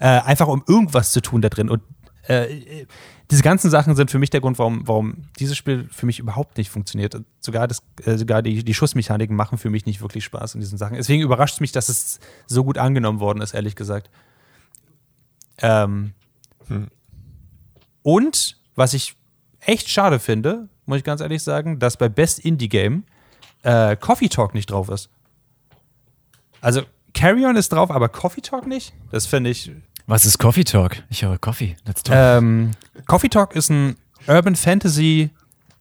äh, 0.00 0.06
einfach 0.06 0.48
um 0.48 0.64
irgendwas 0.66 1.12
zu 1.12 1.20
tun 1.20 1.42
da 1.42 1.48
drin. 1.48 1.68
Und 1.68 1.82
äh, 2.22 2.86
diese 3.30 3.42
ganzen 3.42 3.70
Sachen 3.70 3.96
sind 3.96 4.10
für 4.10 4.18
mich 4.18 4.30
der 4.30 4.40
Grund, 4.40 4.58
warum, 4.58 4.86
warum 4.86 5.24
dieses 5.38 5.56
Spiel 5.56 5.88
für 5.90 6.06
mich 6.06 6.18
überhaupt 6.18 6.56
nicht 6.58 6.70
funktioniert. 6.70 7.14
Und 7.14 7.26
Sogar, 7.40 7.68
das, 7.68 7.82
äh, 8.04 8.16
sogar 8.16 8.40
die, 8.42 8.64
die 8.64 8.74
Schussmechaniken 8.74 9.36
machen 9.36 9.58
für 9.58 9.68
mich 9.68 9.84
nicht 9.84 10.00
wirklich 10.00 10.24
Spaß 10.24 10.54
in 10.54 10.60
diesen 10.60 10.78
Sachen. 10.78 10.96
Deswegen 10.96 11.22
überrascht 11.22 11.54
es 11.54 11.60
mich, 11.60 11.72
dass 11.72 11.88
es 11.88 12.20
so 12.46 12.64
gut 12.64 12.78
angenommen 12.78 13.20
worden 13.20 13.42
ist, 13.42 13.54
ehrlich 13.54 13.76
gesagt. 13.76 14.10
Ähm, 15.58 16.12
Und 18.02 18.56
was 18.76 18.94
ich 18.94 19.16
echt 19.66 19.88
schade 19.88 20.18
finde, 20.18 20.68
muss 20.86 20.98
ich 20.98 21.04
ganz 21.04 21.20
ehrlich 21.20 21.42
sagen, 21.42 21.78
dass 21.78 21.96
bei 21.96 22.08
Best 22.08 22.38
Indie 22.38 22.68
Game 22.68 23.04
äh, 23.62 23.96
Coffee 23.96 24.28
Talk 24.28 24.54
nicht 24.54 24.70
drauf 24.70 24.88
ist. 24.88 25.10
Also 26.60 26.82
Carrion 27.14 27.56
ist 27.56 27.72
drauf, 27.72 27.90
aber 27.90 28.08
Coffee 28.08 28.40
Talk 28.40 28.66
nicht. 28.66 28.94
Das 29.10 29.26
finde 29.26 29.50
ich 29.50 29.70
Was 30.06 30.24
ist 30.24 30.38
Coffee 30.38 30.64
Talk? 30.64 31.02
Ich 31.10 31.22
höre 31.22 31.38
Coffee. 31.38 31.76
Let's 31.86 32.02
talk. 32.02 32.16
ähm, 32.16 32.72
Coffee 33.06 33.28
Talk 33.28 33.54
ist 33.54 33.70
ein 33.70 33.96
Urban 34.26 34.56
Fantasy 34.56 35.30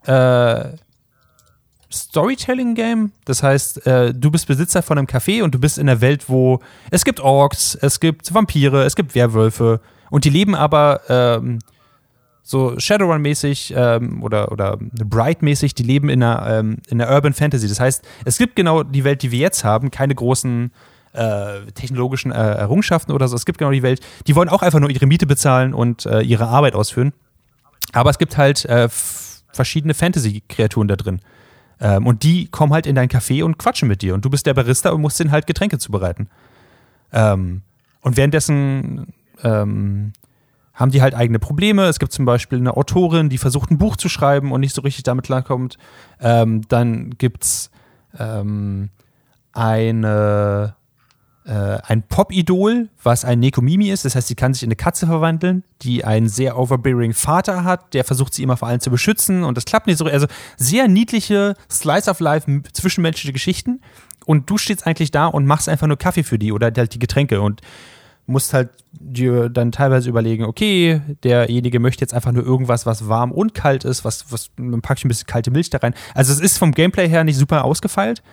äh, 0.05 0.69
Storytelling 1.91 2.75
Game. 2.75 3.11
Das 3.25 3.43
heißt, 3.43 3.85
äh, 3.85 4.13
du 4.13 4.31
bist 4.31 4.47
Besitzer 4.47 4.81
von 4.81 4.97
einem 4.97 5.07
Café 5.07 5.43
und 5.43 5.53
du 5.53 5.59
bist 5.59 5.77
in 5.77 5.87
einer 5.89 6.01
Welt, 6.01 6.29
wo 6.29 6.59
es 6.91 7.05
gibt 7.05 7.19
Orks, 7.19 7.75
es 7.75 7.99
gibt 7.99 8.33
Vampire, 8.33 8.83
es 8.83 8.95
gibt 8.95 9.15
Werwölfe 9.15 9.81
und 10.09 10.25
die 10.25 10.29
leben 10.29 10.55
aber 10.55 11.01
ähm, 11.09 11.59
so 12.47 12.77
Shadowrun-mäßig 12.77 13.73
ähm, 13.75 14.21
oder, 14.21 14.51
oder 14.51 14.77
Bright-mäßig, 14.79 15.73
die 15.73 15.81
leben 15.81 16.09
in 16.09 16.21
einer, 16.21 16.59
ähm, 16.59 16.77
in 16.87 17.01
einer 17.01 17.11
Urban 17.11 17.33
Fantasy. 17.33 17.67
Das 17.67 17.79
heißt, 17.79 18.05
es 18.23 18.37
gibt 18.37 18.55
genau 18.55 18.83
die 18.83 19.03
Welt, 19.03 19.23
die 19.23 19.31
wir 19.31 19.39
jetzt 19.39 19.63
haben, 19.63 19.89
keine 19.89 20.13
großen 20.13 20.71
äh, 21.13 21.61
technologischen 21.73 22.31
äh, 22.31 22.35
Errungenschaften 22.35 23.11
oder 23.13 23.27
so. 23.27 23.35
Es 23.35 23.45
gibt 23.45 23.57
genau 23.57 23.71
die 23.71 23.81
Welt, 23.81 23.99
die 24.27 24.35
wollen 24.35 24.49
auch 24.49 24.61
einfach 24.61 24.79
nur 24.79 24.91
ihre 24.91 25.07
Miete 25.07 25.25
bezahlen 25.25 25.73
und 25.73 26.05
äh, 26.05 26.21
ihre 26.21 26.47
Arbeit 26.47 26.75
ausführen. 26.75 27.13
Aber 27.93 28.11
es 28.11 28.19
gibt 28.19 28.37
halt 28.37 28.63
äh, 28.65 28.89
verschiedene 29.51 29.95
Fantasy-Kreaturen 29.95 30.87
da 30.87 30.97
drin. 30.97 31.21
Ähm, 31.79 32.05
und 32.05 32.21
die 32.21 32.47
kommen 32.47 32.73
halt 32.73 32.85
in 32.85 32.93
dein 32.93 33.09
Café 33.09 33.43
und 33.43 33.57
quatschen 33.57 33.87
mit 33.87 34.03
dir. 34.03 34.13
Und 34.13 34.23
du 34.23 34.29
bist 34.29 34.45
der 34.45 34.53
Barista 34.53 34.91
und 34.91 35.01
musst 35.01 35.19
denen 35.19 35.31
halt 35.31 35.47
Getränke 35.47 35.79
zubereiten. 35.79 36.29
Ähm, 37.11 37.63
und 38.01 38.17
währenddessen 38.17 39.13
ähm, 39.43 40.13
haben 40.75 40.91
die 40.91 41.01
halt 41.01 41.15
eigene 41.15 41.39
Probleme. 41.39 41.85
Es 41.85 41.99
gibt 41.99 42.11
zum 42.11 42.25
Beispiel 42.25 42.59
eine 42.59 42.75
Autorin, 42.77 43.29
die 43.29 43.37
versucht, 43.37 43.71
ein 43.71 43.77
Buch 43.77 43.95
zu 43.95 44.09
schreiben 44.09 44.51
und 44.51 44.59
nicht 44.59 44.75
so 44.75 44.81
richtig 44.81 45.03
damit 45.03 45.25
klarkommt. 45.25 45.77
Ähm, 46.19 46.61
dann 46.67 47.11
gibt's 47.17 47.71
ähm, 48.19 48.89
eine, 49.53 50.75
äh, 51.45 51.51
ein 51.51 52.03
Pop-Idol, 52.03 52.89
was 53.01 53.23
ein 53.23 53.39
Nekomimi 53.39 53.89
ist. 53.89 54.03
Das 54.03 54.15
heißt, 54.15 54.27
sie 54.27 54.35
kann 54.35 54.53
sich 54.53 54.63
in 54.63 54.67
eine 54.67 54.75
Katze 54.75 55.07
verwandeln, 55.07 55.63
die 55.81 56.03
einen 56.03 56.27
sehr 56.27 56.57
overbearing 56.57 57.13
Vater 57.13 57.63
hat, 57.63 57.93
der 57.93 58.03
versucht, 58.03 58.33
sie 58.33 58.43
immer 58.43 58.57
vor 58.57 58.67
allem 58.67 58.81
zu 58.81 58.91
beschützen. 58.91 59.45
Und 59.45 59.55
das 59.55 59.63
klappt 59.63 59.87
nicht 59.87 59.97
so. 59.97 60.05
Also 60.05 60.27
sehr 60.57 60.89
niedliche 60.89 61.55
Slice 61.71 62.11
of 62.11 62.19
Life, 62.19 62.51
zwischenmenschliche 62.73 63.31
Geschichten. 63.31 63.79
Und 64.25 64.49
du 64.49 64.57
stehst 64.57 64.85
eigentlich 64.85 65.11
da 65.11 65.27
und 65.27 65.45
machst 65.45 65.69
einfach 65.69 65.87
nur 65.87 65.97
Kaffee 65.97 66.23
für 66.23 66.37
die 66.37 66.51
oder 66.51 66.71
halt 66.75 66.93
die 66.93 66.99
Getränke. 66.99 67.39
Und 67.39 67.61
musst 68.27 68.53
halt 68.53 68.69
dir 68.91 69.49
dann 69.49 69.71
teilweise 69.71 70.09
überlegen, 70.09 70.45
okay, 70.45 71.01
derjenige 71.23 71.79
möchte 71.79 72.01
jetzt 72.01 72.13
einfach 72.13 72.31
nur 72.31 72.43
irgendwas, 72.43 72.85
was 72.85 73.07
warm 73.07 73.31
und 73.31 73.53
kalt 73.53 73.83
ist, 73.83 74.03
was, 74.03 74.31
was 74.31 74.49
dann 74.57 74.81
packe 74.81 74.99
ich 74.99 75.05
ein 75.05 75.09
bisschen 75.09 75.27
kalte 75.27 75.51
Milch 75.51 75.69
da 75.69 75.77
rein. 75.77 75.93
Also 76.13 76.33
es 76.33 76.39
ist 76.39 76.57
vom 76.57 76.71
Gameplay 76.71 77.07
her 77.07 77.23
nicht 77.23 77.37
super 77.37 77.63
ausgefeilt, 77.65 78.23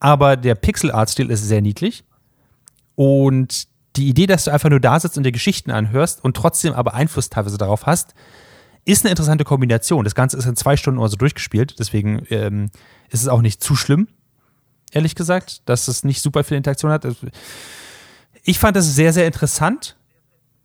aber 0.00 0.36
der 0.36 0.54
Pixel-Art-Stil 0.54 1.30
ist 1.30 1.46
sehr 1.46 1.60
niedlich. 1.60 2.04
Und 2.94 3.68
die 3.96 4.08
Idee, 4.08 4.26
dass 4.26 4.44
du 4.44 4.50
einfach 4.50 4.70
nur 4.70 4.80
da 4.80 4.98
sitzt 4.98 5.16
und 5.16 5.24
dir 5.24 5.32
Geschichten 5.32 5.70
anhörst 5.70 6.24
und 6.24 6.36
trotzdem 6.36 6.72
aber 6.72 6.94
Einfluss 6.94 7.30
teilweise 7.30 7.58
darauf 7.58 7.86
hast, 7.86 8.14
ist 8.84 9.04
eine 9.04 9.10
interessante 9.10 9.44
Kombination. 9.44 10.04
Das 10.04 10.14
Ganze 10.14 10.36
ist 10.36 10.46
in 10.46 10.56
zwei 10.56 10.76
Stunden 10.76 10.98
oder 10.98 11.08
so 11.08 11.16
durchgespielt, 11.16 11.76
deswegen 11.78 12.26
ähm, 12.30 12.70
ist 13.10 13.22
es 13.22 13.28
auch 13.28 13.42
nicht 13.42 13.62
zu 13.62 13.76
schlimm, 13.76 14.08
ehrlich 14.90 15.14
gesagt, 15.14 15.62
dass 15.68 15.88
es 15.88 16.04
nicht 16.04 16.22
super 16.22 16.42
viel 16.44 16.56
Interaktion 16.56 16.90
hat. 16.90 17.06
Ich 18.42 18.58
fand 18.58 18.76
das 18.76 18.94
sehr, 18.94 19.12
sehr 19.12 19.26
interessant 19.26 19.96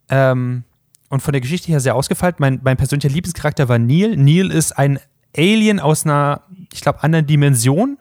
ähm, 0.08 0.64
und 1.08 1.20
von 1.20 1.32
der 1.32 1.40
Geschichte 1.40 1.68
her 1.68 1.80
sehr 1.80 1.94
ausgefeilt. 1.94 2.40
Mein, 2.40 2.60
mein 2.62 2.76
persönlicher 2.76 3.08
Lieblingscharakter 3.08 3.68
war 3.68 3.78
Neil. 3.78 4.16
Neil 4.16 4.50
ist 4.50 4.72
ein 4.72 4.98
Alien 5.36 5.78
aus 5.80 6.04
einer, 6.04 6.42
ich 6.72 6.80
glaube, 6.80 7.02
anderen 7.02 7.26
Dimension, 7.26 7.98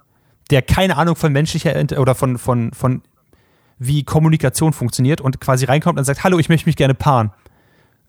der 0.50 0.62
keine 0.62 0.98
Ahnung 0.98 1.16
von 1.16 1.32
menschlicher 1.32 1.76
oder 2.00 2.16
von, 2.16 2.38
von, 2.38 2.72
von 2.74 3.02
wie 3.80 4.04
Kommunikation 4.04 4.74
funktioniert 4.74 5.22
und 5.22 5.40
quasi 5.40 5.66
reinkommt 5.66 6.00
und 6.00 6.06
sagt, 6.06 6.24
hallo, 6.24 6.40
ich 6.40 6.50
möchte 6.50 6.68
mich 6.68 6.76
gerne 6.76 6.96
paaren. 6.96 7.32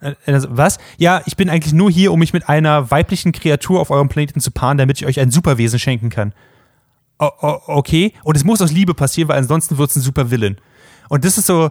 Äh, 0.00 0.14
er 0.24 0.40
so, 0.40 0.48
Was? 0.50 0.78
Ja, 0.96 1.22
ich 1.26 1.36
bin 1.36 1.50
eigentlich 1.50 1.74
nur 1.74 1.90
hier, 1.90 2.12
um 2.12 2.18
mich 2.20 2.32
mit 2.32 2.48
einer 2.48 2.90
weiblichen 2.90 3.32
Kreatur 3.32 3.80
auf 3.80 3.90
eurem 3.90 4.08
Planeten 4.08 4.40
zu 4.40 4.50
paaren, 4.50 4.78
damit 4.78 5.00
ich 5.00 5.06
euch 5.06 5.20
ein 5.20 5.30
Superwesen 5.30 5.78
schenken 5.78 6.10
kann. 6.10 6.32
O 7.18 7.28
okay. 7.66 8.12
Und 8.22 8.36
es 8.36 8.44
muss 8.44 8.62
aus 8.62 8.70
Liebe 8.70 8.94
passieren, 8.94 9.28
weil 9.28 9.38
ansonsten 9.38 9.76
wird 9.76 9.90
es 9.90 9.96
ein 9.96 10.02
Supervillain. 10.02 10.56
Und 11.08 11.24
das 11.24 11.38
ist 11.38 11.46
so, 11.46 11.70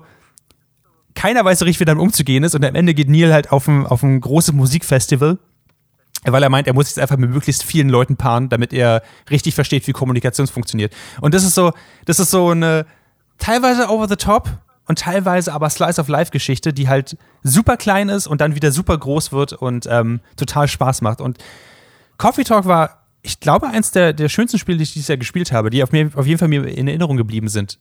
keiner 1.15 1.43
weiß 1.43 1.59
so 1.59 1.65
richtig, 1.65 1.79
wie 1.81 1.85
damit 1.85 2.01
umzugehen 2.01 2.43
ist. 2.43 2.55
Und 2.55 2.63
am 2.63 2.75
Ende 2.75 2.93
geht 2.93 3.09
Neil 3.09 3.33
halt 3.33 3.51
auf 3.51 3.67
ein, 3.67 3.85
auf 3.85 4.03
ein 4.03 4.21
großes 4.21 4.53
Musikfestival, 4.53 5.39
weil 6.23 6.43
er 6.43 6.49
meint, 6.49 6.67
er 6.67 6.73
muss 6.73 6.87
jetzt 6.87 6.99
einfach 6.99 7.17
mit 7.17 7.31
möglichst 7.31 7.63
vielen 7.63 7.89
Leuten 7.89 8.17
paaren, 8.17 8.49
damit 8.49 8.73
er 8.73 9.01
richtig 9.29 9.55
versteht, 9.55 9.87
wie 9.87 9.93
Kommunikation 9.93 10.47
funktioniert. 10.47 10.93
Und 11.21 11.33
das 11.33 11.43
ist 11.43 11.55
so, 11.55 11.73
das 12.05 12.19
ist 12.19 12.31
so 12.31 12.49
eine 12.49 12.85
teilweise 13.39 13.89
over 13.89 14.07
the 14.07 14.15
top 14.15 14.49
und 14.85 14.99
teilweise 14.99 15.53
aber 15.53 15.69
Slice 15.69 15.99
of 15.99 16.07
Life 16.07 16.31
Geschichte, 16.31 16.73
die 16.73 16.87
halt 16.87 17.17
super 17.43 17.77
klein 17.77 18.09
ist 18.09 18.27
und 18.27 18.41
dann 18.41 18.55
wieder 18.55 18.71
super 18.71 18.97
groß 18.97 19.31
wird 19.31 19.53
und 19.53 19.87
ähm, 19.89 20.21
total 20.35 20.67
Spaß 20.67 21.01
macht. 21.01 21.19
Und 21.19 21.37
Coffee 22.17 22.43
Talk 22.43 22.65
war, 22.65 23.03
ich 23.21 23.39
glaube, 23.39 23.67
eins 23.67 23.91
der, 23.91 24.13
der 24.13 24.29
schönsten 24.29 24.57
Spiele, 24.57 24.77
die 24.77 24.83
ich 24.83 24.93
dieses 24.93 25.07
Jahr 25.07 25.17
gespielt 25.17 25.51
habe, 25.51 25.69
die 25.69 25.83
auf, 25.83 25.91
mir, 25.91 26.11
auf 26.15 26.25
jeden 26.25 26.39
Fall 26.39 26.47
mir 26.47 26.65
in 26.65 26.87
Erinnerung 26.87 27.17
geblieben 27.17 27.49
sind. 27.49 27.79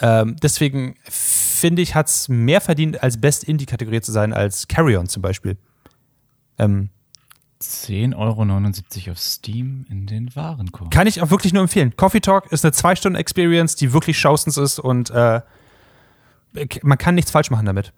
Ähm, 0.00 0.36
deswegen 0.42 0.96
finde 1.04 1.82
ich, 1.82 1.94
hat 1.94 2.08
es 2.08 2.28
mehr 2.28 2.60
verdient, 2.60 3.02
als 3.02 3.20
Best 3.20 3.44
Indie-Kategorie 3.44 4.00
zu 4.00 4.12
sein, 4.12 4.32
als 4.32 4.68
Carry-On 4.68 5.08
zum 5.08 5.22
Beispiel. 5.22 5.56
Ähm, 6.58 6.90
10,79 7.60 8.16
Euro 8.16 9.12
auf 9.12 9.18
Steam 9.18 9.86
in 9.88 10.06
den 10.06 10.34
Warenkorb. 10.36 10.90
Kann 10.90 11.06
ich 11.06 11.22
auch 11.22 11.30
wirklich 11.30 11.54
nur 11.54 11.62
empfehlen. 11.62 11.96
Coffee 11.96 12.20
Talk 12.20 12.52
ist 12.52 12.64
eine 12.64 12.72
Zwei-Stunden-Experience, 12.72 13.76
die 13.76 13.92
wirklich 13.92 14.18
schaustens 14.18 14.58
ist 14.58 14.78
und 14.78 15.10
äh, 15.10 15.40
man 16.82 16.98
kann 16.98 17.14
nichts 17.14 17.30
falsch 17.30 17.50
machen 17.50 17.66
damit. 17.66 17.92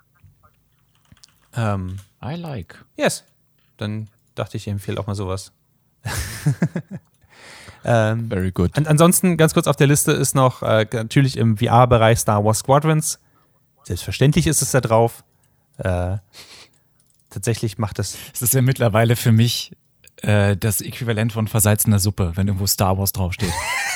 Ähm, 1.54 1.96
I 2.22 2.34
like. 2.34 2.84
yes. 2.96 3.24
Dann 3.76 4.08
dachte 4.34 4.56
ich, 4.56 4.66
ich 4.66 4.72
empfehle 4.72 4.98
auch 5.00 5.06
mal 5.06 5.14
sowas. 5.14 5.52
ähm, 7.84 8.28
Very 8.28 8.50
good. 8.52 8.76
an, 8.76 8.86
ansonsten, 8.86 9.36
ganz 9.36 9.54
kurz 9.54 9.66
auf 9.66 9.76
der 9.76 9.86
Liste 9.86 10.12
ist 10.12 10.34
noch 10.34 10.62
äh, 10.62 10.86
natürlich 10.92 11.36
im 11.36 11.56
VR-Bereich 11.56 12.18
Star 12.18 12.44
Wars 12.44 12.60
Squadrons. 12.60 13.18
Selbstverständlich 13.84 14.46
ist 14.46 14.62
es 14.62 14.70
da 14.70 14.80
drauf. 14.80 15.24
Äh, 15.78 16.18
tatsächlich 17.30 17.78
macht 17.78 17.98
das 17.98 18.16
Es 18.34 18.42
ist 18.42 18.54
ja 18.54 18.62
mittlerweile 18.62 19.16
für 19.16 19.32
mich 19.32 19.72
äh, 20.22 20.56
das 20.56 20.80
Äquivalent 20.80 21.32
von 21.32 21.46
versalzener 21.46 21.98
Suppe, 21.98 22.32
wenn 22.34 22.48
irgendwo 22.48 22.66
Star 22.66 22.98
Wars 22.98 23.12
draufsteht. 23.12 23.52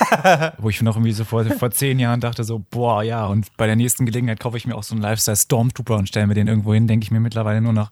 Wo 0.59 0.69
ich 0.69 0.81
noch 0.83 0.97
irgendwie 0.97 1.13
so 1.13 1.25
vor, 1.25 1.45
vor 1.45 1.71
zehn 1.71 1.99
Jahren 1.99 2.21
dachte 2.21 2.45
so, 2.45 2.63
boah, 2.71 3.03
ja, 3.03 3.27
und 3.27 3.57
bei 3.57 3.67
der 3.67 3.77
nächsten 3.77 4.07
Gelegenheit 4.07 4.41
kaufe 4.41 4.57
ich 4.57 4.67
mir 4.67 4.77
auch 4.77 4.83
so 4.83 4.95
einen 4.95 5.03
Lifestyle 5.03 5.37
Stormtrooper 5.37 5.97
und 5.97 6.09
stelle 6.09 6.27
mir 6.27 6.35
den 6.35 6.49
irgendwo 6.49 6.75
hin, 6.75 6.87
denke 6.87 7.05
ich 7.05 7.11
mir 7.11 7.21
mittlerweile 7.21 7.61
nur 7.61 7.73
noch, 7.73 7.91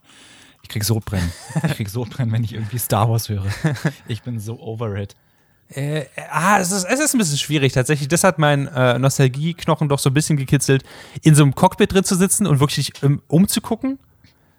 ich 0.63 0.69
krieg 0.69 0.85
Sodbrennen. 0.85 1.33
Ich 1.65 1.73
krieg 1.73 1.89
Sodbrennen, 1.89 2.33
wenn 2.33 2.45
ich 2.45 2.53
irgendwie 2.55 2.79
Star 2.79 3.09
Wars 3.09 3.29
höre. 3.29 3.47
Ich 4.07 4.23
bin 4.23 4.39
so 4.39 4.61
over 4.61 4.97
it. 4.97 5.17
Äh, 5.71 6.07
ah, 6.31 6.59
es 6.59 6.73
ist, 6.73 6.85
es 6.85 6.99
ist 6.99 7.15
ein 7.15 7.19
bisschen 7.19 7.39
schwierig 7.39 7.73
tatsächlich. 7.73 8.09
Das 8.09 8.25
hat 8.25 8.39
mein 8.39 8.67
äh, 8.69 8.99
Nostalgieknochen 8.99 9.89
doch 9.89 10.01
so 10.01 10.11
ein 10.11 10.15
bisschen 10.15 10.37
gekitzelt, 10.37 10.83
in 11.23 11.35
so 11.35 11.45
einem 11.45 11.55
Cockpit 11.55 11.93
drin 11.93 12.05
zu 12.05 12.17
sitzen 12.17 12.47
und 12.47 12.59
wirklich 12.59 12.93
ähm, 13.03 13.23
umzugucken 13.29 13.99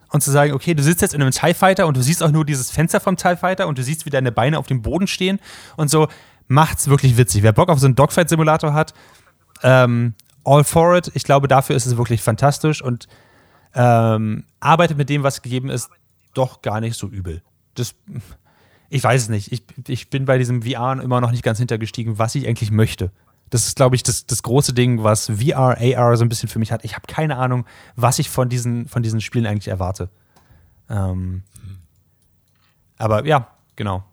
und 0.10 0.21
zu 0.21 0.32
sagen, 0.32 0.54
okay, 0.54 0.74
du 0.74 0.84
sitzt 0.84 1.02
jetzt 1.02 1.13
in 1.13 1.21
einem 1.21 1.32
TIE 1.32 1.54
Fighter 1.54 1.88
und 1.88 1.97
du 1.97 2.02
siehst 2.02 2.24
auch 2.24 2.32
nur 2.32 2.45
dieses 2.45 2.71
Fenster 2.71 3.02
vom 3.02 3.17
TIE 3.17 3.36
Fighter 3.36 3.67
und 3.67 3.78
du 3.78 3.84
siehst, 3.84 4.06
wie 4.06 4.10
deine 4.10 4.32
Beine 4.32 4.58
auf 4.58 4.67
dem 4.67 4.82
Boden 4.82 5.08
stehen 5.08 5.39
und 5.76 5.89
so, 5.89 6.08
macht's 6.47 6.88
wirklich 6.88 7.17
witzig. 7.17 7.43
Wer 7.43 7.54
Bock 7.54 7.69
auf 7.69 7.80
so 7.80 7.88
einen 7.88 7.95
Dogfight-Simulator 7.95 8.74
hat, 8.74 8.93
ähm, 9.63 10.13
all 10.43 10.63
for 10.63 10.95
it. 10.97 11.12
Ich 11.13 11.24
glaube, 11.24 11.47
dafür 11.47 11.76
ist 11.76 11.86
es 11.86 11.97
wirklich 11.97 12.21
fantastisch 12.21 12.82
und 12.82 13.08
ähm, 13.74 14.45
arbeitet 14.60 14.97
mit 14.97 15.10
dem, 15.10 15.24
was 15.24 15.41
gegeben 15.41 15.69
ist, 15.69 15.89
doch 16.34 16.62
gar 16.62 16.80
nicht 16.80 16.97
so 16.97 17.08
übel. 17.08 17.41
Das, 17.76 17.95
ich 18.91 19.04
weiß 19.04 19.23
es 19.23 19.30
nicht. 19.30 19.51
Ich, 19.54 19.63
ich 19.88 20.10
bin 20.10 20.25
bei 20.25 20.38
diesem 20.38 20.63
VR 20.63 21.01
immer 21.01 21.21
noch 21.21 21.32
nicht 21.32 21.43
ganz 21.43 21.58
hintergestiegen, 21.58 22.19
was 22.19 22.36
ich 22.36 22.45
eigentlich 22.45 22.71
möchte. 22.71 23.12
Das 23.49 23.65
ist, 23.65 23.77
glaube 23.77 23.95
ich, 23.95 24.04
das, 24.04 24.25
das 24.25 24.43
große 24.43 24.73
Ding, 24.73 25.01
was 25.01 25.27
VR, 25.27 25.77
AR 25.80 26.17
so 26.17 26.25
ein 26.25 26.30
bisschen 26.30 26.49
für 26.49 26.60
mich 26.60 26.73
hat. 26.73 26.84
Ich 26.84 26.95
habe 26.95 27.08
keine 27.08 27.38
Ahnung, 27.38 27.65
was 27.95 28.19
ich 28.19 28.30
von 28.30 28.49
diesen, 28.49 28.89
von 28.89 29.01
diesen 29.01 29.21
Spielen 29.21 29.45
eigentlich 29.45 29.69
erwarte. 29.69 30.10
Ähm, 30.89 31.43
aber 32.97 33.25
ja, 33.25 33.47
genau. 33.77 34.04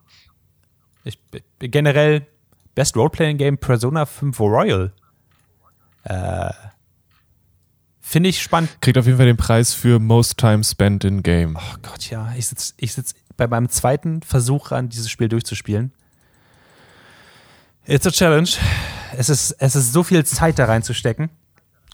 Ich, 1.02 1.18
generell 1.58 2.26
Best 2.76 2.96
Roleplaying 2.96 3.36
Game 3.36 3.58
Persona 3.58 4.06
5 4.06 4.38
Royal. 4.38 4.92
Äh, 6.04 6.50
Finde 8.00 8.28
ich 8.28 8.40
spannend. 8.40 8.80
Kriegt 8.80 8.96
auf 8.96 9.06
jeden 9.06 9.18
Fall 9.18 9.26
den 9.26 9.36
Preis 9.36 9.74
für 9.74 9.98
Most 9.98 10.38
Time 10.38 10.62
Spent 10.62 11.04
in 11.04 11.24
Game. 11.24 11.58
Oh 11.60 11.76
Gott, 11.82 12.10
ja. 12.10 12.32
Ich 12.36 12.46
sitze 12.46 12.74
ich 12.76 12.92
sitz 12.92 13.14
bei 13.38 13.46
meinem 13.46 13.70
zweiten 13.70 14.20
Versuch 14.20 14.72
an, 14.72 14.90
dieses 14.90 15.10
Spiel 15.10 15.28
durchzuspielen. 15.28 15.92
It's 17.86 18.06
a 18.06 18.10
challenge. 18.10 18.50
Es 19.16 19.30
ist, 19.30 19.52
es 19.52 19.74
ist 19.74 19.94
so 19.94 20.02
viel 20.02 20.26
Zeit 20.26 20.58
da 20.58 20.66
reinzustecken. 20.66 21.30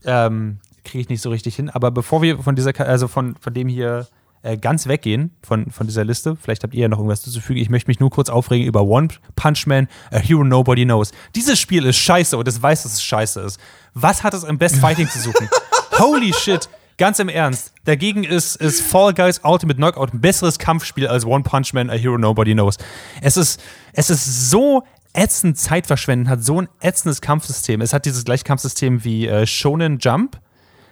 Ähm, 0.04 0.58
Kriege 0.84 1.02
ich 1.02 1.08
nicht 1.08 1.22
so 1.22 1.30
richtig 1.30 1.54
hin. 1.54 1.70
Aber 1.70 1.92
bevor 1.92 2.20
wir 2.22 2.38
von 2.38 2.56
dieser, 2.56 2.78
also 2.80 3.06
von, 3.06 3.36
von 3.36 3.54
dem 3.54 3.68
hier 3.68 4.08
äh, 4.42 4.56
ganz 4.56 4.88
weggehen, 4.88 5.36
von, 5.42 5.70
von 5.70 5.86
dieser 5.86 6.04
Liste, 6.04 6.34
vielleicht 6.34 6.64
habt 6.64 6.74
ihr 6.74 6.82
ja 6.82 6.88
noch 6.88 6.98
irgendwas 6.98 7.22
zuzufügen. 7.22 7.62
Ich 7.62 7.70
möchte 7.70 7.88
mich 7.88 8.00
nur 8.00 8.10
kurz 8.10 8.30
aufregen 8.30 8.66
über 8.66 8.82
One 8.82 9.08
Punch 9.36 9.66
Man, 9.66 9.86
A 10.10 10.18
Hero 10.18 10.44
Nobody 10.44 10.84
Knows. 10.84 11.12
Dieses 11.34 11.60
Spiel 11.60 11.84
ist 11.84 11.98
scheiße 11.98 12.36
und 12.36 12.48
es 12.48 12.60
weiß, 12.60 12.82
dass 12.82 12.94
es 12.94 13.04
scheiße 13.04 13.40
ist. 13.42 13.60
Was 13.92 14.24
hat 14.24 14.34
es 14.34 14.44
im 14.44 14.58
Best 14.58 14.76
Fighting 14.76 15.08
zu 15.08 15.20
suchen? 15.20 15.48
Holy 15.98 16.32
shit! 16.32 16.68
Ganz 16.96 17.18
im 17.18 17.28
Ernst. 17.28 17.72
Dagegen 17.84 18.22
ist, 18.22 18.56
ist 18.56 18.80
Fall 18.80 19.14
Guys 19.14 19.40
Ultimate 19.42 19.76
Knockout 19.76 20.12
ein 20.12 20.20
besseres 20.20 20.58
Kampfspiel 20.58 21.08
als 21.08 21.24
One 21.24 21.42
Punch 21.42 21.72
Man, 21.72 21.90
A 21.90 21.94
Hero 21.94 22.18
Nobody 22.18 22.52
Knows. 22.52 22.76
Es 23.20 23.36
ist, 23.36 23.60
es 23.92 24.10
ist 24.10 24.50
so 24.50 24.84
ätzend 25.12 25.58
Zeitverschwenden, 25.58 26.28
hat 26.28 26.44
so 26.44 26.60
ein 26.60 26.68
ätzendes 26.80 27.20
Kampfsystem. 27.20 27.80
Es 27.80 27.92
hat 27.92 28.04
dieses 28.04 28.24
gleiche 28.24 28.44
Kampfsystem 28.44 29.04
wie 29.04 29.26
äh, 29.26 29.46
Shonen 29.46 29.98
Jump. 29.98 30.40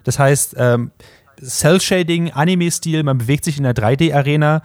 Das 0.04 0.18
heißt, 0.18 0.56
ähm, 0.58 0.90
Cell-Shading, 1.40 2.32
Anime-Stil, 2.32 3.02
man 3.04 3.18
bewegt 3.18 3.44
sich 3.44 3.56
in 3.56 3.64
der 3.64 3.74
3D-Arena 3.74 4.62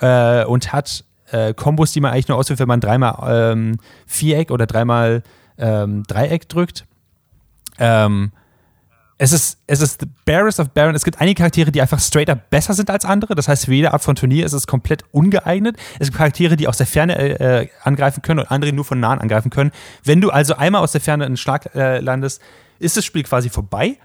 äh, 0.00 0.44
und 0.44 0.72
hat 0.72 1.04
äh, 1.30 1.52
Kombos, 1.54 1.92
die 1.92 2.00
man 2.00 2.12
eigentlich 2.12 2.28
nur 2.28 2.38
ausführt, 2.38 2.60
wenn 2.60 2.68
man 2.68 2.80
dreimal 2.80 3.52
ähm, 3.52 3.78
Viereck 4.06 4.50
oder 4.50 4.66
dreimal 4.66 5.22
ähm, 5.58 6.04
Dreieck 6.06 6.48
drückt. 6.48 6.86
Ähm, 7.78 8.32
es 9.20 9.32
ist, 9.32 9.58
es 9.66 9.80
ist 9.80 10.00
the 10.00 10.06
barest 10.24 10.60
of 10.60 10.68
barren. 10.70 10.94
Es 10.94 11.04
gibt 11.04 11.20
einige 11.20 11.38
Charaktere, 11.38 11.72
die 11.72 11.82
einfach 11.82 11.98
straight 11.98 12.30
up 12.30 12.50
besser 12.50 12.72
sind 12.74 12.88
als 12.88 13.04
andere. 13.04 13.34
Das 13.34 13.48
heißt, 13.48 13.64
für 13.64 13.74
jede 13.74 13.92
Art 13.92 14.02
von 14.02 14.14
Turnier 14.14 14.46
ist 14.46 14.52
es 14.52 14.68
komplett 14.68 15.02
ungeeignet. 15.10 15.76
Es 15.98 16.06
gibt 16.06 16.18
Charaktere, 16.18 16.56
die 16.56 16.68
aus 16.68 16.76
der 16.76 16.86
Ferne 16.86 17.18
äh, 17.18 17.62
äh, 17.62 17.68
angreifen 17.82 18.22
können 18.22 18.38
und 18.38 18.50
andere 18.50 18.72
nur 18.72 18.84
von 18.84 19.00
nahen 19.00 19.18
angreifen 19.18 19.50
können. 19.50 19.72
Wenn 20.04 20.20
du 20.20 20.30
also 20.30 20.54
einmal 20.54 20.82
aus 20.82 20.92
der 20.92 21.00
Ferne 21.00 21.26
einen 21.26 21.36
Schlag 21.36 21.74
äh, 21.74 21.98
landest, 21.98 22.40
ist 22.78 22.96
das 22.96 23.04
Spiel 23.04 23.24
quasi 23.24 23.48
vorbei. 23.48 23.98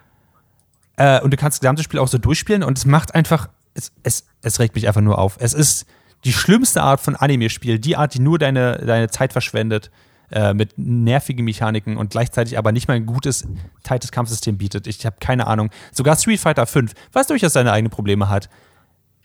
Äh, 0.98 1.22
und 1.22 1.32
du 1.32 1.38
kannst 1.38 1.58
das 1.58 1.62
gesamte 1.62 1.84
Spiel 1.84 2.00
auch 2.00 2.08
so 2.08 2.18
durchspielen 2.18 2.64
und 2.64 2.80
es 2.80 2.86
macht 2.86 3.14
einfach, 3.14 3.50
es, 3.76 3.92
es, 4.02 4.26
es 4.42 4.60
regt 4.60 4.74
mich 4.74 4.88
einfach 4.88 5.02
nur 5.02 5.20
auf. 5.20 5.38
Es 5.40 5.54
ist 5.54 5.86
die 6.24 6.34
schlimmste 6.34 6.82
Art 6.82 7.02
von 7.02 7.16
Anime-Spiel, 7.16 7.78
die 7.78 7.98
Art, 7.98 8.16
die 8.16 8.20
nur 8.20 8.40
deine, 8.40 8.78
deine 8.78 9.10
Zeit 9.10 9.32
verschwendet, 9.32 9.92
äh, 10.34 10.54
mit 10.54 10.78
nervigen 10.78 11.46
Mechaniken 11.46 11.96
und 11.98 12.10
gleichzeitig 12.12 12.58
aber 12.58 12.72
nicht 12.72 12.88
mal 12.88 12.96
ein 12.96 13.06
gutes, 13.06 13.48
tightes 13.84 14.12
Kampfsystem 14.12 14.58
bietet. 14.58 14.88
Ich 14.88 15.06
habe 15.06 15.16
keine 15.20 15.48
Ahnung. 15.48 15.70
Sogar 15.92 16.16
Street 16.18 16.40
Fighter 16.40 16.66
5, 16.66 16.92
was 17.12 17.28
durchaus 17.28 17.54
seine 17.54 17.72
eigenen 17.72 17.92
Probleme 17.92 18.30
hat, 18.30 18.50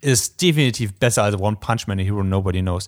ist 0.01 0.40
definitiv 0.42 0.94
besser 0.94 1.25
als 1.25 1.37
One 1.38 1.57
Punch 1.61 1.87
Man, 1.87 1.99
a 1.99 2.03
Hero 2.03 2.23
Nobody 2.23 2.61
Knows. 2.61 2.87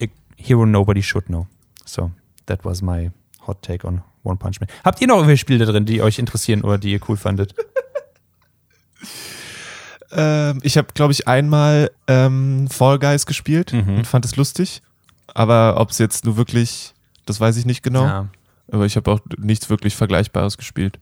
A 0.00 0.06
Hero 0.36 0.64
Nobody 0.64 1.02
Should 1.02 1.26
Know. 1.26 1.46
So, 1.84 2.10
that 2.46 2.64
was 2.64 2.80
my 2.80 3.10
hot 3.46 3.60
take 3.62 3.86
on 3.86 4.02
One 4.22 4.36
Punch 4.38 4.60
Man. 4.60 4.68
Habt 4.84 5.00
ihr 5.00 5.06
noch 5.08 5.16
irgendwelche 5.16 5.40
Spiele 5.40 5.64
da 5.66 5.72
drin, 5.72 5.84
die 5.86 6.00
euch 6.02 6.18
interessieren 6.18 6.62
oder 6.62 6.78
die 6.78 6.92
ihr 6.92 7.00
cool 7.08 7.16
fandet? 7.16 7.54
Ähm, 10.12 10.58
ich 10.62 10.76
habe, 10.76 10.88
glaube 10.92 11.12
ich, 11.12 11.28
einmal 11.28 11.90
ähm, 12.08 12.68
Fall 12.68 12.98
Guys 12.98 13.26
gespielt 13.26 13.72
Mhm. 13.72 13.98
und 13.98 14.06
fand 14.06 14.24
es 14.24 14.36
lustig. 14.36 14.82
Aber 15.28 15.76
ob 15.80 15.90
es 15.90 15.98
jetzt 15.98 16.24
nur 16.24 16.36
wirklich, 16.36 16.94
das 17.30 17.40
weiß 17.40 17.56
ich 17.56 17.64
nicht 17.66 17.82
genau. 17.82 18.04
Ja. 18.04 18.28
Aber 18.72 18.86
ich 18.86 18.96
habe 18.96 19.10
auch 19.10 19.20
nichts 19.38 19.70
wirklich 19.70 19.96
Vergleichbares 19.96 20.58
gespielt. 20.58 20.98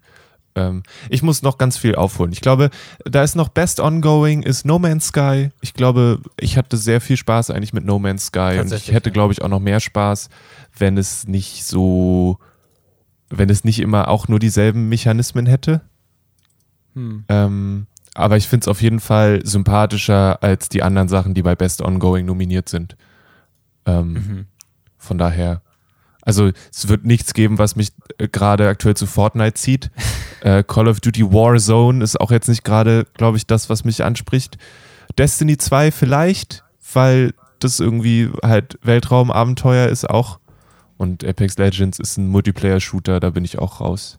Ähm, 0.55 0.83
ich 1.11 1.23
muss 1.23 1.43
noch 1.43 1.59
ganz 1.59 1.77
viel 1.77 1.95
aufholen. 1.95 2.33
Ich 2.33 2.41
glaube, 2.41 2.71
da 3.05 3.23
ist 3.23 3.37
noch 3.37 3.49
Best 3.49 3.81
Ongoing, 3.81 4.43
ist 4.43 4.65
No 4.65 4.79
Man's 4.79 5.09
Sky. 5.09 5.51
Ich 5.61 5.75
glaube, 5.75 6.21
ich 6.39 6.57
hatte 6.57 6.77
sehr 6.77 7.01
viel 7.01 7.17
Spaß 7.17 7.51
eigentlich 7.51 7.73
mit 7.73 7.85
No 7.85 7.99
Man's 7.99 8.27
Sky. 8.27 8.59
Und 8.61 8.73
ich 8.73 8.93
hätte, 8.93 9.11
glaube 9.11 9.33
ich, 9.33 9.43
auch 9.43 9.49
noch 9.49 9.61
mehr 9.61 9.81
Spaß, 9.81 10.29
wenn 10.79 10.97
es 10.97 11.27
nicht 11.27 11.65
so, 11.65 12.39
wenn 13.29 13.51
es 13.51 13.65
nicht 13.65 13.81
immer 13.81 14.09
auch 14.09 14.29
nur 14.29 14.39
dieselben 14.39 14.89
Mechanismen 14.89 15.47
hätte. 15.47 15.83
Hm. 16.95 17.25
Ähm, 17.29 17.87
aber 18.15 18.37
ich 18.37 18.49
finde 18.49 18.65
es 18.65 18.69
auf 18.69 18.83
jeden 18.83 19.01
Fall 19.01 19.45
sympathischer 19.45 20.43
als 20.43 20.69
die 20.69 20.83
anderen 20.83 21.09
Sachen, 21.09 21.35
die 21.35 21.43
bei 21.43 21.55
Best 21.55 21.83
Ongoing 21.83 22.27
nominiert 22.27 22.69
sind. 22.69 22.97
Ähm, 23.87 24.13
Mhm. 24.13 24.47
Von 24.99 25.17
daher, 25.17 25.63
also 26.29 26.51
es 26.71 26.89
wird 26.89 27.07
nichts 27.07 27.33
geben, 27.33 27.57
was 27.57 27.75
mich 27.75 27.89
äh, 28.19 28.29
gerade 28.29 28.69
aktuell 28.69 28.95
zu 28.95 29.07
Fortnite 29.07 29.55
zieht. 29.55 29.91
äh, 30.43 30.63
Call 30.63 30.87
of 30.87 31.01
Duty 31.01 31.25
Warzone 31.25 32.05
ist 32.05 32.21
auch 32.21 32.31
jetzt 32.31 32.51
nicht 32.51 32.65
gerade, 32.65 33.07
glaube 33.15 33.39
ich, 33.39 33.47
das, 33.47 33.71
was 33.71 33.83
mich 33.85 34.05
anspricht. 34.05 34.59
Destiny 35.17 35.57
2 35.57 35.91
vielleicht, 35.91 36.65
weil 36.93 37.33
das 37.61 37.81
irgendwie 37.81 38.31
halt 38.45 38.79
Weltraumabenteuer 38.83 39.89
ist 39.89 40.09
auch. 40.09 40.39
Und 40.99 41.25
Apex 41.25 41.57
Legends 41.57 41.99
ist 41.99 42.19
ein 42.19 42.29
Multiplayer-Shooter, 42.29 43.21
da 43.21 43.31
bin 43.31 43.47
ich 43.47 43.59
auch 43.59 43.81
raus. 43.81 44.19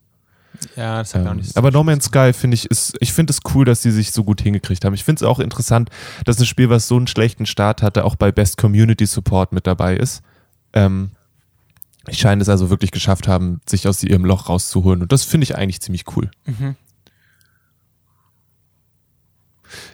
Ja, 0.75 0.97
das 0.97 1.13
hat 1.13 1.21
mir 1.21 1.27
auch 1.27 1.33
Ähm, 1.33 1.37
nicht 1.37 1.53
so 1.53 1.59
aber 1.59 1.69
No 1.69 1.83
Man's 1.83 2.05
Sky 2.05 2.33
finde 2.33 2.55
ich 2.55 2.65
ist, 2.71 2.97
ich 3.01 3.13
finde 3.13 3.29
es 3.29 3.41
cool, 3.53 3.65
dass 3.65 3.81
die 3.81 3.91
sich 3.91 4.11
so 4.13 4.23
gut 4.23 4.41
hingekriegt 4.41 4.83
haben. 4.83 4.95
Ich 4.95 5.03
finde 5.03 5.23
es 5.23 5.29
auch 5.29 5.37
interessant, 5.37 5.91
dass 6.25 6.39
ein 6.39 6.47
Spiel, 6.47 6.71
was 6.71 6.87
so 6.87 6.97
einen 6.97 7.05
schlechten 7.05 7.45
Start 7.45 7.83
hatte, 7.83 8.03
auch 8.03 8.15
bei 8.15 8.31
Best 8.31 8.57
Community 8.57 9.05
Support 9.05 9.53
mit 9.53 9.67
dabei 9.67 9.95
ist. 9.95 10.23
Ähm, 10.73 11.11
scheinen 12.17 12.41
es 12.41 12.49
also 12.49 12.69
wirklich 12.69 12.91
geschafft 12.91 13.27
haben, 13.27 13.61
sich 13.67 13.87
aus 13.87 14.03
ihrem 14.03 14.25
Loch 14.25 14.49
rauszuholen. 14.49 15.01
Und 15.01 15.11
das 15.11 15.23
finde 15.23 15.43
ich 15.43 15.55
eigentlich 15.55 15.81
ziemlich 15.81 16.05
cool. 16.15 16.29
Mhm. 16.45 16.75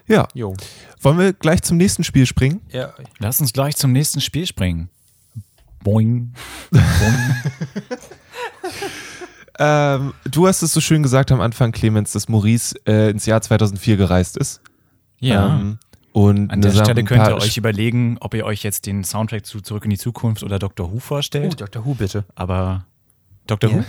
Ja. 0.07 0.27
Jo. 0.33 0.55
Wollen 1.01 1.17
wir 1.17 1.33
gleich 1.33 1.61
zum 1.61 1.77
nächsten 1.77 2.03
Spiel 2.03 2.25
springen? 2.25 2.61
Ja. 2.71 2.93
Lass 3.19 3.41
uns 3.41 3.53
gleich 3.53 3.75
zum 3.75 3.91
nächsten 3.91 4.21
Spiel 4.21 4.45
springen. 4.45 4.89
Boing. 5.83 6.33
Boing. 6.71 7.35
ähm, 9.59 10.13
du 10.25 10.47
hast 10.47 10.61
es 10.63 10.73
so 10.73 10.81
schön 10.81 11.03
gesagt 11.03 11.31
am 11.31 11.41
Anfang, 11.41 11.71
Clemens, 11.71 12.11
dass 12.11 12.27
Maurice 12.27 12.75
äh, 12.87 13.11
ins 13.11 13.25
Jahr 13.25 13.41
2004 13.41 13.97
gereist 13.97 14.37
ist. 14.37 14.61
Ja. 15.19 15.55
Ähm, 15.55 15.79
und 16.15 16.49
An 16.49 16.61
der 16.61 16.71
Stelle 16.71 17.03
könnt 17.03 17.27
ihr 17.27 17.35
euch 17.35 17.57
überlegen, 17.57 18.17
ob 18.21 18.33
ihr 18.33 18.45
euch 18.45 18.63
jetzt 18.63 18.85
den 18.85 19.03
Soundtrack 19.03 19.45
zu 19.45 19.59
Zurück 19.59 19.83
in 19.83 19.89
die 19.89 19.97
Zukunft 19.97 20.43
oder 20.43 20.59
Dr. 20.59 20.89
Who 20.89 20.95
Oh, 20.95 20.99
vorstellt. 20.99 21.59
Dr. 21.59 21.83
Who, 21.85 21.93
bitte. 21.95 22.23
Aber 22.35 22.85
Dr. 23.47 23.69
Ja? 23.69 23.83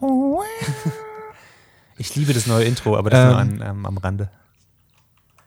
Who? 0.00 0.42
Ich 1.96 2.16
liebe 2.16 2.32
das 2.34 2.48
neue 2.48 2.64
Intro, 2.64 2.96
aber 2.96 3.08
das 3.08 3.24
nur 3.30 3.40
Ähm. 3.40 3.62
an, 3.62 3.76
ähm, 3.78 3.86
am 3.86 3.98
Rande. 3.98 4.28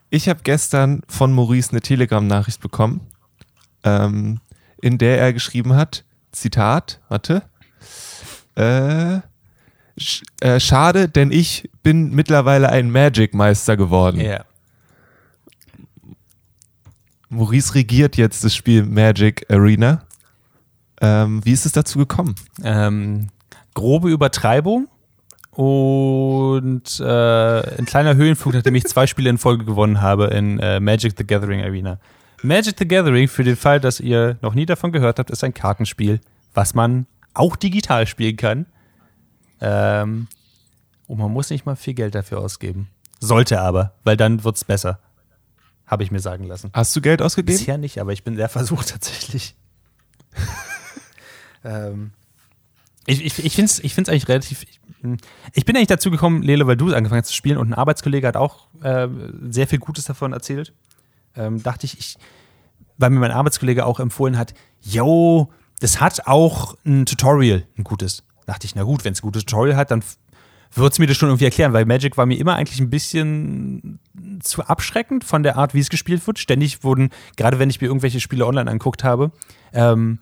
Ich 0.08 0.30
habe 0.30 0.40
gestern 0.44 1.02
von 1.06 1.30
Maurice 1.34 1.72
eine 1.72 1.82
Telegram-Nachricht 1.82 2.62
bekommen, 2.62 3.02
ähm, 3.84 4.40
in 4.80 4.96
der 4.96 5.18
er 5.20 5.34
geschrieben 5.34 5.74
hat, 5.76 6.04
Zitat, 6.32 7.00
warte, 7.10 7.42
äh, 8.54 9.18
sch 9.98 10.22
äh, 10.40 10.58
schade, 10.58 11.10
denn 11.10 11.30
ich 11.30 11.68
bin 11.82 12.14
mittlerweile 12.14 12.70
ein 12.70 12.90
Magic-Meister 12.90 13.76
geworden. 13.76 14.18
Ja. 14.18 14.46
Maurice 17.28 17.74
regiert 17.74 18.16
jetzt 18.16 18.44
das 18.44 18.54
Spiel 18.54 18.84
Magic 18.84 19.46
Arena. 19.50 20.02
Ähm, 21.00 21.44
wie 21.44 21.52
ist 21.52 21.66
es 21.66 21.72
dazu 21.72 21.98
gekommen? 21.98 22.34
Ähm, 22.62 23.28
grobe 23.74 24.10
Übertreibung 24.10 24.88
und 25.50 27.00
äh, 27.00 27.78
ein 27.78 27.84
kleiner 27.84 28.14
Höhenflug, 28.14 28.54
nachdem 28.54 28.74
ich 28.74 28.84
zwei 28.84 29.06
Spiele 29.06 29.30
in 29.30 29.38
Folge 29.38 29.64
gewonnen 29.64 30.00
habe 30.00 30.26
in 30.26 30.58
äh, 30.60 30.80
Magic 30.80 31.14
the 31.16 31.26
Gathering 31.26 31.62
Arena. 31.62 31.98
Magic 32.42 32.76
the 32.78 32.86
Gathering, 32.86 33.28
für 33.28 33.44
den 33.44 33.56
Fall, 33.56 33.80
dass 33.80 34.00
ihr 34.00 34.38
noch 34.42 34.54
nie 34.54 34.66
davon 34.66 34.92
gehört 34.92 35.18
habt, 35.18 35.30
ist 35.30 35.42
ein 35.42 35.54
Kartenspiel, 35.54 36.20
was 36.54 36.74
man 36.74 37.06
auch 37.34 37.56
digital 37.56 38.06
spielen 38.06 38.36
kann. 38.36 38.66
Ähm, 39.60 40.28
und 41.06 41.18
man 41.18 41.32
muss 41.32 41.50
nicht 41.50 41.66
mal 41.66 41.76
viel 41.76 41.94
Geld 41.94 42.14
dafür 42.14 42.38
ausgeben. 42.38 42.88
Sollte 43.20 43.60
aber, 43.60 43.94
weil 44.04 44.16
dann 44.16 44.44
wird's 44.44 44.64
besser. 44.64 45.00
Habe 45.88 46.04
ich 46.04 46.10
mir 46.10 46.20
sagen 46.20 46.44
lassen. 46.44 46.70
Hast 46.74 46.94
du 46.94 47.00
Geld 47.00 47.22
ausgegeben? 47.22 47.58
Bisher 47.58 47.78
nicht, 47.78 47.98
aber 47.98 48.12
ich 48.12 48.22
bin 48.22 48.36
sehr 48.36 48.48
versucht 48.48 48.90
tatsächlich. 48.90 49.56
ähm, 51.64 52.12
ich 53.06 53.24
ich, 53.24 53.44
ich 53.44 53.54
finde 53.54 53.70
es 53.70 53.80
ich 53.80 53.94
find's 53.94 54.10
eigentlich 54.10 54.28
relativ. 54.28 54.62
Ich, 54.62 54.80
ich 55.54 55.64
bin 55.64 55.76
eigentlich 55.76 55.88
dazu 55.88 56.10
gekommen, 56.10 56.42
Lele, 56.42 56.66
weil 56.66 56.76
du 56.76 56.92
angefangen 56.94 57.22
hast 57.22 57.28
zu 57.28 57.34
spielen 57.34 57.56
und 57.56 57.70
ein 57.70 57.74
Arbeitskollege 57.74 58.26
hat 58.26 58.36
auch 58.36 58.68
äh, 58.82 59.08
sehr 59.48 59.66
viel 59.66 59.78
Gutes 59.78 60.04
davon 60.04 60.32
erzählt. 60.32 60.74
Ähm, 61.34 61.62
dachte 61.62 61.86
ich, 61.86 61.98
ich, 61.98 62.18
weil 62.98 63.10
mir 63.10 63.20
mein 63.20 63.30
Arbeitskollege 63.30 63.86
auch 63.86 64.00
empfohlen 64.00 64.36
hat, 64.36 64.54
yo, 64.82 65.50
das 65.80 66.00
hat 66.00 66.26
auch 66.26 66.76
ein 66.84 67.06
Tutorial, 67.06 67.64
ein 67.78 67.84
gutes. 67.84 68.24
Dachte 68.44 68.66
ich, 68.66 68.74
na 68.74 68.82
gut, 68.82 69.04
wenn 69.04 69.12
es 69.12 69.20
ein 69.20 69.22
gutes 69.22 69.44
Tutorial 69.44 69.76
hat, 69.76 69.90
dann 69.90 70.02
wird 70.74 70.92
es 70.92 70.98
mir 70.98 71.06
das 71.06 71.16
schon 71.16 71.28
irgendwie 71.28 71.46
erklären, 71.46 71.72
weil 71.72 71.84
Magic 71.84 72.16
war 72.16 72.26
mir 72.26 72.38
immer 72.38 72.56
eigentlich 72.56 72.80
ein 72.80 72.90
bisschen 72.90 73.98
zu 74.40 74.62
abschreckend 74.64 75.24
von 75.24 75.42
der 75.42 75.56
Art, 75.56 75.74
wie 75.74 75.80
es 75.80 75.88
gespielt 75.88 76.26
wird. 76.26 76.38
Ständig 76.38 76.84
wurden, 76.84 77.10
gerade 77.36 77.58
wenn 77.58 77.70
ich 77.70 77.80
mir 77.80 77.88
irgendwelche 77.88 78.20
Spiele 78.20 78.46
online 78.46 78.70
angeguckt 78.70 79.04
habe, 79.04 79.32
ähm, 79.72 80.18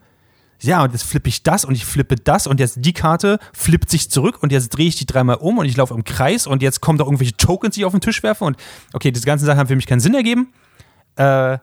ja, 0.63 0.83
und 0.83 0.93
jetzt 0.93 1.05
flippe 1.05 1.29
ich 1.29 1.43
das 1.43 1.65
und 1.65 1.75
ich 1.75 1.85
flippe 1.85 2.17
das 2.17 2.47
und 2.47 2.61
jetzt 2.61 2.79
die 2.81 2.93
Karte 2.95 3.39
flippt 3.53 3.91
sich 3.91 4.11
zurück 4.11 4.43
und 4.43 4.53
jetzt 4.53 4.71
drehe 4.71 4.89
ich 4.89 4.97
die 4.97 5.05
dreimal 5.05 5.37
um 5.37 5.59
und 5.59 5.67
ich 5.67 5.77
laufe 5.77 5.93
im 5.93 6.05
Kreis 6.05 6.47
und 6.47 6.63
jetzt 6.63 6.81
kommen 6.81 6.99
da 6.99 7.05
irgendwelche 7.05 7.37
Tokens, 7.37 7.75
die 7.75 7.83
ich 7.83 7.85
auf 7.85 7.93
den 7.93 8.01
Tisch 8.01 8.23
werfe 8.23 8.45
und 8.45 8.57
okay, 8.95 9.11
diese 9.11 9.27
ganzen 9.27 9.45
Sachen 9.45 9.59
haben 9.59 9.69
für 9.69 9.77
mich 9.77 9.87
keinen 9.87 10.01
Sinn 10.01 10.15
ergeben. 10.15 10.53
Äh, 11.17 11.59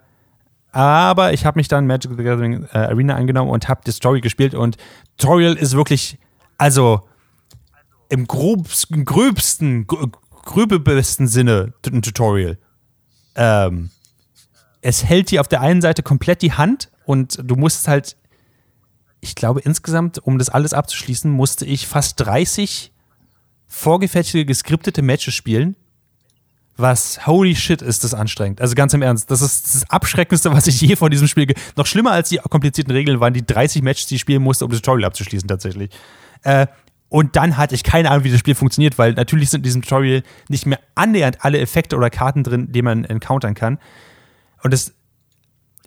aber 0.72 1.34
ich 1.34 1.46
habe 1.46 1.60
mich 1.60 1.68
dann 1.68 1.88
Magic 1.88 2.12
the 2.16 2.24
Gathering 2.24 2.68
äh, 2.74 2.78
Arena 2.78 3.16
angenommen 3.16 3.50
und 3.50 3.68
habe 3.68 3.82
die 3.86 3.92
Story 3.92 4.22
gespielt 4.22 4.54
und 4.54 4.78
Tutorial 5.18 5.54
ist 5.54 5.76
wirklich, 5.76 6.20
also 6.58 7.02
im 8.10 8.28
grobsten, 8.28 9.06
gröbsten, 9.06 9.88
gr- 9.88 10.08
gröbesten 10.44 11.28
Sinne 11.28 11.74
ein 11.86 12.02
Tutorial. 12.02 12.58
Ähm, 13.36 13.90
es 14.82 15.04
hält 15.04 15.32
dir 15.32 15.42
auf 15.42 15.48
der 15.48 15.62
einen 15.62 15.82
Seite 15.82 16.04
komplett 16.04 16.42
die 16.42 16.54
Hand 16.54 16.90
und 17.06 17.40
du 17.42 17.56
musst 17.56 17.88
halt, 17.88 18.18
ich 19.22 19.36
glaube 19.36 19.62
insgesamt, 19.62 20.20
um 20.20 20.38
das 20.38 20.50
alles 20.50 20.74
abzuschließen, 20.74 21.32
musste 21.32 21.66
ich 21.66 21.88
fast 21.88 22.20
30 22.20 22.92
vorgefertigte, 23.68 24.46
geskriptete 24.46 25.02
Matches 25.02 25.34
spielen. 25.34 25.76
Was, 26.76 27.28
holy 27.28 27.56
shit, 27.56 27.82
ist 27.84 28.04
das 28.04 28.14
anstrengend. 28.16 28.60
Also 28.60 28.74
ganz 28.74 28.94
im 28.96 29.04
Ernst, 29.04 29.30
das 29.30 29.42
ist 29.42 29.76
das 29.76 29.90
Abschreckendste, 29.92 30.52
was 30.52 30.66
ich 30.68 30.82
je 30.82 30.96
von 30.96 31.12
diesem 31.12 31.28
Spiel. 31.28 31.54
Noch 31.76 31.86
schlimmer 31.86 32.12
als 32.12 32.30
die 32.30 32.38
komplizierten 32.38 32.92
Regeln 32.92 33.20
waren 33.20 33.34
die 33.34 33.46
30 33.46 33.84
Matches, 33.84 34.08
die 34.08 34.16
ich 34.16 34.22
spielen 34.22 34.42
musste, 34.42 34.66
um 34.66 34.72
das 34.72 34.82
Tutorial 34.82 35.06
abzuschließen, 35.06 35.48
tatsächlich. 35.48 35.92
Äh, 36.42 36.66
und 37.14 37.36
dann 37.36 37.58
hatte 37.58 37.76
ich 37.76 37.84
keine 37.84 38.10
Ahnung, 38.10 38.24
wie 38.24 38.32
das 38.32 38.40
Spiel 38.40 38.56
funktioniert, 38.56 38.98
weil 38.98 39.14
natürlich 39.14 39.52
sind 39.52 39.60
in 39.60 39.64
diesem 39.66 39.82
Tutorial 39.84 40.24
nicht 40.50 40.66
mehr 40.66 40.80
annähernd 40.96 41.46
alle 41.46 41.60
Effekte 41.60 41.96
oder 41.96 42.10
Karten 42.10 42.44
drin, 42.44 42.72
die 42.72 42.82
man 42.82 43.06
encountern 43.06 43.54
kann. 43.54 43.78
Und 44.64 44.74
das, 44.74 44.94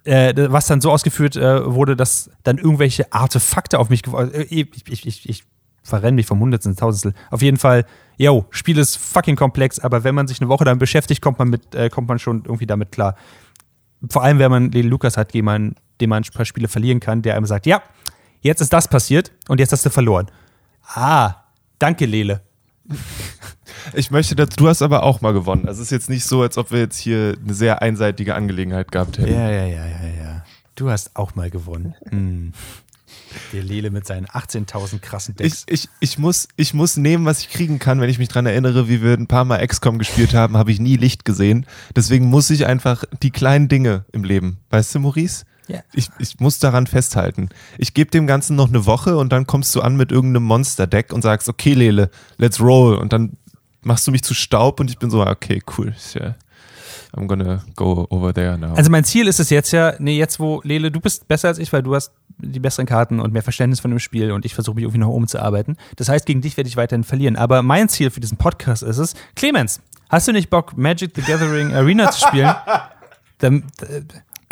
äh, 0.05 0.33
was 0.53 0.69
dann 0.69 0.81
so 0.81 0.93
ausgeführt 0.93 1.35
äh, 1.35 1.67
wurde, 1.67 1.97
dass 1.97 2.31
dann 2.45 2.59
irgendwelche 2.59 3.13
Artefakte 3.13 3.81
auf 3.81 3.91
mich 3.91 4.05
geworfen 4.05 4.35
äh, 4.35 4.43
ich, 4.43 5.05
ich, 5.05 5.29
ich, 5.29 5.45
verrenne 5.83 6.15
mich 6.15 6.27
vom 6.27 6.39
Hundertstel 6.39 6.71
ins 6.71 6.79
Tausendstel. 6.79 7.13
Auf 7.33 7.43
jeden 7.43 7.57
Fall, 7.57 7.87
yo, 8.19 8.47
Spiel 8.51 8.79
ist 8.79 8.95
fucking 8.95 9.35
komplex, 9.35 9.81
aber 9.81 10.05
wenn 10.05 10.15
man 10.15 10.29
sich 10.29 10.41
eine 10.41 10.49
Woche 10.49 10.65
damit 10.65 10.79
beschäftigt, 10.79 11.23
kommt 11.23 11.41
man, 11.41 11.49
mit, 11.49 11.75
äh, 11.75 11.91
kommt 11.91 12.07
man 12.07 12.21
schon 12.21 12.45
irgendwie 12.45 12.67
damit 12.67 12.93
klar. 12.93 13.17
Vor 14.09 14.23
allem, 14.23 14.39
wenn 14.39 14.53
man 14.53 14.71
den 14.71 14.87
Lukas 14.87 15.17
hat, 15.17 15.35
den 15.35 15.45
man, 15.45 15.75
den 16.01 16.09
man 16.09 16.23
ein 16.23 16.33
paar 16.33 16.45
Spiele 16.45 16.69
verlieren 16.69 17.01
kann, 17.01 17.23
der 17.23 17.35
einem 17.35 17.47
sagt, 17.47 17.67
ja, 17.67 17.83
jetzt 18.43 18.61
ist 18.61 18.73
das 18.73 18.87
passiert 18.87 19.33
und 19.49 19.59
jetzt 19.59 19.73
hast 19.73 19.85
du 19.85 19.91
verloren. 19.91 20.31
Ah, 20.95 21.35
danke, 21.79 22.07
Lele. 22.07 22.41
Ich 23.95 24.11
möchte, 24.11 24.35
dass 24.37 24.51
du 24.51 24.69
hast 24.69 24.83
aber 24.83 25.03
auch 25.03 25.21
mal 25.21 25.33
gewonnen. 25.33 25.67
Also 25.67 25.83
es 25.83 25.89
ist 25.89 25.93
jetzt 25.93 26.11
nicht 26.11 26.25
so, 26.25 26.43
als 26.43 26.59
ob 26.59 26.71
wir 26.71 26.81
jetzt 26.81 26.99
hier 26.99 27.37
eine 27.43 27.55
sehr 27.55 27.83
einseitige 27.83 28.35
Angelegenheit 28.35 28.91
gehabt 28.93 29.19
hätten. 29.19 29.33
Ja, 29.33 29.51
ja, 29.51 29.67
ja, 29.67 29.87
ja, 29.87 30.09
ja. 30.23 30.45
Du 30.75 30.91
hast 30.91 31.17
auch 31.17 31.35
mal 31.35 31.51
gewonnen. 31.51 31.95
Mm. 32.11 32.53
Der 33.53 33.63
Lele 33.63 33.91
mit 33.91 34.07
seinen 34.07 34.27
18.000 34.27 35.01
krassen 35.01 35.35
Ich, 35.39 35.65
Decks. 35.65 35.65
ich, 35.69 35.89
ich, 36.01 36.19
muss, 36.19 36.49
ich 36.57 36.75
muss 36.75 36.97
nehmen, 36.97 37.25
was 37.27 37.41
ich 37.41 37.51
kriegen 37.51 37.79
kann. 37.79 38.01
Wenn 38.01 38.09
ich 38.11 38.19
mich 38.19 38.29
dran 38.29 38.47
erinnere, 38.47 38.89
wie 38.89 39.03
wir 39.03 39.15
ein 39.15 39.27
paar 39.27 39.45
Mal 39.45 39.67
XCOM 39.67 39.99
gespielt 39.99 40.35
haben, 40.35 40.57
habe 40.57 40.71
ich 40.71 40.81
nie 40.81 40.97
Licht 40.97 41.25
gesehen. 41.25 41.67
Deswegen 41.95 42.27
muss 42.27 42.51
ich 42.51 42.67
einfach 42.67 43.05
die 43.23 43.31
kleinen 43.31 43.69
Dinge 43.69 44.05
im 44.13 44.25
Leben. 44.25 44.59
Weißt 44.71 44.95
du, 44.95 45.01
Maurice? 45.01 45.45
Ja. 45.69 45.81
Ich, 45.93 46.11
ich 46.19 46.39
muss 46.39 46.59
daran 46.59 46.87
festhalten. 46.87 47.49
Ich 47.79 47.95
gebe 47.95 48.11
dem 48.11 48.27
Ganzen 48.27 48.57
noch 48.57 48.69
eine 48.69 48.87
Woche 48.87 49.17
und 49.17 49.33
dann 49.33 49.47
kommst 49.47 49.75
du 49.75 49.81
an 49.81 49.97
mit 49.97 50.13
irgendeinem 50.13 50.45
Monster-Deck 50.45 51.13
und 51.13 51.23
sagst, 51.23 51.49
okay, 51.49 51.75
Lele, 51.75 52.11
let's 52.39 52.61
roll. 52.61 52.97
Und 52.97 53.13
dann 53.13 53.37
machst 53.83 54.07
du 54.07 54.13
mich 54.13 54.23
zu 54.23 54.35
Staub 54.35 54.81
und 54.81 54.91
ich 54.91 54.99
bin 54.99 55.11
so, 55.11 55.25
okay, 55.27 55.63
cool. 55.77 55.95
I'm 57.17 57.27
gonna 57.27 57.63
go 57.77 58.07
over 58.11 58.35
there 58.35 58.59
now. 58.59 58.75
Also 58.75 58.91
mein 58.91 59.05
Ziel 59.05 59.27
ist 59.27 59.41
es 59.41 59.51
jetzt 59.51 59.73
ja, 59.73 59.95
nee, 59.99 60.19
jetzt 60.19 60.39
wo, 60.39 60.61
Lele, 60.65 60.91
du 60.91 61.01
bist 61.01 61.27
besser 61.29 61.49
als 61.49 61.59
ich, 61.59 61.73
weil 61.73 61.83
du 61.83 61.95
hast 61.95 62.13
die 62.39 62.61
besseren 62.61 62.87
Karten 62.87 63.21
und 63.21 63.33
mehr 63.33 63.43
Verständnis 63.43 63.81
von 63.81 63.91
dem 63.91 64.01
Spiel 64.01 64.33
und 64.33 64.45
ich 64.45 64.55
versuche 64.55 64.75
mich 64.75 64.85
irgendwie 64.85 65.01
noch 65.01 65.09
umzuarbeiten. 65.09 65.77
Das 65.97 66.09
heißt, 66.09 66.27
gegen 66.27 66.43
dich 66.43 66.57
werde 66.57 66.69
ich 66.69 66.77
weiterhin 66.77 67.05
verlieren. 67.05 67.37
Aber 67.37 67.63
mein 67.63 67.89
Ziel 67.89 68.11
für 68.11 68.21
diesen 68.21 68.37
Podcast 68.37 68.83
ist 68.83 68.99
es, 68.99 69.15
Clemens, 69.35 69.81
hast 70.11 70.29
du 70.29 70.33
nicht 70.33 70.51
Bock, 70.51 70.77
Magic 70.77 71.13
the 71.15 71.23
Gathering 71.23 71.73
Arena 71.73 72.11
zu 72.11 72.27
spielen? 72.27 72.55
Dann, 73.39 73.65
äh, 73.81 74.03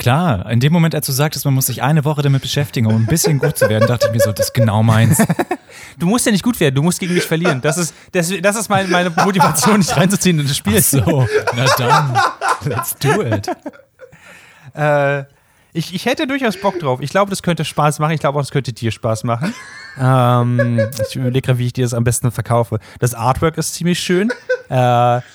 Klar, 0.04 0.50
in 0.50 0.60
dem 0.60 0.70
Moment, 0.70 0.94
als 0.94 1.06
du 1.06 1.12
sagtest, 1.12 1.46
man 1.46 1.54
muss 1.54 1.64
sich 1.64 1.82
eine 1.82 2.04
Woche 2.04 2.20
damit 2.20 2.42
beschäftigen, 2.42 2.86
um 2.88 2.94
ein 2.94 3.06
bisschen 3.06 3.38
gut 3.38 3.56
zu 3.56 3.70
werden, 3.70 3.88
dachte 3.88 4.08
ich 4.08 4.12
mir 4.12 4.20
so, 4.20 4.32
das 4.32 4.48
ist 4.48 4.52
genau 4.52 4.82
meins. 4.82 5.16
du 5.98 6.06
musst 6.06 6.26
ja 6.26 6.32
nicht 6.32 6.44
gut 6.44 6.60
werden, 6.60 6.74
du 6.74 6.82
musst 6.82 7.00
gegen 7.00 7.14
mich 7.14 7.24
verlieren. 7.24 7.62
Das 7.62 7.78
ist, 7.78 7.94
das, 8.12 8.30
das 8.42 8.54
ist 8.54 8.68
mein, 8.68 8.90
meine 8.90 9.08
Motivation, 9.08 9.80
dich 9.80 9.96
reinzuziehen 9.96 10.38
in 10.38 10.46
das 10.46 10.58
Spiel. 10.58 10.78
So, 10.82 11.26
na 11.56 11.64
dann, 11.78 12.18
let's 12.66 12.94
do 12.96 13.22
it. 13.22 13.48
Äh, 14.74 15.24
ich, 15.72 15.94
ich 15.94 16.04
hätte 16.04 16.26
durchaus 16.26 16.58
Bock 16.58 16.78
drauf. 16.78 17.00
Ich 17.00 17.08
glaube, 17.08 17.30
das 17.30 17.42
könnte 17.42 17.64
Spaß 17.64 17.98
machen. 17.98 18.12
Ich 18.12 18.20
glaube 18.20 18.38
auch, 18.38 18.42
das 18.42 18.50
könnte 18.50 18.74
dir 18.74 18.90
Spaß 18.90 19.24
machen. 19.24 19.54
ähm, 19.98 20.86
ich 21.08 21.16
überlege 21.16 21.46
gerade, 21.46 21.58
wie 21.58 21.66
ich 21.66 21.72
dir 21.72 21.84
das 21.86 21.94
am 21.94 22.04
besten 22.04 22.30
verkaufe. 22.30 22.78
Das 22.98 23.14
Artwork 23.14 23.56
ist 23.56 23.72
ziemlich 23.72 24.00
schön. 24.00 24.30
Äh, 24.70 24.74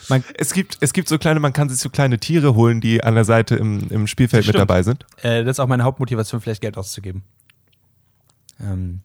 man, 0.10 0.24
es, 0.38 0.54
gibt, 0.54 0.78
es 0.82 0.92
gibt 0.94 1.08
so 1.08 1.18
kleine, 1.18 1.40
man 1.40 1.54
kann 1.54 1.70
sich 1.70 1.80
so 1.80 1.90
kleine 1.90 2.18
Tiere 2.20 2.56
holen, 2.56 2.82
die 2.82 3.04
an 3.04 3.16
der 3.16 3.26
Seite 3.26 3.56
im, 3.56 3.88
im 3.90 4.08
Spielfeld 4.08 4.48
mit 4.48 4.56
dabei 4.56 4.82
sind. 4.84 5.06
äh, 5.22 5.44
das 5.44 5.56
ist 5.58 5.60
auch 5.60 5.68
meine 5.68 5.84
Hauptmotivation, 5.84 6.42
vielleicht 6.42 6.62
Geld 6.62 6.78
auszugeben. 6.78 7.24
Ähm, 8.60 9.02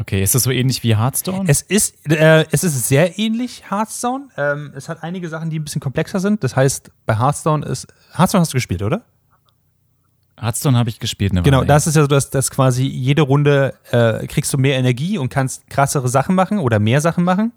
Okay, 0.00 0.22
ist 0.22 0.32
das 0.36 0.44
so 0.44 0.52
ähnlich 0.52 0.84
wie 0.84 0.96
Hearthstone? 0.96 1.48
es, 1.48 1.60
ist, 1.60 2.08
äh, 2.08 2.46
es 2.52 2.62
ist 2.62 2.86
sehr 2.86 3.18
ähnlich 3.18 3.68
Hearthstone. 3.68 4.28
Ähm, 4.36 4.72
es 4.76 4.88
hat 4.88 5.02
einige 5.02 5.28
Sachen, 5.28 5.50
die 5.50 5.58
ein 5.58 5.64
bisschen 5.64 5.80
komplexer 5.80 6.20
sind. 6.20 6.44
Das 6.44 6.54
heißt, 6.54 6.92
bei 7.04 7.18
Hearthstone 7.18 7.66
ist. 7.66 7.88
Hearthstone 8.16 8.42
hast 8.42 8.52
du 8.52 8.56
gespielt, 8.58 8.82
oder? 8.82 9.02
Hearthstone 10.40 10.78
habe 10.78 10.88
ich 10.88 11.00
gespielt. 11.00 11.32
Eine 11.32 11.42
Genau, 11.42 11.58
Weile. 11.58 11.66
das 11.66 11.88
ist 11.88 11.96
ja 11.96 12.02
so, 12.02 12.06
dass, 12.06 12.30
dass 12.30 12.52
quasi 12.52 12.84
jede 12.84 13.22
Runde 13.22 13.74
äh, 13.90 14.24
kriegst 14.28 14.52
du 14.52 14.58
mehr 14.58 14.76
Energie 14.78 15.18
und 15.18 15.30
kannst 15.30 15.68
krassere 15.68 16.08
Sachen 16.08 16.36
machen 16.36 16.58
oder 16.60 16.78
mehr 16.78 17.00
Sachen 17.00 17.24
machen. 17.24 17.50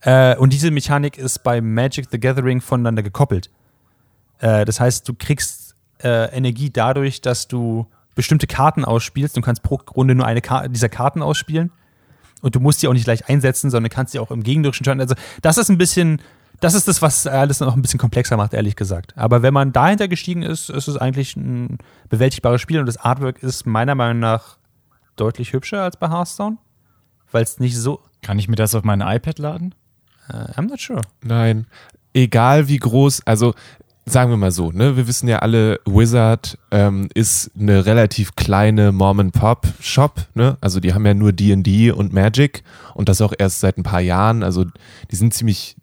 Äh, 0.00 0.36
und 0.36 0.52
diese 0.52 0.70
Mechanik 0.70 1.18
ist 1.18 1.42
bei 1.42 1.60
Magic 1.60 2.08
the 2.10 2.20
Gathering 2.20 2.60
voneinander 2.60 3.02
gekoppelt. 3.02 3.50
Äh, 4.38 4.64
das 4.64 4.80
heißt, 4.80 5.08
du 5.08 5.14
kriegst 5.14 5.74
äh, 6.02 6.34
Energie 6.36 6.70
dadurch, 6.70 7.20
dass 7.20 7.48
du 7.48 7.86
bestimmte 8.14 8.46
Karten 8.46 8.84
ausspielst. 8.84 9.36
Du 9.36 9.40
kannst 9.40 9.62
pro 9.62 9.80
Runde 9.94 10.14
nur 10.14 10.26
eine 10.26 10.40
Ka 10.40 10.68
dieser 10.68 10.88
Karten 10.88 11.22
ausspielen. 11.22 11.70
Und 12.42 12.54
du 12.54 12.60
musst 12.60 12.82
die 12.82 12.88
auch 12.88 12.92
nicht 12.92 13.04
gleich 13.04 13.28
einsetzen, 13.28 13.70
sondern 13.70 13.90
kannst 13.90 14.12
sie 14.12 14.18
auch 14.18 14.30
im 14.30 14.42
gegnerischen 14.42 14.84
Turn. 14.84 15.00
Also, 15.00 15.14
das 15.42 15.58
ist 15.58 15.70
ein 15.70 15.78
bisschen, 15.78 16.20
das 16.60 16.74
ist 16.74 16.86
das, 16.86 17.00
was 17.00 17.26
alles 17.26 17.60
noch 17.60 17.74
ein 17.74 17.82
bisschen 17.82 17.98
komplexer 17.98 18.36
macht, 18.36 18.54
ehrlich 18.54 18.76
gesagt. 18.76 19.16
Aber 19.16 19.42
wenn 19.42 19.54
man 19.54 19.72
dahinter 19.72 20.08
gestiegen 20.08 20.42
ist, 20.42 20.70
ist 20.70 20.88
es 20.88 20.96
eigentlich 20.96 21.36
ein 21.36 21.78
bewältigbares 22.08 22.60
Spiel 22.60 22.78
und 22.78 22.86
das 22.86 22.98
Artwork 22.98 23.42
ist 23.42 23.66
meiner 23.66 23.94
Meinung 23.94 24.20
nach 24.20 24.58
deutlich 25.16 25.52
hübscher 25.52 25.82
als 25.82 25.96
bei 25.96 26.08
Hearthstone, 26.08 26.58
weil 27.32 27.42
es 27.42 27.58
nicht 27.58 27.76
so. 27.76 28.00
Kann 28.22 28.38
ich 28.38 28.48
mir 28.48 28.56
das 28.56 28.74
auf 28.74 28.84
mein 28.84 29.00
iPad 29.00 29.38
laden? 29.38 29.74
Äh, 30.28 30.52
I'm 30.58 30.68
not 30.68 30.80
sure. 30.80 31.02
Nein. 31.22 31.66
Egal 32.12 32.68
wie 32.68 32.78
groß, 32.78 33.26
also 33.26 33.54
sagen 34.08 34.30
wir 34.30 34.36
mal 34.36 34.52
so, 34.52 34.70
ne, 34.70 34.96
wir 34.96 35.08
wissen 35.08 35.28
ja 35.28 35.40
alle, 35.40 35.80
Wizard 35.84 36.58
ähm, 36.70 37.08
ist 37.12 37.50
eine 37.58 37.86
relativ 37.86 38.36
kleine 38.36 38.92
Mom-and-Pop-Shop, 38.92 40.26
ne? 40.34 40.56
Also 40.60 40.78
die 40.78 40.94
haben 40.94 41.04
ja 41.04 41.12
nur 41.12 41.32
D&D 41.32 41.90
und 41.90 42.12
Magic 42.12 42.62
und 42.94 43.08
das 43.08 43.20
auch 43.20 43.34
erst 43.36 43.60
seit 43.60 43.76
ein 43.76 43.82
paar 43.82 44.00
Jahren. 44.00 44.44
Also 44.44 44.64
die 45.10 45.16
sind 45.16 45.34
ziemlich, 45.34 45.76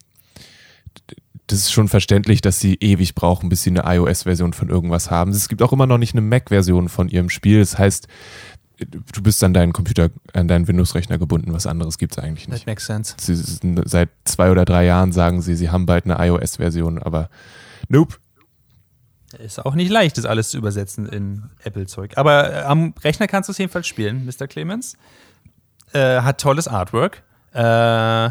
das 1.46 1.58
ist 1.58 1.72
schon 1.72 1.88
verständlich, 1.88 2.40
dass 2.40 2.60
sie 2.60 2.76
ewig 2.80 3.14
brauchen, 3.14 3.50
bis 3.50 3.62
sie 3.62 3.70
eine 3.70 3.84
iOS-Version 3.84 4.54
von 4.54 4.70
irgendwas 4.70 5.10
haben. 5.10 5.30
Es 5.30 5.48
gibt 5.50 5.60
auch 5.60 5.74
immer 5.74 5.86
noch 5.86 5.98
nicht 5.98 6.14
eine 6.14 6.22
Mac-Version 6.22 6.88
von 6.88 7.10
ihrem 7.10 7.28
Spiel. 7.28 7.60
Das 7.60 7.76
heißt, 7.76 8.08
du 8.78 9.22
bist 9.22 9.42
an 9.44 9.54
deinen 9.54 9.72
Computer, 9.72 10.10
an 10.32 10.48
deinen 10.48 10.66
Windows-Rechner 10.66 11.18
gebunden. 11.18 11.52
Was 11.52 11.66
anderes 11.66 11.98
gibt 11.98 12.12
es 12.12 12.18
eigentlich 12.18 12.48
nicht. 12.48 12.60
That 12.60 12.66
makes 12.66 12.86
sense. 12.86 13.14
Sie, 13.18 13.34
seit 13.84 14.10
zwei 14.24 14.50
oder 14.50 14.64
drei 14.64 14.84
Jahren 14.84 15.12
sagen 15.12 15.42
sie, 15.42 15.54
sie 15.54 15.70
haben 15.70 15.86
bald 15.86 16.04
eine 16.04 16.16
iOS-Version, 16.26 17.02
aber 17.02 17.30
nope. 17.88 18.16
Ist 19.38 19.64
auch 19.64 19.74
nicht 19.74 19.90
leicht, 19.90 20.16
das 20.16 20.26
alles 20.26 20.50
zu 20.50 20.58
übersetzen 20.58 21.06
in 21.06 21.50
Apple-Zeug. 21.64 22.12
Aber 22.16 22.52
äh, 22.52 22.62
am 22.62 22.94
Rechner 23.02 23.26
kannst 23.26 23.48
du 23.48 23.52
es 23.52 23.58
jedenfalls 23.58 23.86
spielen, 23.86 24.26
Mr. 24.26 24.46
Clemens. 24.46 24.96
Äh, 25.92 26.20
hat 26.20 26.40
tolles 26.40 26.68
Artwork. 26.68 27.22
Äh, 27.52 28.30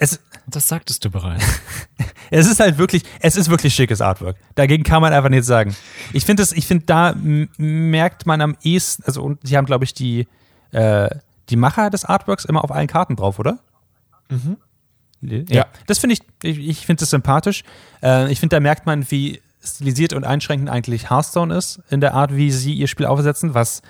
es, 0.00 0.18
Das 0.46 0.66
sagtest 0.66 1.04
du 1.04 1.10
bereits. 1.10 1.44
es 2.30 2.46
ist 2.48 2.58
halt 2.58 2.78
wirklich, 2.78 3.04
es 3.20 3.36
ist 3.36 3.50
wirklich 3.50 3.74
schickes 3.74 4.00
Artwork. 4.00 4.36
Dagegen 4.54 4.82
kann 4.82 5.02
man 5.02 5.12
einfach 5.12 5.28
nichts 5.28 5.46
sagen. 5.46 5.76
Ich 6.12 6.24
finde 6.24 6.42
ich 6.42 6.66
finde, 6.66 6.86
da 6.86 7.14
merkt 7.58 8.26
man 8.26 8.40
am 8.40 8.56
ehesten, 8.62 9.04
also 9.04 9.22
und 9.22 9.38
sie 9.46 9.56
haben, 9.56 9.66
glaube 9.66 9.84
ich, 9.84 9.94
die, 9.94 10.26
äh, 10.72 11.10
die 11.50 11.56
Macher 11.56 11.90
des 11.90 12.04
Artworks 12.04 12.46
immer 12.46 12.64
auf 12.64 12.72
allen 12.72 12.86
Karten 12.86 13.14
drauf, 13.14 13.38
oder? 13.38 13.58
Mhm. 14.30 14.56
Ja. 15.20 15.42
Ja. 15.48 15.66
Das 15.86 15.98
finde 15.98 16.14
ich, 16.14 16.22
ich, 16.42 16.58
ich 16.58 16.86
finde 16.86 17.00
das 17.00 17.10
sympathisch. 17.10 17.62
Äh, 18.02 18.32
ich 18.32 18.40
finde, 18.40 18.56
da 18.56 18.60
merkt 18.60 18.86
man, 18.86 19.10
wie 19.10 19.42
stilisiert 19.62 20.14
und 20.14 20.24
einschränkend 20.24 20.70
eigentlich 20.70 21.10
Hearthstone 21.10 21.54
ist, 21.54 21.82
in 21.90 22.00
der 22.00 22.14
Art, 22.14 22.34
wie 22.34 22.50
sie 22.50 22.72
ihr 22.72 22.86
Spiel 22.86 23.04
aufsetzen, 23.04 23.52
was 23.52 23.82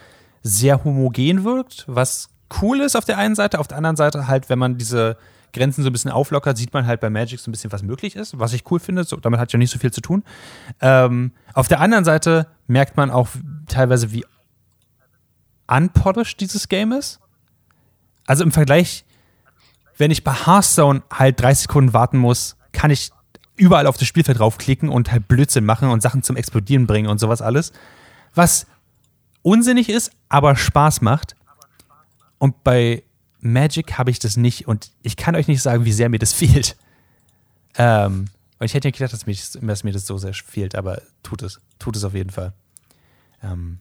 sehr 0.42 0.82
homogen 0.82 1.44
wirkt, 1.44 1.84
was 1.86 2.30
cool 2.60 2.80
ist 2.80 2.96
auf 2.96 3.04
der 3.04 3.18
einen 3.18 3.36
Seite, 3.36 3.60
auf 3.60 3.68
der 3.68 3.76
anderen 3.76 3.94
Seite 3.94 4.26
halt, 4.26 4.48
wenn 4.48 4.58
man 4.58 4.76
diese 4.76 5.16
Grenzen 5.52 5.82
so 5.82 5.90
ein 5.90 5.92
bisschen 5.92 6.10
auflockert, 6.10 6.56
sieht 6.56 6.72
man 6.72 6.86
halt 6.86 7.00
bei 7.00 7.10
Magic 7.10 7.40
so 7.40 7.50
ein 7.50 7.52
bisschen, 7.52 7.72
was 7.72 7.82
möglich 7.82 8.16
ist, 8.16 8.38
was 8.38 8.52
ich 8.52 8.70
cool 8.70 8.80
finde. 8.80 9.04
So, 9.04 9.16
damit 9.16 9.40
hat 9.40 9.52
ja 9.52 9.58
nicht 9.58 9.70
so 9.70 9.78
viel 9.78 9.92
zu 9.92 10.00
tun. 10.00 10.24
Ähm, 10.80 11.32
auf 11.54 11.68
der 11.68 11.80
anderen 11.80 12.04
Seite 12.04 12.46
merkt 12.66 12.96
man 12.96 13.10
auch 13.10 13.28
teilweise, 13.66 14.12
wie 14.12 14.24
unpolished 15.66 16.40
dieses 16.40 16.68
Game 16.68 16.92
ist. 16.92 17.20
Also 18.26 18.44
im 18.44 18.52
Vergleich, 18.52 19.04
wenn 19.96 20.10
ich 20.10 20.24
bei 20.24 20.32
Hearthstone 20.32 21.02
halt 21.12 21.40
30 21.40 21.62
Sekunden 21.62 21.92
warten 21.92 22.18
muss, 22.18 22.56
kann 22.72 22.90
ich 22.90 23.10
überall 23.56 23.86
auf 23.86 23.98
das 23.98 24.08
Spielfeld 24.08 24.38
draufklicken 24.38 24.88
und 24.88 25.12
halt 25.12 25.28
Blödsinn 25.28 25.64
machen 25.64 25.90
und 25.90 26.00
Sachen 26.00 26.22
zum 26.22 26.36
Explodieren 26.36 26.86
bringen 26.86 27.08
und 27.08 27.18
sowas 27.18 27.42
alles. 27.42 27.72
Was 28.34 28.66
unsinnig 29.42 29.88
ist, 29.88 30.12
aber 30.28 30.56
Spaß 30.56 31.02
macht. 31.02 31.36
Und 32.38 32.64
bei 32.64 33.02
Magic 33.40 33.98
habe 33.98 34.10
ich 34.10 34.18
das 34.18 34.36
nicht 34.36 34.68
und 34.68 34.90
ich 35.02 35.16
kann 35.16 35.34
euch 35.34 35.48
nicht 35.48 35.62
sagen, 35.62 35.84
wie 35.84 35.92
sehr 35.92 36.08
mir 36.08 36.18
das 36.18 36.32
fehlt. 36.34 36.76
Ähm, 37.76 38.26
und 38.58 38.66
ich 38.66 38.74
hätte 38.74 38.88
nicht 38.88 38.98
gedacht, 38.98 39.12
dass, 39.12 39.26
mich, 39.26 39.50
dass 39.52 39.84
mir 39.84 39.92
das 39.92 40.06
so 40.06 40.18
sehr 40.18 40.34
fehlt, 40.34 40.74
aber 40.74 41.00
tut 41.22 41.42
es. 41.42 41.60
Tut 41.78 41.96
es 41.96 42.04
auf 42.04 42.14
jeden 42.14 42.30
Fall. 42.30 42.52
Ähm, 43.42 43.78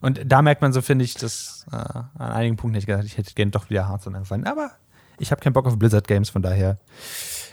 und 0.00 0.20
da 0.24 0.42
merkt 0.42 0.62
man 0.62 0.72
so, 0.72 0.82
finde 0.82 1.04
ich, 1.04 1.14
dass 1.14 1.66
äh, 1.70 1.76
an 1.76 2.08
einigen 2.18 2.56
Punkten 2.56 2.74
hätte 2.74 2.82
ich 2.82 2.86
gedacht, 2.86 3.04
ich 3.04 3.18
hätte 3.18 3.34
gerne 3.34 3.50
doch 3.50 3.70
wieder 3.70 3.88
Hearthstone 3.88 4.16
angefangen. 4.16 4.46
Aber 4.46 4.72
ich 5.18 5.30
habe 5.30 5.40
keinen 5.40 5.52
Bock 5.52 5.66
auf 5.66 5.78
Blizzard 5.78 6.08
Games, 6.08 6.30
von 6.30 6.42
daher. 6.42 6.78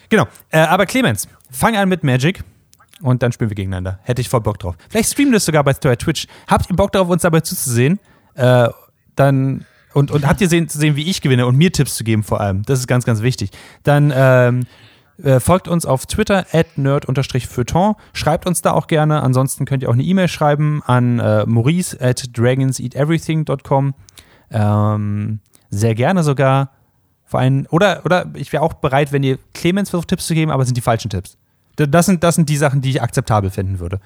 Genau. 0.09 0.25
Äh, 0.49 0.59
aber 0.59 0.85
Clemens, 0.85 1.27
fang 1.51 1.75
an 1.75 1.89
mit 1.89 2.03
Magic 2.03 2.43
und 3.01 3.21
dann 3.21 3.31
spielen 3.31 3.49
wir 3.49 3.55
gegeneinander. 3.55 3.99
Hätte 4.03 4.21
ich 4.21 4.29
voll 4.29 4.41
Bock 4.41 4.59
drauf. 4.59 4.77
Vielleicht 4.89 5.11
streamen 5.11 5.33
das 5.33 5.45
sogar 5.45 5.63
bei 5.63 5.73
Twitch. 5.73 6.27
Habt 6.47 6.69
ihr 6.69 6.75
Bock 6.75 6.91
darauf, 6.91 7.09
uns 7.09 7.21
dabei 7.21 7.41
zuzusehen? 7.41 7.99
Äh, 8.35 8.69
dann 9.15 9.65
und, 9.97 10.11
und 10.11 10.27
habt 10.27 10.41
ihr 10.41 10.47
sehen, 10.47 10.69
zu 10.69 10.77
sehen, 10.77 10.95
wie 10.95 11.09
ich 11.09 11.21
gewinne 11.21 11.47
und 11.47 11.57
mir 11.57 11.71
Tipps 11.71 11.95
zu 11.95 12.03
geben 12.03 12.21
vor 12.21 12.39
allem. 12.39 12.61
Das 12.63 12.77
ist 12.77 12.85
ganz, 12.85 13.03
ganz 13.03 13.23
wichtig. 13.23 13.49
Dann 13.81 14.13
ähm, 14.15 14.67
äh, 15.23 15.39
folgt 15.39 15.67
uns 15.67 15.87
auf 15.87 16.05
Twitter 16.05 16.45
at 16.51 16.77
nerd-feuilleton. 16.77 17.95
Schreibt 18.13 18.45
uns 18.45 18.61
da 18.61 18.73
auch 18.73 18.85
gerne. 18.85 19.23
Ansonsten 19.23 19.65
könnt 19.65 19.81
ihr 19.81 19.89
auch 19.89 19.95
eine 19.95 20.03
E-Mail 20.03 20.27
schreiben 20.27 20.83
an 20.85 21.17
äh, 21.17 21.47
maurice 21.47 21.99
at 21.99 22.37
dragonseateverything.com. 22.37 23.95
Ähm, 24.51 25.39
sehr 25.71 25.95
gerne 25.95 26.21
sogar. 26.21 26.69
Vor 27.25 27.39
allem, 27.39 27.65
oder, 27.71 28.01
oder 28.05 28.27
ich 28.35 28.53
wäre 28.53 28.61
auch 28.61 28.73
bereit, 28.73 29.11
wenn 29.11 29.23
ihr 29.23 29.39
Clemens 29.55 29.89
versucht, 29.89 30.09
Tipps 30.09 30.27
zu 30.27 30.35
geben, 30.35 30.51
aber 30.51 30.61
es 30.61 30.67
sind 30.67 30.77
die 30.77 30.81
falschen 30.81 31.09
Tipps. 31.09 31.37
Das 31.75 32.05
sind, 32.05 32.23
das 32.23 32.35
sind 32.35 32.49
die 32.49 32.57
Sachen, 32.57 32.81
die 32.81 32.91
ich 32.91 33.01
akzeptabel 33.01 33.49
finden 33.49 33.79
würde. 33.79 33.99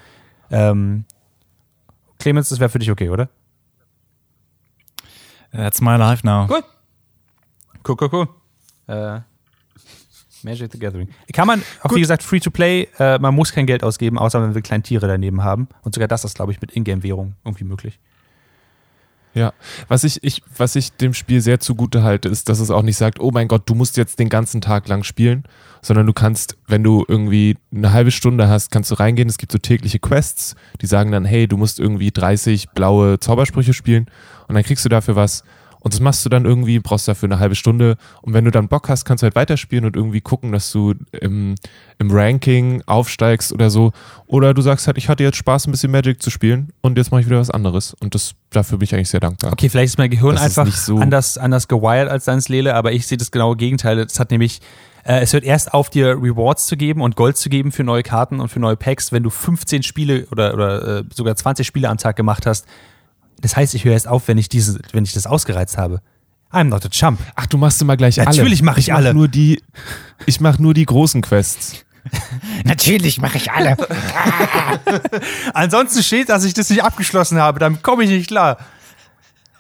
Ähm, 0.51 1.03
Clemens, 2.17 2.47
das 2.47 2.61
wäre 2.61 2.69
für 2.69 2.79
dich 2.79 2.91
okay, 2.91 3.09
oder? 3.09 3.27
That's 5.51 5.81
my 5.81 5.97
life 5.97 6.23
now. 6.23 6.47
Gut. 6.47 6.63
Cool, 7.87 7.97
cool, 7.99 8.09
cool. 8.11 8.27
Äh, 8.87 9.21
Magic 10.43 10.71
the 10.71 10.79
Gathering. 10.79 11.09
Kann 11.33 11.47
man, 11.47 11.61
auch 11.83 11.93
wie 11.93 11.99
gesagt, 11.99 12.23
free 12.23 12.39
to 12.39 12.49
play, 12.49 12.87
äh, 12.99 13.19
man 13.19 13.35
muss 13.35 13.51
kein 13.51 13.65
Geld 13.65 13.83
ausgeben, 13.83 14.17
außer 14.17 14.41
wenn 14.41 14.55
wir 14.55 14.61
kleine 14.61 14.83
Tiere 14.83 15.07
daneben 15.07 15.43
haben. 15.43 15.67
Und 15.83 15.93
sogar 15.93 16.07
das 16.07 16.23
ist, 16.23 16.35
glaube 16.35 16.51
ich, 16.51 16.61
mit 16.61 16.71
Ingame-Währung 16.71 17.35
irgendwie 17.43 17.63
möglich. 17.63 17.99
Ja, 19.33 19.53
was 19.87 20.03
ich, 20.03 20.21
ich, 20.23 20.43
was 20.57 20.75
ich 20.75 20.91
dem 20.91 21.13
Spiel 21.13 21.39
sehr 21.39 21.61
zugute 21.61 22.03
halte, 22.03 22.27
ist, 22.27 22.49
dass 22.49 22.59
es 22.59 22.69
auch 22.69 22.81
nicht 22.81 22.97
sagt, 22.97 23.19
oh 23.21 23.31
mein 23.31 23.47
Gott, 23.47 23.63
du 23.65 23.75
musst 23.75 23.95
jetzt 23.95 24.19
den 24.19 24.27
ganzen 24.27 24.59
Tag 24.59 24.89
lang 24.89 25.03
spielen, 25.03 25.43
sondern 25.81 26.05
du 26.05 26.11
kannst, 26.11 26.57
wenn 26.67 26.83
du 26.83 27.05
irgendwie 27.07 27.57
eine 27.73 27.93
halbe 27.93 28.11
Stunde 28.11 28.49
hast, 28.49 28.71
kannst 28.71 28.91
du 28.91 28.95
reingehen. 28.95 29.29
Es 29.29 29.37
gibt 29.37 29.53
so 29.53 29.57
tägliche 29.57 29.99
Quests, 29.99 30.55
die 30.81 30.85
sagen 30.85 31.11
dann, 31.11 31.23
hey, 31.23 31.47
du 31.47 31.55
musst 31.55 31.79
irgendwie 31.79 32.11
30 32.11 32.71
blaue 32.71 33.19
Zaubersprüche 33.19 33.73
spielen 33.73 34.07
und 34.47 34.55
dann 34.55 34.63
kriegst 34.63 34.83
du 34.83 34.89
dafür 34.89 35.15
was. 35.15 35.43
Und 35.83 35.93
das 35.95 35.99
machst 35.99 36.23
du 36.23 36.29
dann 36.29 36.45
irgendwie, 36.45 36.79
brauchst 36.79 37.07
dafür 37.07 37.27
eine 37.27 37.39
halbe 37.39 37.55
Stunde. 37.55 37.97
Und 38.21 38.33
wenn 38.33 38.45
du 38.45 38.51
dann 38.51 38.67
Bock 38.67 38.87
hast, 38.87 39.03
kannst 39.03 39.23
du 39.23 39.25
halt 39.25 39.35
weiterspielen 39.35 39.83
und 39.83 39.95
irgendwie 39.95 40.21
gucken, 40.21 40.51
dass 40.51 40.71
du 40.71 40.93
im, 41.11 41.55
im 41.97 42.11
Ranking 42.11 42.83
aufsteigst 42.85 43.51
oder 43.51 43.69
so. 43.71 43.91
Oder 44.27 44.53
du 44.53 44.61
sagst 44.61 44.85
halt, 44.87 44.97
ich 44.97 45.09
hatte 45.09 45.23
jetzt 45.23 45.37
Spaß, 45.37 45.67
ein 45.67 45.71
bisschen 45.71 45.91
Magic 45.91 46.21
zu 46.21 46.29
spielen 46.29 46.71
und 46.81 46.97
jetzt 46.97 47.11
mache 47.11 47.21
ich 47.21 47.27
wieder 47.27 47.39
was 47.39 47.49
anderes. 47.49 47.95
Und 47.99 48.13
das, 48.13 48.33
dafür 48.51 48.77
bin 48.77 48.85
ich 48.85 48.93
eigentlich 48.95 49.09
sehr 49.09 49.19
dankbar. 49.19 49.51
Okay, 49.53 49.69
vielleicht 49.69 49.93
ist 49.93 49.97
mein 49.97 50.11
Gehirn 50.11 50.35
Das 50.35 50.57
einfach 50.57 50.73
so- 50.75 50.99
anders, 50.99 51.37
anders 51.37 51.67
gewired 51.67 52.09
als 52.09 52.25
deins 52.25 52.47
Lele, 52.47 52.75
aber 52.75 52.91
ich 52.91 53.07
sehe 53.07 53.17
das 53.17 53.31
genaue 53.31 53.55
Gegenteil. 53.57 53.97
Es 53.99 54.19
hat 54.19 54.29
nämlich, 54.29 54.61
äh, 55.03 55.21
es 55.21 55.33
hört 55.33 55.43
erst 55.43 55.73
auf, 55.73 55.89
dir 55.89 56.09
Rewards 56.09 56.67
zu 56.67 56.77
geben 56.77 57.01
und 57.01 57.15
Gold 57.15 57.37
zu 57.37 57.49
geben 57.49 57.71
für 57.71 57.83
neue 57.83 58.03
Karten 58.03 58.39
und 58.39 58.49
für 58.49 58.59
neue 58.59 58.75
Packs, 58.75 59.11
wenn 59.11 59.23
du 59.23 59.31
15 59.31 59.81
Spiele 59.81 60.27
oder, 60.31 60.53
oder 60.53 60.99
äh, 60.99 61.03
sogar 61.11 61.35
20 61.35 61.65
Spiele 61.65 61.89
am 61.89 61.97
Tag 61.97 62.15
gemacht 62.15 62.45
hast. 62.45 62.67
Das 63.41 63.55
heißt, 63.55 63.73
ich 63.73 63.83
höre 63.83 63.93
erst 63.93 64.07
auf, 64.07 64.27
wenn 64.27 64.37
ich 64.37 64.49
diese, 64.49 64.79
wenn 64.93 65.03
ich 65.03 65.13
das 65.13 65.27
ausgereizt 65.27 65.77
habe. 65.77 66.01
I'm 66.51 66.65
not 66.65 66.85
a 66.85 66.89
chump. 66.89 67.19
Ach, 67.35 67.45
du 67.47 67.57
machst 67.57 67.81
immer 67.81 67.97
gleich 67.97 68.19
alle. 68.19 68.29
Natürlich 68.29 68.61
mach 68.61 68.77
ich 68.77 68.89
mach 68.89 68.97
alle. 68.97 69.13
Nur 69.13 69.27
die, 69.27 69.61
ich 70.25 70.41
mache 70.41 70.61
nur 70.61 70.73
die 70.73 70.85
großen 70.85 71.21
Quests. 71.21 71.85
Natürlich 72.65 73.21
mache 73.21 73.37
ich 73.37 73.51
alle. 73.51 73.77
Ansonsten 75.53 76.03
steht, 76.03 76.29
dass 76.29 76.43
ich 76.43 76.53
das 76.53 76.69
nicht 76.69 76.83
abgeschlossen 76.83 77.39
habe. 77.39 77.59
Damit 77.59 77.83
komme 77.83 78.03
ich 78.03 78.09
nicht 78.09 78.27
klar. 78.27 78.57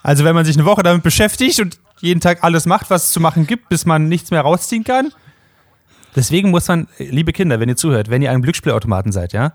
Also, 0.03 0.23
wenn 0.23 0.35
man 0.35 0.45
sich 0.45 0.55
eine 0.57 0.65
Woche 0.65 0.83
damit 0.83 1.03
beschäftigt 1.03 1.59
und 1.59 1.79
jeden 2.01 2.19
Tag 2.19 2.43
alles 2.43 2.65
macht, 2.65 2.89
was 2.89 3.05
es 3.05 3.11
zu 3.11 3.19
machen 3.19 3.45
gibt, 3.45 3.69
bis 3.69 3.85
man 3.85 4.07
nichts 4.07 4.31
mehr 4.31 4.41
rausziehen 4.41 4.83
kann. 4.83 5.13
Deswegen 6.15 6.49
muss 6.49 6.67
man, 6.67 6.87
liebe 6.97 7.31
Kinder, 7.31 7.59
wenn 7.59 7.69
ihr 7.69 7.77
zuhört, 7.77 8.09
wenn 8.09 8.21
ihr 8.21 8.29
an 8.29 8.35
einem 8.35 8.43
Glücksspielautomaten 8.43 9.11
seid, 9.11 9.33
ja, 9.33 9.53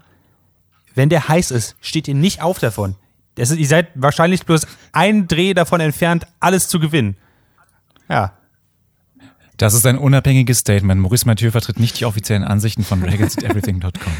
wenn 0.94 1.10
der 1.10 1.28
heiß 1.28 1.50
ist, 1.50 1.76
steht 1.80 2.08
ihr 2.08 2.14
nicht 2.14 2.40
auf 2.40 2.58
davon. 2.58 2.94
Das 3.36 3.50
ist, 3.50 3.58
ihr 3.58 3.66
seid 3.66 3.88
wahrscheinlich 3.94 4.44
bloß 4.44 4.66
ein 4.92 5.28
Dreh 5.28 5.54
davon 5.54 5.80
entfernt, 5.80 6.26
alles 6.40 6.68
zu 6.68 6.80
gewinnen. 6.80 7.16
Ja. 8.08 8.32
Das 9.56 9.72
ist 9.72 9.86
ein 9.86 9.96
unabhängiges 9.96 10.58
Statement. 10.58 11.00
Maurice 11.00 11.26
Mathieu 11.26 11.50
vertritt 11.50 11.78
nicht 11.78 11.98
die 12.00 12.04
offiziellen 12.04 12.44
Ansichten 12.44 12.84
von 12.84 13.00
dragonseateverything.com. 13.00 14.12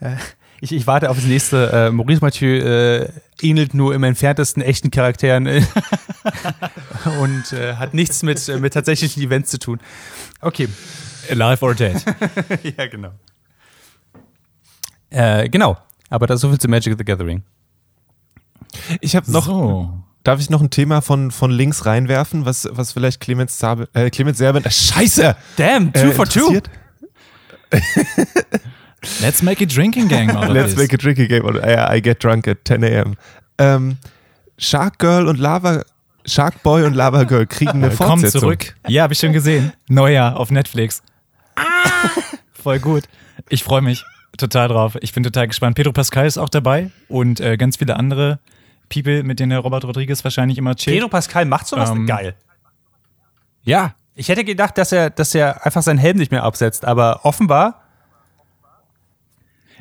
Ich, 0.60 0.72
ich 0.72 0.86
warte 0.86 1.10
auf 1.10 1.16
das 1.16 1.26
nächste 1.26 1.70
äh, 1.72 1.90
Maurice 1.90 2.20
Mathieu 2.22 2.58
äh, 2.58 3.08
ähnelt 3.42 3.74
nur 3.74 3.94
im 3.94 4.02
entferntesten 4.02 4.62
echten 4.62 4.90
Charakteren 4.90 5.46
äh, 5.46 5.62
und 7.20 7.52
äh, 7.52 7.74
hat 7.74 7.92
nichts 7.92 8.22
mit, 8.22 8.48
äh, 8.48 8.58
mit 8.58 8.72
tatsächlichen 8.72 9.22
Events 9.22 9.50
zu 9.50 9.58
tun. 9.58 9.80
Okay. 10.40 10.68
Alive 11.30 11.62
or 11.62 11.74
Dead. 11.74 11.96
ja, 12.78 12.86
genau. 12.86 13.12
Äh, 15.14 15.48
genau. 15.48 15.76
Aber 16.10 16.26
das 16.26 16.36
ist 16.36 16.42
so 16.42 16.48
viel 16.48 16.58
zu 16.58 16.68
Magic 16.68 16.96
the 16.98 17.04
Gathering. 17.04 17.42
Ich 19.00 19.14
habe 19.14 19.30
noch, 19.30 19.46
so. 19.46 19.90
darf 20.24 20.40
ich 20.40 20.50
noch 20.50 20.60
ein 20.60 20.70
Thema 20.70 21.00
von, 21.00 21.30
von 21.30 21.52
links 21.52 21.86
reinwerfen, 21.86 22.44
was, 22.44 22.68
was 22.70 22.92
vielleicht 22.92 23.20
Clemens, 23.20 23.56
Zabe, 23.58 23.88
äh, 23.94 24.10
Clemens 24.10 24.38
Serben, 24.38 24.64
äh, 24.64 24.70
scheiße! 24.70 25.36
Damn, 25.56 25.92
two 25.92 26.00
äh, 26.00 26.12
for 26.12 26.26
two. 26.26 26.60
Let's 29.20 29.42
make 29.42 29.62
a 29.62 29.66
drinking 29.66 30.08
game 30.08 30.30
of 30.30 30.48
Let's 30.48 30.76
make 30.76 30.92
a 30.92 30.96
drinking 30.96 31.28
game. 31.28 31.44
Oder, 31.44 31.94
I 31.94 32.00
get 32.00 32.22
drunk 32.22 32.48
at 32.48 32.64
10 32.64 32.82
a.m. 32.82 33.16
Ähm, 33.58 33.98
Shark 34.58 34.98
Girl 34.98 35.28
und 35.28 35.38
Lava, 35.38 35.84
Shark 36.24 36.62
Boy 36.62 36.84
und 36.84 36.94
Lava 36.94 37.24
Girl 37.24 37.46
kriegen 37.46 37.70
eine 37.72 37.90
Komm 37.90 38.20
Fortsetzung. 38.20 38.40
zurück. 38.40 38.74
Ja, 38.88 39.04
habe 39.04 39.12
ich 39.12 39.20
schon 39.20 39.32
gesehen. 39.32 39.72
Neujahr 39.88 40.36
auf 40.36 40.50
Netflix. 40.50 41.02
Voll 42.52 42.80
gut. 42.80 43.04
Ich 43.48 43.62
freue 43.62 43.82
mich 43.82 44.04
total 44.36 44.68
drauf. 44.68 44.96
Ich 45.00 45.12
bin 45.12 45.22
total 45.22 45.46
gespannt. 45.48 45.76
Pedro 45.76 45.92
Pascal 45.92 46.26
ist 46.26 46.38
auch 46.38 46.48
dabei 46.48 46.90
und 47.08 47.40
äh, 47.40 47.56
ganz 47.56 47.76
viele 47.76 47.96
andere 47.96 48.38
People, 48.88 49.22
mit 49.22 49.40
denen 49.40 49.50
der 49.50 49.60
Robert 49.60 49.84
Rodriguez 49.84 50.22
wahrscheinlich 50.24 50.58
immer 50.58 50.74
chillt. 50.74 50.96
Pedro 50.96 51.08
Pascal 51.08 51.44
macht 51.46 51.66
sowas 51.66 51.90
Ähm, 51.90 52.06
geil. 52.06 52.34
Ja, 53.62 53.94
Ich 54.16 54.28
hätte 54.28 54.44
gedacht, 54.44 54.78
dass 54.78 54.92
er, 54.92 55.10
dass 55.10 55.34
er 55.34 55.64
einfach 55.66 55.82
seinen 55.82 55.98
Helm 55.98 56.18
nicht 56.18 56.30
mehr 56.30 56.44
absetzt, 56.44 56.84
aber 56.84 57.24
offenbar. 57.24 57.80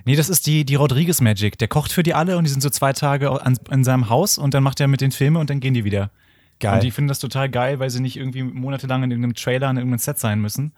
Nee, 0.06 0.16
das 0.16 0.28
ist 0.30 0.48
die, 0.48 0.66
die 0.66 0.76
Rodriguez 0.76 1.22
Magic. 1.22 1.58
Der 1.60 1.68
kocht 1.68 1.92
für 1.92 2.04
die 2.04 2.14
alle 2.14 2.38
und 2.38 2.44
die 2.46 2.50
sind 2.50 2.62
so 2.62 2.70
zwei 2.70 2.94
Tage 2.94 3.30
an, 3.42 3.58
in 3.70 3.84
seinem 3.84 4.10
Haus 4.10 4.38
und 4.38 4.54
dann 4.54 4.64
macht 4.64 4.80
er 4.82 4.88
mit 4.88 5.02
den 5.02 5.12
Filme 5.12 5.40
und 5.40 5.50
dann 5.50 5.60
gehen 5.60 5.74
die 5.74 5.84
wieder. 5.86 6.10
Geil. 6.60 6.76
Und 6.76 6.84
die 6.84 6.92
finden 6.92 7.08
das 7.08 7.20
total 7.20 7.50
geil, 7.50 7.80
weil 7.80 7.90
sie 7.90 8.02
nicht 8.02 8.18
irgendwie 8.18 8.44
monatelang 8.44 9.04
in 9.04 9.12
irgendeinem 9.12 9.36
Trailer, 9.36 9.70
in 9.70 9.78
irgendeinem 9.78 10.00
Set 10.00 10.20
sein 10.20 10.40
müssen. 10.40 10.74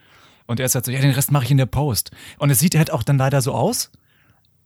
Und 0.48 0.60
er 0.60 0.66
ist 0.68 0.76
halt 0.76 0.86
so, 0.86 0.92
ja, 0.92 1.00
den 1.00 1.12
Rest 1.12 1.32
mache 1.32 1.46
ich 1.46 1.52
in 1.52 1.58
der 1.58 1.66
Post. 1.66 2.12
Und 2.38 2.50
es 2.50 2.60
sieht 2.60 2.76
halt 2.76 2.92
auch 2.92 3.04
dann 3.04 3.18
leider 3.18 3.42
so 3.42 3.54
aus, 3.54 3.92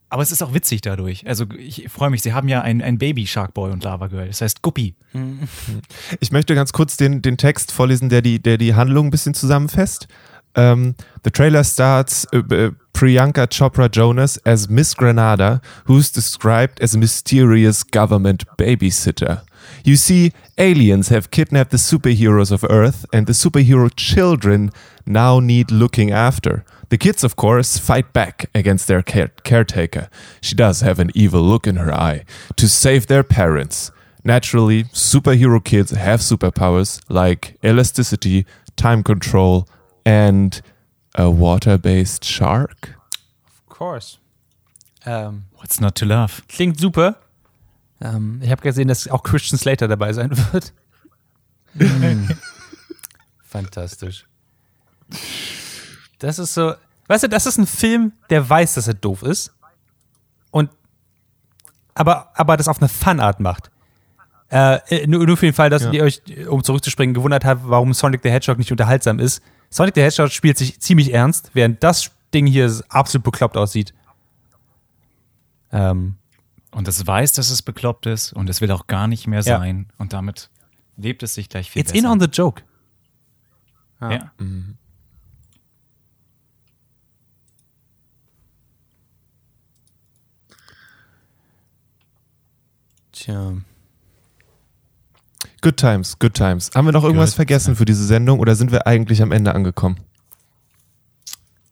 aber 0.10 0.24
es 0.24 0.32
ist 0.32 0.42
auch 0.42 0.54
witzig 0.54 0.82
dadurch. 0.82 1.28
Also 1.28 1.46
ich 1.58 1.88
freue 1.90 2.10
mich, 2.10 2.24
sie 2.24 2.34
haben 2.34 2.48
ja 2.48 2.62
ein, 2.62 2.82
ein 2.82 2.98
Baby 2.98 3.28
Shark 3.28 3.54
Boy 3.54 3.72
und 3.72 3.84
Lava 3.84 4.08
Girl. 4.08 4.28
Das 4.28 4.42
heißt 4.42 4.62
Guppy. 4.62 4.96
Ich 6.20 6.32
möchte 6.32 6.56
ganz 6.56 6.74
kurz 6.74 6.98
den, 6.98 7.22
den 7.22 7.38
Text 7.38 7.72
vorlesen, 7.72 8.10
der 8.10 8.22
die, 8.22 8.42
der 8.42 8.58
die 8.58 8.74
Handlung 8.74 9.08
ein 9.08 9.12
bisschen 9.12 9.36
zusammenfasst. 9.36 10.08
Um, 10.56 10.96
the 11.24 11.30
trailer 11.30 11.64
starts 11.64 12.26
uh, 12.34 12.40
uh, 12.40 12.72
Priyanka 12.94 13.48
Chopra 13.48 13.90
Jonas 13.90 14.38
as 14.46 14.70
Miss 14.70 14.94
Granada, 14.94 15.62
who's 15.86 16.12
described 16.12 16.82
as 16.82 16.94
a 16.94 16.98
mysterious 16.98 17.84
government 17.84 18.46
babysitter. 18.58 19.42
You 19.84 19.96
see, 19.96 20.34
aliens 20.58 21.10
have 21.10 21.32
kidnapped 21.32 21.72
the 21.72 21.78
superheroes 21.78 22.52
of 22.52 22.66
Earth, 22.70 23.06
and 23.14 23.28
the 23.28 23.34
superhero 23.34 23.90
children 23.96 24.72
now 25.06 25.40
need 25.40 25.72
looking 25.72 26.12
after. 26.12 26.66
The 26.90 26.98
kids, 26.98 27.24
of 27.24 27.36
course, 27.36 27.78
fight 27.78 28.12
back 28.14 28.50
against 28.56 28.88
their 28.88 29.02
care- 29.02 29.32
caretaker. 29.44 30.10
She 30.42 30.56
does 30.56 30.82
have 30.82 31.00
an 31.00 31.12
evil 31.14 31.42
look 31.42 31.68
in 31.68 31.76
her 31.76 31.94
eye 31.94 32.26
to 32.56 32.68
save 32.68 33.08
their 33.08 33.24
parents. 33.24 33.92
Naturally, 34.24 34.86
superhero 34.86 35.64
kids 35.64 35.92
have 35.92 36.20
superpowers 36.20 37.02
like 37.08 37.58
elasticity, 37.64 38.46
time 38.76 39.04
control, 39.04 39.68
and 40.10 40.62
a 41.14 41.28
water 41.28 41.78
based 41.78 42.26
shark. 42.26 42.98
Of 43.68 43.78
course. 43.78 44.18
Ähm, 45.06 45.44
What's 45.58 45.80
not 45.80 45.96
to 45.96 46.06
love? 46.06 46.42
klingt 46.48 46.80
super. 46.80 47.16
Ähm, 48.02 48.40
ich 48.42 48.50
habe 48.52 48.62
gesehen, 48.62 48.88
dass 48.88 49.08
auch 49.08 49.24
Christian 49.24 49.58
Slater 49.60 49.88
dabei 49.88 50.14
sein 50.14 50.32
wird. 50.52 50.74
Hm. 51.78 52.30
Fantastisch. 53.44 54.26
Das 56.20 56.40
ist 56.40 56.54
so. 56.54 56.74
Weißt 57.08 57.24
du, 57.24 57.30
das 57.30 57.46
ist 57.46 57.58
ein 57.58 57.66
Film, 57.68 58.14
der 58.30 58.48
weiß, 58.48 58.76
dass 58.76 58.88
er 58.88 58.94
doof 58.94 59.24
ist. 59.24 59.52
Und. 60.52 60.70
Aber, 61.96 62.32
aber 62.36 62.56
das 62.56 62.68
auf 62.68 62.80
eine 62.80 62.88
Funart 62.90 63.40
macht. 63.40 63.72
Äh, 64.50 65.06
nur, 65.08 65.26
nur 65.26 65.38
für 65.38 65.46
den 65.48 65.54
Fall, 65.54 65.70
dass 65.70 65.84
Ja. 65.84 65.92
ihr 65.92 66.04
euch, 66.04 66.22
um 66.48 66.64
zurückzuspringen, 66.64 67.14
gewundert 67.14 67.44
habt, 67.46 67.62
warum 67.66 67.94
Sonic 67.94 68.22
the 68.24 68.30
Hedgehog 68.32 68.58
nicht 68.58 68.72
unterhaltsam 68.72 69.20
ist. 69.20 69.42
Sonic 69.70 69.96
the 69.96 70.02
Hedgehog 70.02 70.32
spielt 70.32 70.58
sich 70.58 70.80
ziemlich 70.80 71.14
ernst, 71.14 71.52
während 71.54 71.84
das 71.84 72.12
Ding 72.34 72.46
hier 72.48 72.72
absolut 72.90 73.24
bekloppt 73.24 73.58
aussieht. 73.58 73.94
Ähm, 75.72 76.16
Und 76.72 76.88
es 76.88 77.06
weiß, 77.06 77.34
dass 77.34 77.50
es 77.50 77.62
bekloppt 77.62 78.06
ist 78.06 78.32
und 78.34 78.50
es 78.50 78.62
will 78.62 78.72
auch 78.72 78.86
gar 78.88 79.08
nicht 79.08 79.26
mehr 79.28 79.42
Ja. 79.42 79.58
sein. 79.60 79.88
Und 79.98 80.14
damit 80.14 80.50
lebt 80.98 81.24
es 81.24 81.34
sich 81.34 81.50
gleich 81.50 81.72
viel 81.72 81.82
it's 81.82 81.92
besser. 81.92 82.06
in 82.06 82.12
on 82.12 82.20
the 82.20 82.28
joke. 82.28 82.62
ja. 84.02 84.32
Tja. 93.12 93.62
Good 95.62 95.78
times, 95.78 96.18
good 96.20 96.34
times. 96.34 96.72
Haben 96.74 96.88
wir 96.88 96.92
noch 96.92 97.04
irgendwas 97.04 97.32
Good 97.32 97.36
vergessen 97.36 97.76
für 97.76 97.86
diese 97.86 98.06
Sendung 98.06 98.40
oder 98.40 98.56
sind 98.56 98.72
wir 98.72 98.88
eigentlich 98.88 99.22
am 99.22 99.32
Ende 99.32 99.54
angekommen? 99.54 99.98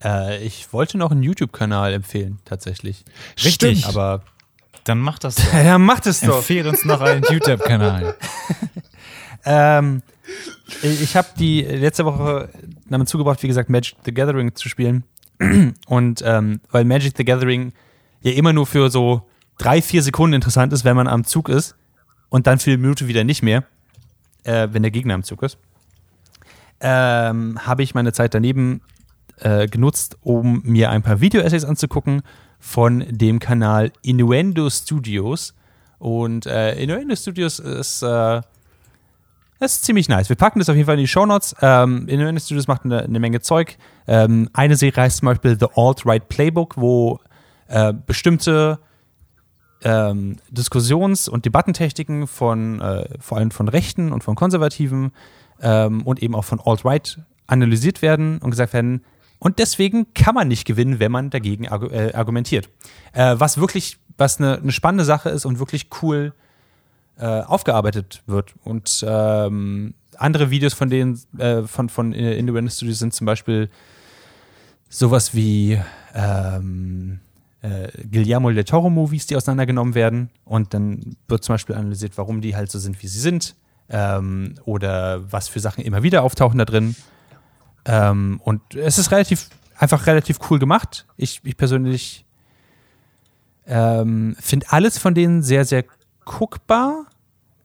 Äh, 0.03 0.43
ich 0.43 0.71
wollte 0.73 0.97
noch 0.97 1.11
einen 1.11 1.23
YouTube-Kanal 1.23 1.93
empfehlen, 1.93 2.39
tatsächlich. 2.45 3.03
Richtig. 3.43 3.85
Aber. 3.85 4.23
Dann 4.83 4.99
mach 4.99 5.19
das 5.19 5.35
doch. 5.35 5.53
Ja, 5.53 5.77
macht 5.77 6.05
es 6.07 6.21
Empfehl 6.21 6.67
uns 6.67 6.85
noch 6.85 7.01
einen 7.01 7.23
YouTube-Kanal. 7.29 8.15
Ähm, 9.49 10.01
ich 10.83 11.15
habe 11.15 11.29
die 11.39 11.61
letzte 11.61 12.03
Woche 12.03 12.49
damit 12.89 13.07
zugebracht, 13.07 13.41
wie 13.43 13.47
gesagt, 13.47 13.69
Magic 13.69 13.95
the 14.03 14.13
Gathering 14.13 14.53
zu 14.55 14.67
spielen. 14.67 15.05
Und 15.88 16.21
ähm, 16.25 16.59
weil 16.69 16.83
Magic 16.83 17.13
the 17.15 17.23
Gathering 17.23 17.71
ja 18.21 18.33
immer 18.33 18.51
nur 18.51 18.67
für 18.67 18.89
so 18.89 19.25
drei, 19.57 19.81
vier 19.81 20.03
Sekunden 20.03 20.33
interessant 20.33 20.73
ist, 20.73 20.83
wenn 20.83 20.97
man 20.97 21.07
am 21.07 21.23
Zug 21.23 21.47
ist 21.47 21.75
und 22.29 22.45
dann 22.45 22.59
für 22.59 22.71
eine 22.71 22.79
Minute 22.79 23.07
wieder 23.07 23.23
nicht 23.23 23.41
mehr, 23.41 23.63
äh, 24.47 24.69
wenn 24.71 24.81
der 24.81 24.91
Gegner 24.91 25.13
am 25.13 25.23
Zug 25.23 25.43
ist, 25.43 25.57
ähm, 26.79 27.59
habe 27.65 27.83
ich 27.83 27.93
meine 27.93 28.13
Zeit 28.13 28.33
daneben 28.33 28.81
äh, 29.39 29.67
genutzt, 29.67 30.17
um 30.21 30.61
mir 30.63 30.89
ein 30.89 31.03
paar 31.03 31.21
Video-Essays 31.21 31.65
anzugucken 31.65 32.21
von 32.59 33.05
dem 33.09 33.39
Kanal 33.39 33.91
Innuendo 34.01 34.69
Studios. 34.69 35.53
Und 35.99 36.45
äh, 36.45 36.75
Innuendo 36.75 37.15
Studios 37.15 37.59
ist 37.59 38.01
äh, 38.03 38.41
ist 39.59 39.85
ziemlich 39.85 40.07
nice. 40.07 40.29
Wir 40.29 40.35
packen 40.35 40.59
das 40.59 40.69
auf 40.69 40.75
jeden 40.75 40.85
Fall 40.85 40.95
in 40.95 41.01
die 41.01 41.07
Shownotes. 41.07 41.55
Ähm, 41.61 42.07
Innuendo 42.07 42.39
Studios 42.39 42.67
macht 42.67 42.85
eine, 42.85 43.03
eine 43.03 43.19
Menge 43.19 43.41
Zeug. 43.41 43.77
Ähm, 44.07 44.49
eine 44.53 44.75
Serie 44.75 45.03
heißt 45.03 45.17
zum 45.17 45.27
Beispiel 45.27 45.57
The 45.59 45.67
Alt-Right 45.75 46.29
Playbook, 46.29 46.77
wo 46.77 47.19
äh, 47.67 47.93
bestimmte 47.93 48.79
ähm, 49.84 50.38
Diskussions- 50.49 51.28
und 51.28 51.45
Debattentechniken 51.45 52.28
von 52.28 52.82
äh, 52.82 53.07
vor 53.19 53.38
allem 53.38 53.51
von 53.51 53.67
Rechten 53.67 54.11
und 54.11 54.23
von 54.23 54.36
Konservativen 54.36 55.11
ähm, 55.61 56.01
und 56.03 56.21
eben 56.21 56.36
auch 56.36 56.45
von 56.45 56.59
Alt-Right 56.59 57.19
analysiert 57.47 58.01
werden 58.01 58.39
und 58.39 58.51
gesagt 58.51 58.73
werden, 58.73 59.01
und 59.39 59.59
deswegen 59.59 60.13
kann 60.13 60.36
man 60.36 60.47
nicht 60.47 60.65
gewinnen, 60.65 60.99
wenn 60.99 61.11
man 61.11 61.30
dagegen 61.30 61.67
argu 61.67 61.88
äh, 61.88 62.13
argumentiert. 62.13 62.69
Äh, 63.13 63.36
was 63.38 63.57
wirklich, 63.59 63.99
was 64.17 64.39
eine, 64.39 64.57
eine 64.57 64.71
spannende 64.71 65.05
Sache 65.05 65.30
ist 65.30 65.45
und 65.45 65.59
wirklich 65.59 65.89
cool 66.01 66.34
äh, 67.19 67.25
aufgearbeitet 67.41 68.23
wird. 68.25 68.55
Und 68.63 69.05
ähm, 69.07 69.93
andere 70.17 70.49
Videos 70.49 70.73
von 70.73 70.89
denen, 70.89 71.19
äh, 71.38 71.63
von, 71.63 71.89
von 71.89 72.13
Independent 72.13 72.73
Studios 72.73 72.99
sind 72.99 73.13
zum 73.13 73.25
Beispiel 73.25 73.69
sowas 74.89 75.36
wie 75.36 75.80
ähm, 76.15 77.19
äh, 77.62 77.89
Guillermo 78.10 78.51
del 78.51 78.64
Toro 78.64 78.89
Movies, 78.89 79.28
die 79.28 79.36
auseinandergenommen 79.36 79.95
werden. 79.95 80.30
Und 80.45 80.74
dann 80.74 81.16
wird 81.28 81.43
zum 81.43 81.53
Beispiel 81.53 81.76
analysiert, 81.76 82.18
warum 82.18 82.41
die 82.41 82.55
halt 82.55 82.72
so 82.72 82.80
sind, 82.80 83.01
wie 83.01 83.08
sie 83.08 83.20
sind. 83.20 83.55
Ähm, 83.89 84.55
oder 84.66 85.32
was 85.32 85.47
für 85.47 85.60
Sachen 85.60 85.84
immer 85.84 86.03
wieder 86.03 86.24
auftauchen 86.24 86.58
da 86.58 86.66
drin. 86.66 86.95
Ähm, 87.86 88.41
und 88.43 88.76
es 88.76 88.97
ist 88.97 89.12
relativ, 89.12 89.49
einfach 89.78 90.08
relativ 90.08 90.39
cool 90.49 90.60
gemacht. 90.60 91.05
Ich, 91.16 91.41
ich 91.43 91.55
persönlich 91.55 92.26
ähm, 93.66 94.36
finde 94.39 94.68
alles 94.70 94.97
von 94.97 95.14
denen 95.14 95.41
sehr, 95.41 95.66
sehr 95.66 95.86
guckbar. 96.26 97.05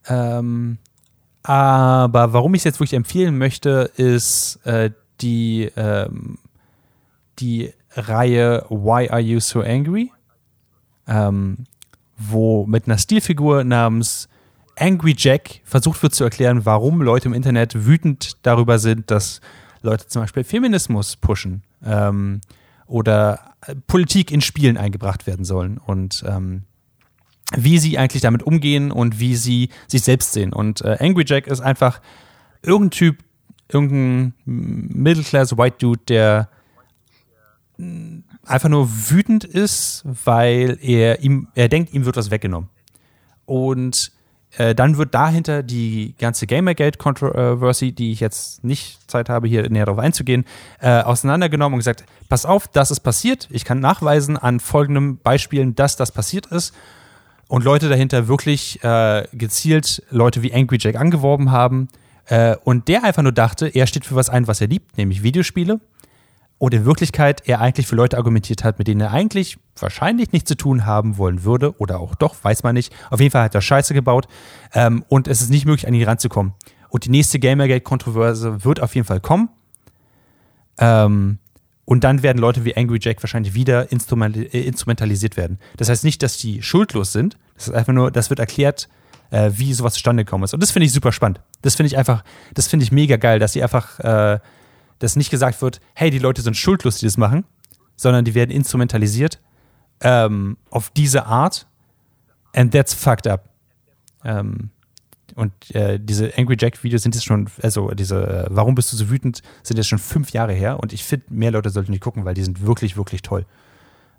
Ähm, 0.06 0.78
aber 1.42 2.32
warum 2.32 2.54
ich 2.54 2.60
es 2.60 2.64
jetzt 2.64 2.78
wirklich 2.78 2.94
empfehlen 2.94 3.36
möchte, 3.36 3.90
ist 3.96 4.60
äh, 4.64 4.90
die, 5.20 5.70
ähm, 5.76 6.38
die 7.40 7.72
Reihe 7.94 8.64
Why 8.68 9.08
Are 9.10 9.20
You 9.20 9.40
So 9.40 9.60
Angry? 9.60 10.10
Ähm, 11.06 11.64
wo 12.16 12.66
mit 12.66 12.86
einer 12.86 12.98
Stilfigur 12.98 13.64
namens 13.64 14.28
Angry 14.78 15.14
Jack 15.16 15.60
versucht 15.64 16.02
wird 16.02 16.14
zu 16.14 16.24
erklären, 16.24 16.64
warum 16.64 17.02
Leute 17.02 17.28
im 17.28 17.34
Internet 17.34 17.86
wütend 17.86 18.36
darüber 18.42 18.78
sind, 18.78 19.10
dass 19.10 19.40
Leute 19.82 20.06
zum 20.06 20.22
Beispiel 20.22 20.44
Feminismus 20.44 21.16
pushen 21.16 21.62
ähm, 21.84 22.40
oder 22.86 23.54
äh, 23.66 23.74
Politik 23.86 24.30
in 24.30 24.40
Spielen 24.40 24.76
eingebracht 24.76 25.26
werden 25.26 25.44
sollen. 25.44 25.78
Und 25.78 26.24
ähm, 26.26 26.62
wie 27.54 27.78
sie 27.78 27.98
eigentlich 27.98 28.22
damit 28.22 28.42
umgehen 28.42 28.90
und 28.90 29.20
wie 29.20 29.36
sie 29.36 29.68
sich 29.86 30.02
selbst 30.02 30.32
sehen. 30.32 30.52
Und 30.52 30.80
äh, 30.82 30.96
Angry 31.00 31.24
Jack 31.26 31.46
ist 31.46 31.60
einfach 31.60 32.00
irgendein 32.62 32.90
Typ, 32.90 33.18
irgendein 33.68 34.34
Middle-Class 34.44 35.56
White 35.58 35.76
Dude, 35.78 36.00
der 36.08 36.48
einfach 38.44 38.68
nur 38.68 38.88
wütend 39.10 39.44
ist, 39.44 40.04
weil 40.04 40.78
er 40.80 41.20
ihm, 41.20 41.48
er 41.54 41.68
denkt, 41.68 41.92
ihm 41.92 42.04
wird 42.04 42.16
was 42.16 42.30
weggenommen. 42.30 42.68
Und 43.46 44.12
äh, 44.58 44.74
dann 44.74 44.98
wird 44.98 45.14
dahinter 45.14 45.62
die 45.62 46.14
ganze 46.18 46.46
Gamergate-Controversy, 46.46 47.92
die 47.92 48.12
ich 48.12 48.20
jetzt 48.20 48.62
nicht 48.62 49.10
Zeit 49.10 49.28
habe, 49.28 49.48
hier 49.48 49.68
näher 49.70 49.86
darauf 49.86 49.98
einzugehen, 49.98 50.44
äh, 50.80 51.00
auseinandergenommen 51.00 51.74
und 51.74 51.80
gesagt, 51.80 52.04
pass 52.28 52.44
auf, 52.44 52.68
das 52.68 52.90
ist 52.90 53.00
passiert. 53.00 53.48
Ich 53.50 53.64
kann 53.64 53.80
nachweisen 53.80 54.36
an 54.36 54.60
folgenden 54.60 55.18
Beispielen, 55.18 55.74
dass 55.74 55.96
das 55.96 56.12
passiert 56.12 56.46
ist. 56.46 56.74
Und 57.48 57.64
Leute 57.64 57.88
dahinter 57.88 58.28
wirklich 58.28 58.82
äh, 58.84 59.26
gezielt 59.32 60.02
Leute 60.10 60.42
wie 60.42 60.54
Angry 60.54 60.78
Jack 60.80 60.96
angeworben 60.96 61.50
haben. 61.50 61.88
Äh, 62.26 62.56
und 62.64 62.88
der 62.88 63.04
einfach 63.04 63.22
nur 63.22 63.32
dachte, 63.32 63.68
er 63.68 63.86
steht 63.86 64.04
für 64.06 64.14
was 64.14 64.28
ein, 64.28 64.46
was 64.46 64.60
er 64.60 64.68
liebt, 64.68 64.96
nämlich 64.96 65.22
Videospiele 65.22 65.80
und 66.62 66.72
in 66.74 66.84
Wirklichkeit 66.84 67.42
er 67.46 67.60
eigentlich 67.60 67.88
für 67.88 67.96
Leute 67.96 68.16
argumentiert 68.16 68.62
hat, 68.62 68.78
mit 68.78 68.86
denen 68.86 69.00
er 69.00 69.10
eigentlich 69.10 69.58
wahrscheinlich 69.76 70.30
nichts 70.30 70.46
zu 70.46 70.56
tun 70.56 70.86
haben 70.86 71.18
wollen 71.18 71.42
würde 71.42 71.76
oder 71.80 71.98
auch 71.98 72.14
doch, 72.14 72.36
weiß 72.40 72.62
man 72.62 72.74
nicht. 72.76 72.94
Auf 73.10 73.18
jeden 73.18 73.32
Fall 73.32 73.42
hat 73.42 73.56
er 73.56 73.60
Scheiße 73.60 73.94
gebaut 73.94 74.28
ähm, 74.72 75.04
und 75.08 75.26
es 75.26 75.42
ist 75.42 75.50
nicht 75.50 75.66
möglich, 75.66 75.88
an 75.88 75.94
ihn 75.94 76.04
ranzukommen. 76.04 76.52
Und 76.88 77.04
die 77.04 77.10
nächste 77.10 77.40
Gamergate-Kontroverse 77.40 78.64
wird 78.64 78.78
auf 78.78 78.94
jeden 78.94 79.04
Fall 79.04 79.18
kommen. 79.18 79.48
Ähm, 80.78 81.38
und 81.84 82.04
dann 82.04 82.22
werden 82.22 82.38
Leute 82.38 82.64
wie 82.64 82.76
Angry 82.76 83.00
Jack 83.02 83.20
wahrscheinlich 83.24 83.54
wieder 83.54 83.90
äh, 83.90 84.60
instrumentalisiert 84.60 85.36
werden. 85.36 85.58
Das 85.78 85.88
heißt 85.88 86.04
nicht, 86.04 86.22
dass 86.22 86.36
die 86.36 86.62
schuldlos 86.62 87.10
sind. 87.10 87.38
Das 87.56 87.66
ist 87.66 87.74
einfach 87.74 87.92
nur, 87.92 88.12
das 88.12 88.30
wird 88.30 88.38
erklärt, 88.38 88.88
äh, 89.30 89.50
wie 89.56 89.74
sowas 89.74 89.94
zustande 89.94 90.24
gekommen 90.24 90.44
ist. 90.44 90.54
Und 90.54 90.62
das 90.62 90.70
finde 90.70 90.86
ich 90.86 90.92
super 90.92 91.10
spannend. 91.10 91.40
Das 91.62 91.74
finde 91.74 91.88
ich 91.88 91.98
einfach, 91.98 92.22
das 92.54 92.68
finde 92.68 92.84
ich 92.84 92.92
mega 92.92 93.16
geil, 93.16 93.40
dass 93.40 93.52
sie 93.52 93.64
einfach 93.64 93.98
äh, 93.98 94.38
dass 95.02 95.16
nicht 95.16 95.30
gesagt 95.30 95.60
wird, 95.62 95.80
hey, 95.94 96.10
die 96.10 96.20
Leute 96.20 96.42
sind 96.42 96.56
schuldlos, 96.56 96.98
die 96.98 97.06
das 97.06 97.16
machen, 97.16 97.44
sondern 97.96 98.24
die 98.24 98.34
werden 98.34 98.52
instrumentalisiert 98.52 99.40
ähm, 100.00 100.56
auf 100.70 100.90
diese 100.90 101.26
Art 101.26 101.66
and 102.54 102.72
that's 102.72 102.94
fucked 102.94 103.26
up. 103.26 103.48
Ähm, 104.24 104.70
und 105.34 105.52
äh, 105.74 105.98
diese 105.98 106.32
Angry 106.36 106.56
Jack-Videos 106.58 107.02
sind 107.02 107.16
jetzt 107.16 107.24
schon, 107.24 107.48
also 107.62 107.90
diese 107.90 108.46
äh, 108.46 108.46
Warum 108.50 108.76
bist 108.76 108.92
du 108.92 108.96
so 108.96 109.10
wütend, 109.10 109.42
sind 109.64 109.76
jetzt 109.76 109.88
schon 109.88 109.98
fünf 109.98 110.30
Jahre 110.30 110.52
her 110.52 110.78
und 110.78 110.92
ich 110.92 111.02
finde, 111.02 111.26
mehr 111.30 111.50
Leute 111.50 111.70
sollten 111.70 111.90
die 111.90 111.98
gucken, 111.98 112.24
weil 112.24 112.34
die 112.34 112.44
sind 112.44 112.64
wirklich, 112.64 112.96
wirklich 112.96 113.22
toll. 113.22 113.44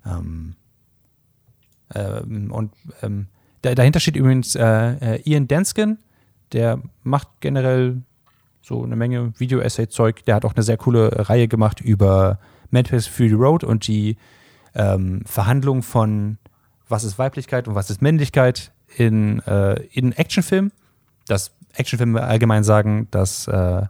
Ähm, 0.05 0.55
ähm 1.95 2.51
und 2.51 2.73
ähm, 3.01 3.27
da, 3.61 3.73
dahinter 3.73 4.01
steht 4.01 4.17
übrigens 4.17 4.55
äh, 4.55 5.15
äh 5.15 5.21
Ian 5.23 5.47
Danskin, 5.47 5.99
der 6.51 6.81
macht 7.03 7.29
generell 7.39 8.01
so 8.63 8.83
eine 8.83 8.95
Menge 8.95 9.33
Video-Essay-Zeug. 9.37 10.23
Der 10.25 10.35
hat 10.35 10.45
auch 10.45 10.55
eine 10.55 10.63
sehr 10.63 10.77
coole 10.77 11.29
Reihe 11.29 11.47
gemacht 11.47 11.81
über 11.81 12.39
Max 12.71 13.05
Fury 13.07 13.33
Road 13.33 13.63
und 13.63 13.87
die 13.87 14.17
ähm, 14.73 15.21
Verhandlung 15.25 15.83
von 15.83 16.37
was 16.87 17.03
ist 17.03 17.19
Weiblichkeit 17.19 17.67
und 17.67 17.75
was 17.75 17.89
ist 17.89 18.01
Männlichkeit 18.01 18.71
in, 18.97 19.39
äh, 19.41 19.81
in 19.91 20.13
Actionfilmen. 20.13 20.71
Dass 21.27 21.51
Actionfilme 21.73 22.21
allgemein 22.23 22.63
sagen, 22.63 23.07
dass 23.11 23.47
äh, 23.47 23.83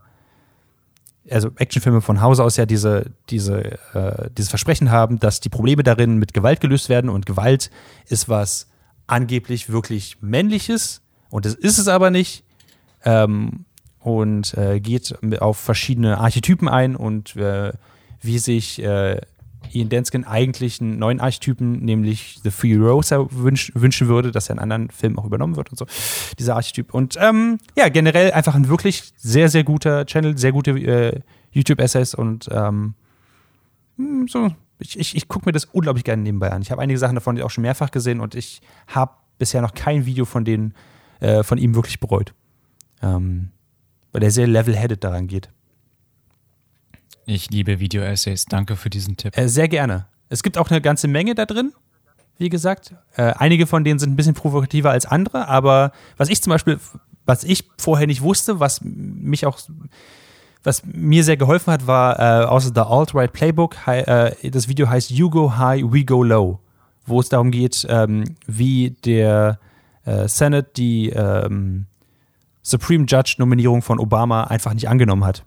also 1.30 1.52
Actionfilme 1.56 2.02
von 2.02 2.22
Hause 2.22 2.44
aus 2.44 2.58
ja 2.58 2.66
diese, 2.66 3.12
diese, 3.30 3.78
äh, 3.94 4.30
dieses 4.38 4.50
Versprechen 4.50 4.92
haben, 4.92 5.20
dass 5.20 5.40
die 5.40 5.50
Probleme 5.50 5.84
darin 5.84 6.18
mit 6.18 6.34
Gewalt 6.34 6.60
gelöst 6.62 6.90
werden 6.90 7.10
und 7.10 7.26
Gewalt 7.26 7.72
ist 8.08 8.28
was 8.28 8.70
angeblich 9.08 9.70
wirklich 9.70 10.18
Männliches 10.22 11.02
und 11.30 11.46
das 11.46 11.54
ist 11.54 11.78
es 11.78 11.88
aber 11.88 12.10
nicht. 12.10 12.44
Ähm, 13.06 13.66
und 14.04 14.54
äh, 14.56 14.82
geht 14.82 15.16
auf 15.40 15.58
verschiedene 15.58 16.18
Archetypen 16.18 16.68
ein 16.68 16.96
und 16.96 17.36
äh, 17.38 17.72
wie 18.22 18.38
sich 18.38 18.84
äh, 18.84 19.22
Ian 19.72 19.88
Danskin 19.90 20.26
eigentlich 20.26 20.82
einen 20.82 21.00
neuen 21.00 21.22
Archetypen, 21.22 21.80
nämlich 21.84 22.40
The 22.44 22.52
Free 22.52 22.76
Rosa, 22.76 23.26
wünsch, 23.32 23.72
wünschen 23.76 24.10
würde, 24.10 24.32
dass 24.32 24.50
er 24.50 24.56
in 24.56 24.60
anderen 24.60 24.90
Filmen 24.90 25.18
auch 25.18 25.26
übernommen 25.26 25.56
wird 25.56 25.72
und 25.72 25.78
so. 25.78 25.86
Dieser 26.38 26.56
Archetyp. 26.56 26.94
Und 26.94 27.18
ähm, 27.20 27.60
ja, 27.78 27.88
generell 27.88 28.34
einfach 28.34 28.56
ein 28.56 28.68
wirklich 28.68 29.14
sehr, 29.16 29.48
sehr 29.48 29.64
guter 29.64 30.06
Channel, 30.06 30.38
sehr 30.38 30.52
gute 30.52 30.72
äh, 30.72 31.20
YouTube-Essays 31.52 32.14
und 32.14 32.50
ähm, 32.52 32.96
hm, 33.98 34.28
so. 34.28 34.50
Ich, 34.80 35.00
ich, 35.00 35.16
ich 35.16 35.30
gucke 35.30 35.46
mir 35.46 35.54
das 35.54 35.66
unglaublich 35.66 36.04
gerne 36.04 36.24
nebenbei 36.24 36.52
an. 36.52 36.62
Ich 36.62 36.72
habe 36.72 36.82
einige 36.82 37.00
Sachen 37.00 37.16
davon 37.16 37.42
auch 37.42 37.52
schon 37.52 37.62
mehrfach 37.62 37.90
gesehen 37.90 38.20
und 38.20 38.36
ich 38.36 38.62
habe 38.88 39.14
bisher 39.38 39.62
noch 39.62 39.74
kein 39.74 40.06
Video 40.06 40.26
von 40.26 40.44
denen, 40.44 40.74
äh, 41.22 41.44
von 41.44 41.58
ihm 41.58 41.74
wirklich 41.74 42.02
bereut. 42.02 42.34
Ähm, 43.02 43.53
weil 44.14 44.24
er 44.24 44.32
sehr 44.32 44.48
level-headed 44.48 45.04
daran 45.04 45.28
geht. 45.28 45.50
Ich 47.26 47.50
liebe 47.50 47.80
Video-Essays. 47.80 48.46
Danke 48.46 48.76
für 48.76 48.90
diesen 48.90 49.18
Tipp. 49.18 49.38
Äh, 49.38 49.50
sehr 49.50 49.68
gerne. 49.68 50.06
Es 50.30 50.44
gibt 50.44 50.58
auch 50.58 50.70
eine 50.70 50.82
ganze 50.82 51.08
Menge 51.08 51.36
da 51.36 51.46
drin, 51.46 51.74
wie 52.38 52.50
gesagt. 52.50 52.96
Äh, 53.16 53.34
einige 53.38 53.68
von 53.68 53.84
denen 53.84 54.00
sind 54.00 54.12
ein 54.12 54.16
bisschen 54.16 54.34
provokativer 54.34 54.92
als 54.92 55.06
andere, 55.06 55.48
aber 55.48 55.92
was 56.18 56.30
ich 56.30 56.42
zum 56.42 56.52
Beispiel, 56.52 56.80
was 57.26 57.44
ich 57.44 57.70
vorher 57.78 58.08
nicht 58.08 58.22
wusste, 58.22 58.60
was 58.60 58.82
mich 58.84 59.46
auch, 59.46 59.60
was 60.64 60.84
mir 60.86 61.24
sehr 61.24 61.38
geholfen 61.38 61.72
hat, 61.74 61.88
war 61.88 62.20
äh, 62.20 62.46
außer 62.46 62.72
der 62.72 62.88
Alt-Right 62.88 63.34
Playbook, 63.34 63.76
äh, 63.88 64.50
das 64.50 64.68
Video 64.68 64.90
heißt 64.90 65.12
You 65.12 65.30
Go 65.30 65.58
High, 65.58 65.84
We 65.86 66.04
Go 66.06 66.24
Low, 66.24 66.60
wo 67.06 67.20
es 67.20 67.30
darum 67.30 67.52
geht, 67.52 67.86
ähm, 67.90 68.24
wie 68.48 68.92
der 69.06 69.60
äh, 70.06 70.28
Senate 70.28 70.72
die 70.76 71.10
ähm, 71.10 71.86
Supreme 72.64 73.06
Judge-Nominierung 73.06 73.82
von 73.82 74.00
Obama 74.00 74.46
einfach 74.46 74.74
nicht 74.74 74.90
angenommen 74.90 75.26
hat. 75.26 75.46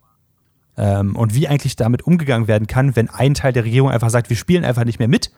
Ähm, 0.77 1.17
und 1.17 1.35
wie 1.35 1.49
eigentlich 1.49 1.75
damit 1.75 2.03
umgegangen 2.03 2.47
werden 2.47 2.67
kann, 2.67 2.95
wenn 2.95 3.09
ein 3.09 3.35
Teil 3.35 3.53
der 3.55 3.65
Regierung 3.65 3.91
einfach 3.91 4.11
sagt, 4.11 4.29
wir 4.29 4.37
spielen 4.37 4.65
einfach 4.65 4.85
nicht 4.85 4.99
mehr 4.99 5.09
mit. 5.09 5.33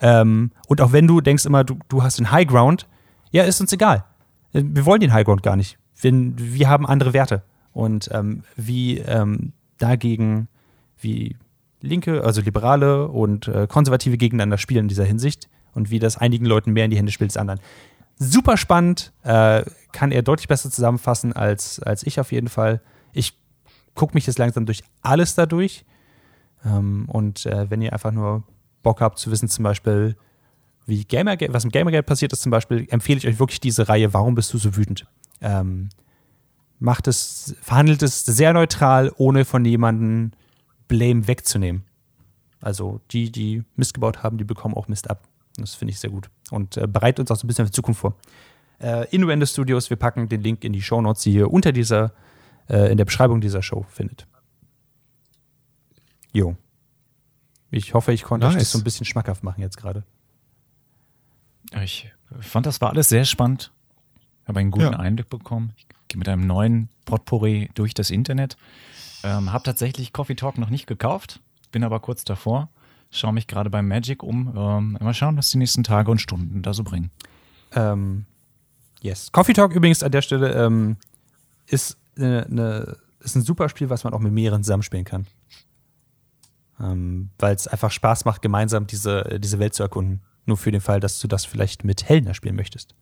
Ähm, 0.00 0.50
und 0.66 0.80
auch 0.80 0.92
wenn 0.92 1.06
du 1.06 1.20
denkst 1.20 1.46
immer, 1.46 1.62
du, 1.62 1.78
du 1.88 2.02
hast 2.02 2.18
den 2.18 2.32
High 2.32 2.46
Ground, 2.46 2.88
ja, 3.30 3.44
ist 3.44 3.60
uns 3.60 3.72
egal. 3.72 4.04
Wir 4.52 4.84
wollen 4.84 5.00
den 5.00 5.12
High 5.12 5.24
Ground 5.24 5.42
gar 5.42 5.56
nicht. 5.56 5.78
Wir, 6.00 6.12
wir 6.12 6.68
haben 6.68 6.84
andere 6.84 7.12
Werte. 7.12 7.42
Und 7.72 8.10
ähm, 8.12 8.42
wie 8.56 8.98
ähm, 8.98 9.52
dagegen, 9.78 10.48
wie 10.98 11.36
Linke, 11.80 12.24
also 12.24 12.40
Liberale 12.40 13.06
und 13.08 13.46
äh, 13.46 13.66
Konservative 13.68 14.16
gegeneinander 14.16 14.58
spielen 14.58 14.86
in 14.86 14.88
dieser 14.88 15.04
Hinsicht 15.04 15.48
und 15.74 15.90
wie 15.90 15.98
das 16.00 16.16
einigen 16.16 16.46
Leuten 16.46 16.72
mehr 16.72 16.86
in 16.86 16.90
die 16.90 16.96
Hände 16.96 17.12
spielt 17.12 17.30
als 17.30 17.36
anderen 17.36 17.60
super 18.18 18.56
spannend, 18.56 19.12
äh, 19.22 19.64
kann 19.92 20.12
er 20.12 20.22
deutlich 20.22 20.48
besser 20.48 20.70
zusammenfassen 20.70 21.32
als, 21.32 21.80
als 21.80 22.06
ich 22.06 22.20
auf 22.20 22.32
jeden 22.32 22.48
Fall. 22.48 22.80
Ich 23.12 23.38
gucke 23.94 24.14
mich 24.14 24.26
jetzt 24.26 24.38
langsam 24.38 24.66
durch 24.66 24.82
alles 25.02 25.34
dadurch. 25.34 25.84
Ähm, 26.64 27.06
und 27.08 27.46
äh, 27.46 27.70
wenn 27.70 27.82
ihr 27.82 27.92
einfach 27.92 28.12
nur 28.12 28.44
Bock 28.82 29.00
habt 29.00 29.18
zu 29.18 29.30
wissen, 29.30 29.48
zum 29.48 29.62
Beispiel, 29.62 30.16
wie 30.86 31.04
Gamergate, 31.04 31.52
was 31.52 31.64
im 31.64 31.70
Gamergate 31.70 32.04
passiert 32.04 32.32
ist, 32.32 32.42
zum 32.42 32.50
Beispiel, 32.50 32.86
empfehle 32.90 33.18
ich 33.18 33.26
euch 33.26 33.38
wirklich 33.38 33.60
diese 33.60 33.88
Reihe, 33.88 34.12
warum 34.14 34.34
bist 34.34 34.52
du 34.52 34.58
so 34.58 34.76
wütend? 34.76 35.06
Ähm, 35.40 35.88
macht 36.78 37.08
es, 37.08 37.56
verhandelt 37.60 38.02
es 38.02 38.24
sehr 38.24 38.52
neutral, 38.52 39.12
ohne 39.16 39.44
von 39.44 39.64
jemandem 39.64 40.32
Blame 40.88 41.26
wegzunehmen. 41.26 41.84
Also 42.60 43.00
die, 43.10 43.30
die 43.30 43.64
Mist 43.74 43.94
gebaut 43.94 44.22
haben, 44.22 44.38
die 44.38 44.44
bekommen 44.44 44.74
auch 44.74 44.88
Mist 44.88 45.10
ab. 45.10 45.26
Das 45.56 45.74
finde 45.74 45.92
ich 45.92 46.00
sehr 46.00 46.10
gut 46.10 46.30
und 46.50 46.76
äh, 46.76 46.86
bereitet 46.86 47.20
uns 47.20 47.30
auch 47.30 47.36
so 47.36 47.44
ein 47.44 47.48
bisschen 47.48 47.66
für 47.66 47.70
die 47.70 47.76
Zukunft 47.76 48.00
vor. 48.00 48.16
Äh, 48.78 49.08
Innuendo 49.14 49.46
Studios, 49.46 49.90
wir 49.90 49.96
packen 49.96 50.28
den 50.28 50.42
Link 50.42 50.64
in 50.64 50.72
die 50.72 50.82
Show 50.82 51.00
Notes, 51.00 51.22
die 51.22 51.32
ihr 51.32 51.50
unter 51.50 51.72
dieser, 51.72 52.12
äh, 52.68 52.90
in 52.90 52.98
der 52.98 53.04
Beschreibung 53.04 53.40
dieser 53.40 53.62
Show 53.62 53.86
findet. 53.88 54.26
Jo. 56.32 56.56
Ich 57.70 57.94
hoffe, 57.94 58.12
ich 58.12 58.22
konnte 58.22 58.46
nice. 58.46 58.56
euch 58.56 58.62
das 58.62 58.72
so 58.72 58.78
ein 58.78 58.84
bisschen 58.84 59.06
schmackhaft 59.06 59.42
machen 59.42 59.60
jetzt 59.60 59.76
gerade. 59.76 60.04
Ich 61.82 62.12
fand, 62.40 62.66
das 62.66 62.80
war 62.80 62.90
alles 62.90 63.08
sehr 63.08 63.24
spannend. 63.24 63.72
Ich 64.42 64.48
habe 64.48 64.60
einen 64.60 64.70
guten 64.70 64.92
ja. 64.92 64.98
Einblick 64.98 65.28
bekommen. 65.28 65.72
Ich 65.76 65.86
gehe 66.08 66.18
mit 66.18 66.28
einem 66.28 66.46
neuen 66.46 66.88
Potpourri 67.06 67.70
durch 67.74 67.94
das 67.94 68.10
Internet. 68.10 68.56
Ähm, 69.24 69.52
habe 69.52 69.64
tatsächlich 69.64 70.12
Coffee 70.12 70.36
Talk 70.36 70.58
noch 70.58 70.70
nicht 70.70 70.86
gekauft, 70.86 71.40
bin 71.72 71.82
aber 71.82 71.98
kurz 72.00 72.24
davor 72.24 72.68
schaue 73.10 73.32
mich 73.32 73.46
gerade 73.46 73.70
beim 73.70 73.88
Magic 73.88 74.22
um. 74.22 74.52
Ähm, 74.56 74.98
mal 75.00 75.14
schauen, 75.14 75.36
was 75.36 75.50
die 75.50 75.58
nächsten 75.58 75.84
Tage 75.84 76.10
und 76.10 76.20
Stunden 76.20 76.62
da 76.62 76.74
so 76.74 76.84
bringen. 76.84 77.10
Ähm, 77.72 78.26
yes. 79.00 79.32
Coffee 79.32 79.52
Talk 79.52 79.72
übrigens 79.72 80.02
an 80.02 80.12
der 80.12 80.22
Stelle 80.22 80.52
ähm, 80.52 80.96
ist, 81.66 81.98
eine, 82.16 82.46
eine, 82.46 82.96
ist 83.20 83.36
ein 83.36 83.42
super 83.42 83.68
Spiel, 83.68 83.90
was 83.90 84.04
man 84.04 84.12
auch 84.12 84.20
mit 84.20 84.32
mehreren 84.32 84.62
zusammenspielen 84.62 85.04
kann. 85.04 85.26
Ähm, 86.80 87.30
Weil 87.38 87.54
es 87.54 87.66
einfach 87.66 87.90
Spaß 87.90 88.24
macht, 88.24 88.42
gemeinsam 88.42 88.86
diese, 88.86 89.38
diese 89.40 89.58
Welt 89.58 89.74
zu 89.74 89.82
erkunden. 89.82 90.20
Nur 90.44 90.56
für 90.56 90.70
den 90.70 90.80
Fall, 90.80 91.00
dass 91.00 91.18
du 91.18 91.26
das 91.26 91.44
vielleicht 91.44 91.84
mit 91.84 92.08
Helena 92.08 92.34
spielen 92.34 92.54
möchtest. 92.54 92.94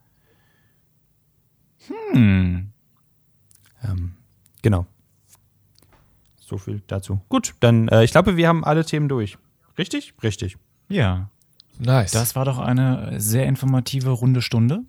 Hm. 2.12 2.72
Ähm, 3.82 4.14
genau. 4.62 4.86
So 6.40 6.59
viel 6.59 6.82
dazu. 6.86 7.20
Gut, 7.28 7.55
dann, 7.61 7.88
äh, 7.88 8.05
ich 8.05 8.12
glaube, 8.12 8.36
wir 8.36 8.48
haben 8.48 8.64
alle 8.64 8.84
Themen 8.84 9.09
durch. 9.09 9.38
Richtig? 9.79 10.14
Richtig. 10.22 10.57
Ja. 10.89 11.31
Nice. 11.79 12.12
Das 12.12 12.37
war 12.37 12.45
doch 12.45 12.59
eine 12.59 13.18
sehr 13.20 13.47
informative 13.47 14.11
runde 14.11 14.43
Stunde. 14.43 14.83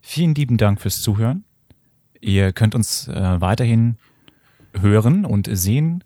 Vielen 0.00 0.34
lieben 0.34 0.56
Dank 0.56 0.80
fürs 0.80 1.02
Zuhören. 1.02 1.44
Ihr 2.20 2.52
könnt 2.52 2.74
uns 2.74 3.08
äh, 3.08 3.40
weiterhin 3.40 3.96
hören 4.74 5.24
und 5.24 5.48
sehen 5.50 6.04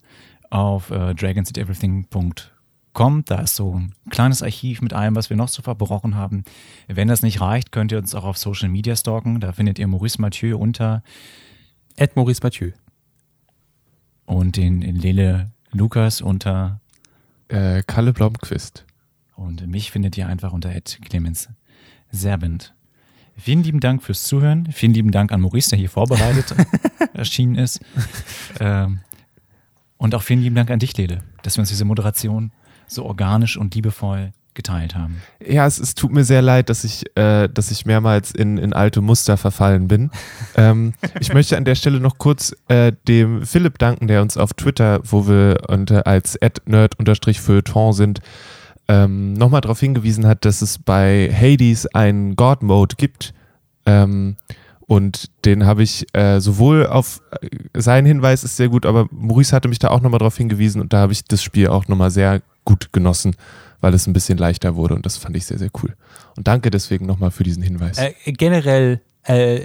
auf 0.50 0.90
äh, 0.90 1.14
dragonseateverything.com. 1.14 3.24
Da 3.26 3.40
ist 3.40 3.56
so 3.56 3.78
ein 3.78 3.94
kleines 4.08 4.42
Archiv 4.42 4.80
mit 4.80 4.94
allem, 4.94 5.14
was 5.14 5.28
wir 5.28 5.36
noch 5.36 5.48
so 5.48 5.60
verbrochen 5.62 6.14
haben. 6.14 6.44
Wenn 6.88 7.08
das 7.08 7.22
nicht 7.22 7.40
reicht, 7.42 7.72
könnt 7.72 7.92
ihr 7.92 7.98
uns 7.98 8.14
auch 8.14 8.24
auf 8.24 8.38
Social 8.38 8.70
Media 8.70 8.96
stalken. 8.96 9.40
Da 9.40 9.52
findet 9.52 9.78
ihr 9.78 9.86
Maurice 9.86 10.20
Mathieu 10.20 10.56
unter 10.56 11.02
Ed 11.96 12.16
Maurice 12.16 12.40
Mathieu. 12.42 12.70
und 14.24 14.56
den 14.56 14.80
Lele 14.80 15.50
Lukas 15.72 16.20
unter 16.20 16.80
äh, 17.48 17.82
Kalle 17.86 18.12
Blomqvist. 18.12 18.84
und 19.36 19.66
mich 19.66 19.90
findet 19.90 20.16
ihr 20.16 20.26
einfach 20.26 20.52
unter 20.52 20.74
Ed 20.74 20.98
Clemens 21.02 21.48
Serbent. 22.10 22.74
Vielen 23.36 23.62
lieben 23.62 23.80
Dank 23.80 24.02
fürs 24.02 24.24
Zuhören. 24.24 24.72
Vielen 24.72 24.94
lieben 24.94 25.10
Dank 25.10 25.30
an 25.30 25.42
Maurice, 25.42 25.68
der 25.70 25.78
hier 25.78 25.90
vorbereitet 25.90 26.54
erschienen 27.12 27.56
ist. 27.56 27.80
Ähm, 28.60 29.00
und 29.98 30.14
auch 30.14 30.22
vielen 30.22 30.40
lieben 30.40 30.56
Dank 30.56 30.70
an 30.70 30.78
dich, 30.78 30.96
Lele, 30.96 31.22
dass 31.42 31.56
wir 31.56 31.60
uns 31.60 31.68
diese 31.68 31.84
Moderation 31.84 32.52
so 32.86 33.04
organisch 33.04 33.56
und 33.56 33.74
liebevoll 33.74 34.32
geteilt 34.56 34.96
haben. 34.96 35.22
Ja, 35.46 35.66
es, 35.66 35.78
es 35.78 35.94
tut 35.94 36.12
mir 36.12 36.24
sehr 36.24 36.42
leid, 36.42 36.68
dass 36.68 36.82
ich, 36.82 37.04
äh, 37.16 37.48
dass 37.48 37.70
ich 37.70 37.86
mehrmals 37.86 38.32
in, 38.32 38.58
in 38.58 38.72
alte 38.72 39.00
Muster 39.00 39.36
verfallen 39.36 39.86
bin. 39.86 40.10
ähm, 40.56 40.94
ich 41.20 41.32
möchte 41.32 41.56
an 41.56 41.64
der 41.64 41.76
Stelle 41.76 42.00
noch 42.00 42.18
kurz 42.18 42.56
äh, 42.66 42.92
dem 43.06 43.46
Philipp 43.46 43.78
danken, 43.78 44.08
der 44.08 44.22
uns 44.22 44.36
auf 44.36 44.54
Twitter, 44.54 45.00
wo 45.04 45.28
wir 45.28 45.58
unter, 45.68 46.06
als 46.06 46.36
nerd-feuilleton 46.66 47.92
sind, 47.92 48.20
ähm, 48.88 49.34
nochmal 49.34 49.60
darauf 49.60 49.78
hingewiesen 49.78 50.26
hat, 50.26 50.44
dass 50.44 50.62
es 50.62 50.78
bei 50.78 51.30
Hades 51.32 51.86
einen 51.94 52.34
God-Mode 52.34 52.96
gibt. 52.96 53.34
Ähm, 53.84 54.36
und 54.86 55.30
den 55.44 55.66
habe 55.66 55.82
ich 55.82 56.06
äh, 56.14 56.40
sowohl 56.40 56.86
auf 56.86 57.20
äh, 57.40 57.48
sein 57.74 58.06
Hinweis 58.06 58.44
ist 58.44 58.56
sehr 58.56 58.68
gut, 58.68 58.86
aber 58.86 59.08
Maurice 59.10 59.54
hatte 59.54 59.68
mich 59.68 59.80
da 59.80 59.88
auch 59.88 60.00
nochmal 60.00 60.18
darauf 60.18 60.36
hingewiesen 60.36 60.80
und 60.80 60.92
da 60.92 60.98
habe 60.98 61.12
ich 61.12 61.24
das 61.24 61.42
Spiel 61.42 61.68
auch 61.68 61.88
nochmal 61.88 62.12
sehr 62.12 62.40
gut 62.64 62.92
genossen, 62.92 63.34
weil 63.80 63.94
es 63.94 64.06
ein 64.06 64.12
bisschen 64.12 64.38
leichter 64.38 64.76
wurde 64.76 64.94
und 64.94 65.06
das 65.06 65.16
fand 65.16 65.36
ich 65.36 65.46
sehr, 65.46 65.58
sehr 65.58 65.70
cool. 65.82 65.94
Und 66.36 66.46
danke 66.46 66.70
deswegen 66.70 67.06
nochmal 67.06 67.30
für 67.30 67.44
diesen 67.44 67.62
Hinweis. 67.62 67.98
Äh, 67.98 68.14
generell 68.26 69.00
äh, 69.26 69.56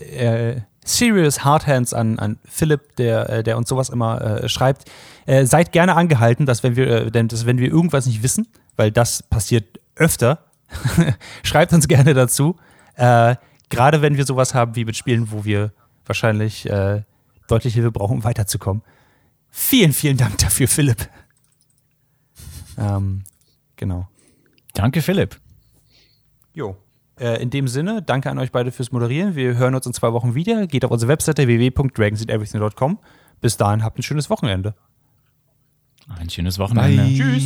äh, 0.51 0.61
serious 0.83 1.43
Hardhands 1.43 1.93
an, 1.93 2.19
an 2.19 2.39
Philipp, 2.45 2.95
der, 2.95 3.29
äh, 3.29 3.43
der 3.43 3.57
uns 3.57 3.69
sowas 3.69 3.89
immer 3.89 4.21
äh, 4.21 4.49
schreibt. 4.49 4.89
Äh, 5.25 5.45
seid 5.45 5.71
gerne 5.71 5.95
angehalten, 5.95 6.45
dass 6.45 6.63
wenn 6.63 6.75
wir, 6.75 7.11
denn, 7.11 7.27
dass 7.27 7.45
wenn 7.45 7.57
wir 7.57 7.69
irgendwas 7.69 8.05
nicht 8.05 8.23
wissen, 8.23 8.47
weil 8.75 8.91
das 8.91 9.23
passiert 9.23 9.79
öfter, 9.95 10.39
schreibt 11.43 11.73
uns 11.73 11.87
gerne 11.87 12.13
dazu. 12.13 12.55
Gerade 13.71 14.01
wenn 14.01 14.17
wir 14.17 14.25
sowas 14.25 14.53
haben 14.53 14.75
wie 14.75 14.85
mit 14.85 14.97
Spielen, 14.97 15.31
wo 15.31 15.45
wir 15.45 15.71
wahrscheinlich 16.05 16.69
äh, 16.69 17.03
deutlich 17.47 17.73
Hilfe 17.73 17.91
brauchen, 17.91 18.17
um 18.17 18.23
weiterzukommen. 18.23 18.83
Vielen, 19.49 19.93
vielen 19.93 20.17
Dank 20.17 20.37
dafür, 20.39 20.67
Philipp. 20.67 21.09
Ähm, 22.77 23.23
genau. 23.81 24.07
Danke, 24.73 25.01
Philipp. 25.01 25.41
Jo. 26.53 26.77
Äh, 27.19 27.41
in 27.41 27.49
dem 27.49 27.67
Sinne, 27.67 28.01
danke 28.01 28.29
an 28.29 28.39
euch 28.39 28.53
beide 28.53 28.71
fürs 28.71 28.93
Moderieren. 28.93 29.35
Wir 29.35 29.57
hören 29.57 29.75
uns 29.75 29.85
in 29.85 29.93
zwei 29.93 30.13
Wochen 30.13 30.33
wieder. 30.33 30.67
Geht 30.67 30.85
auf 30.85 30.91
unsere 30.91 31.09
Webseite 31.09 31.47
www.dragonseateverything.com. 31.47 32.99
Bis 33.41 33.57
dahin 33.57 33.83
habt 33.83 33.99
ein 33.99 34.03
schönes 34.03 34.29
Wochenende. 34.29 34.75
Ein 36.07 36.29
schönes 36.29 36.57
Wochenende. 36.57 37.03
Tschüss. 37.13 37.43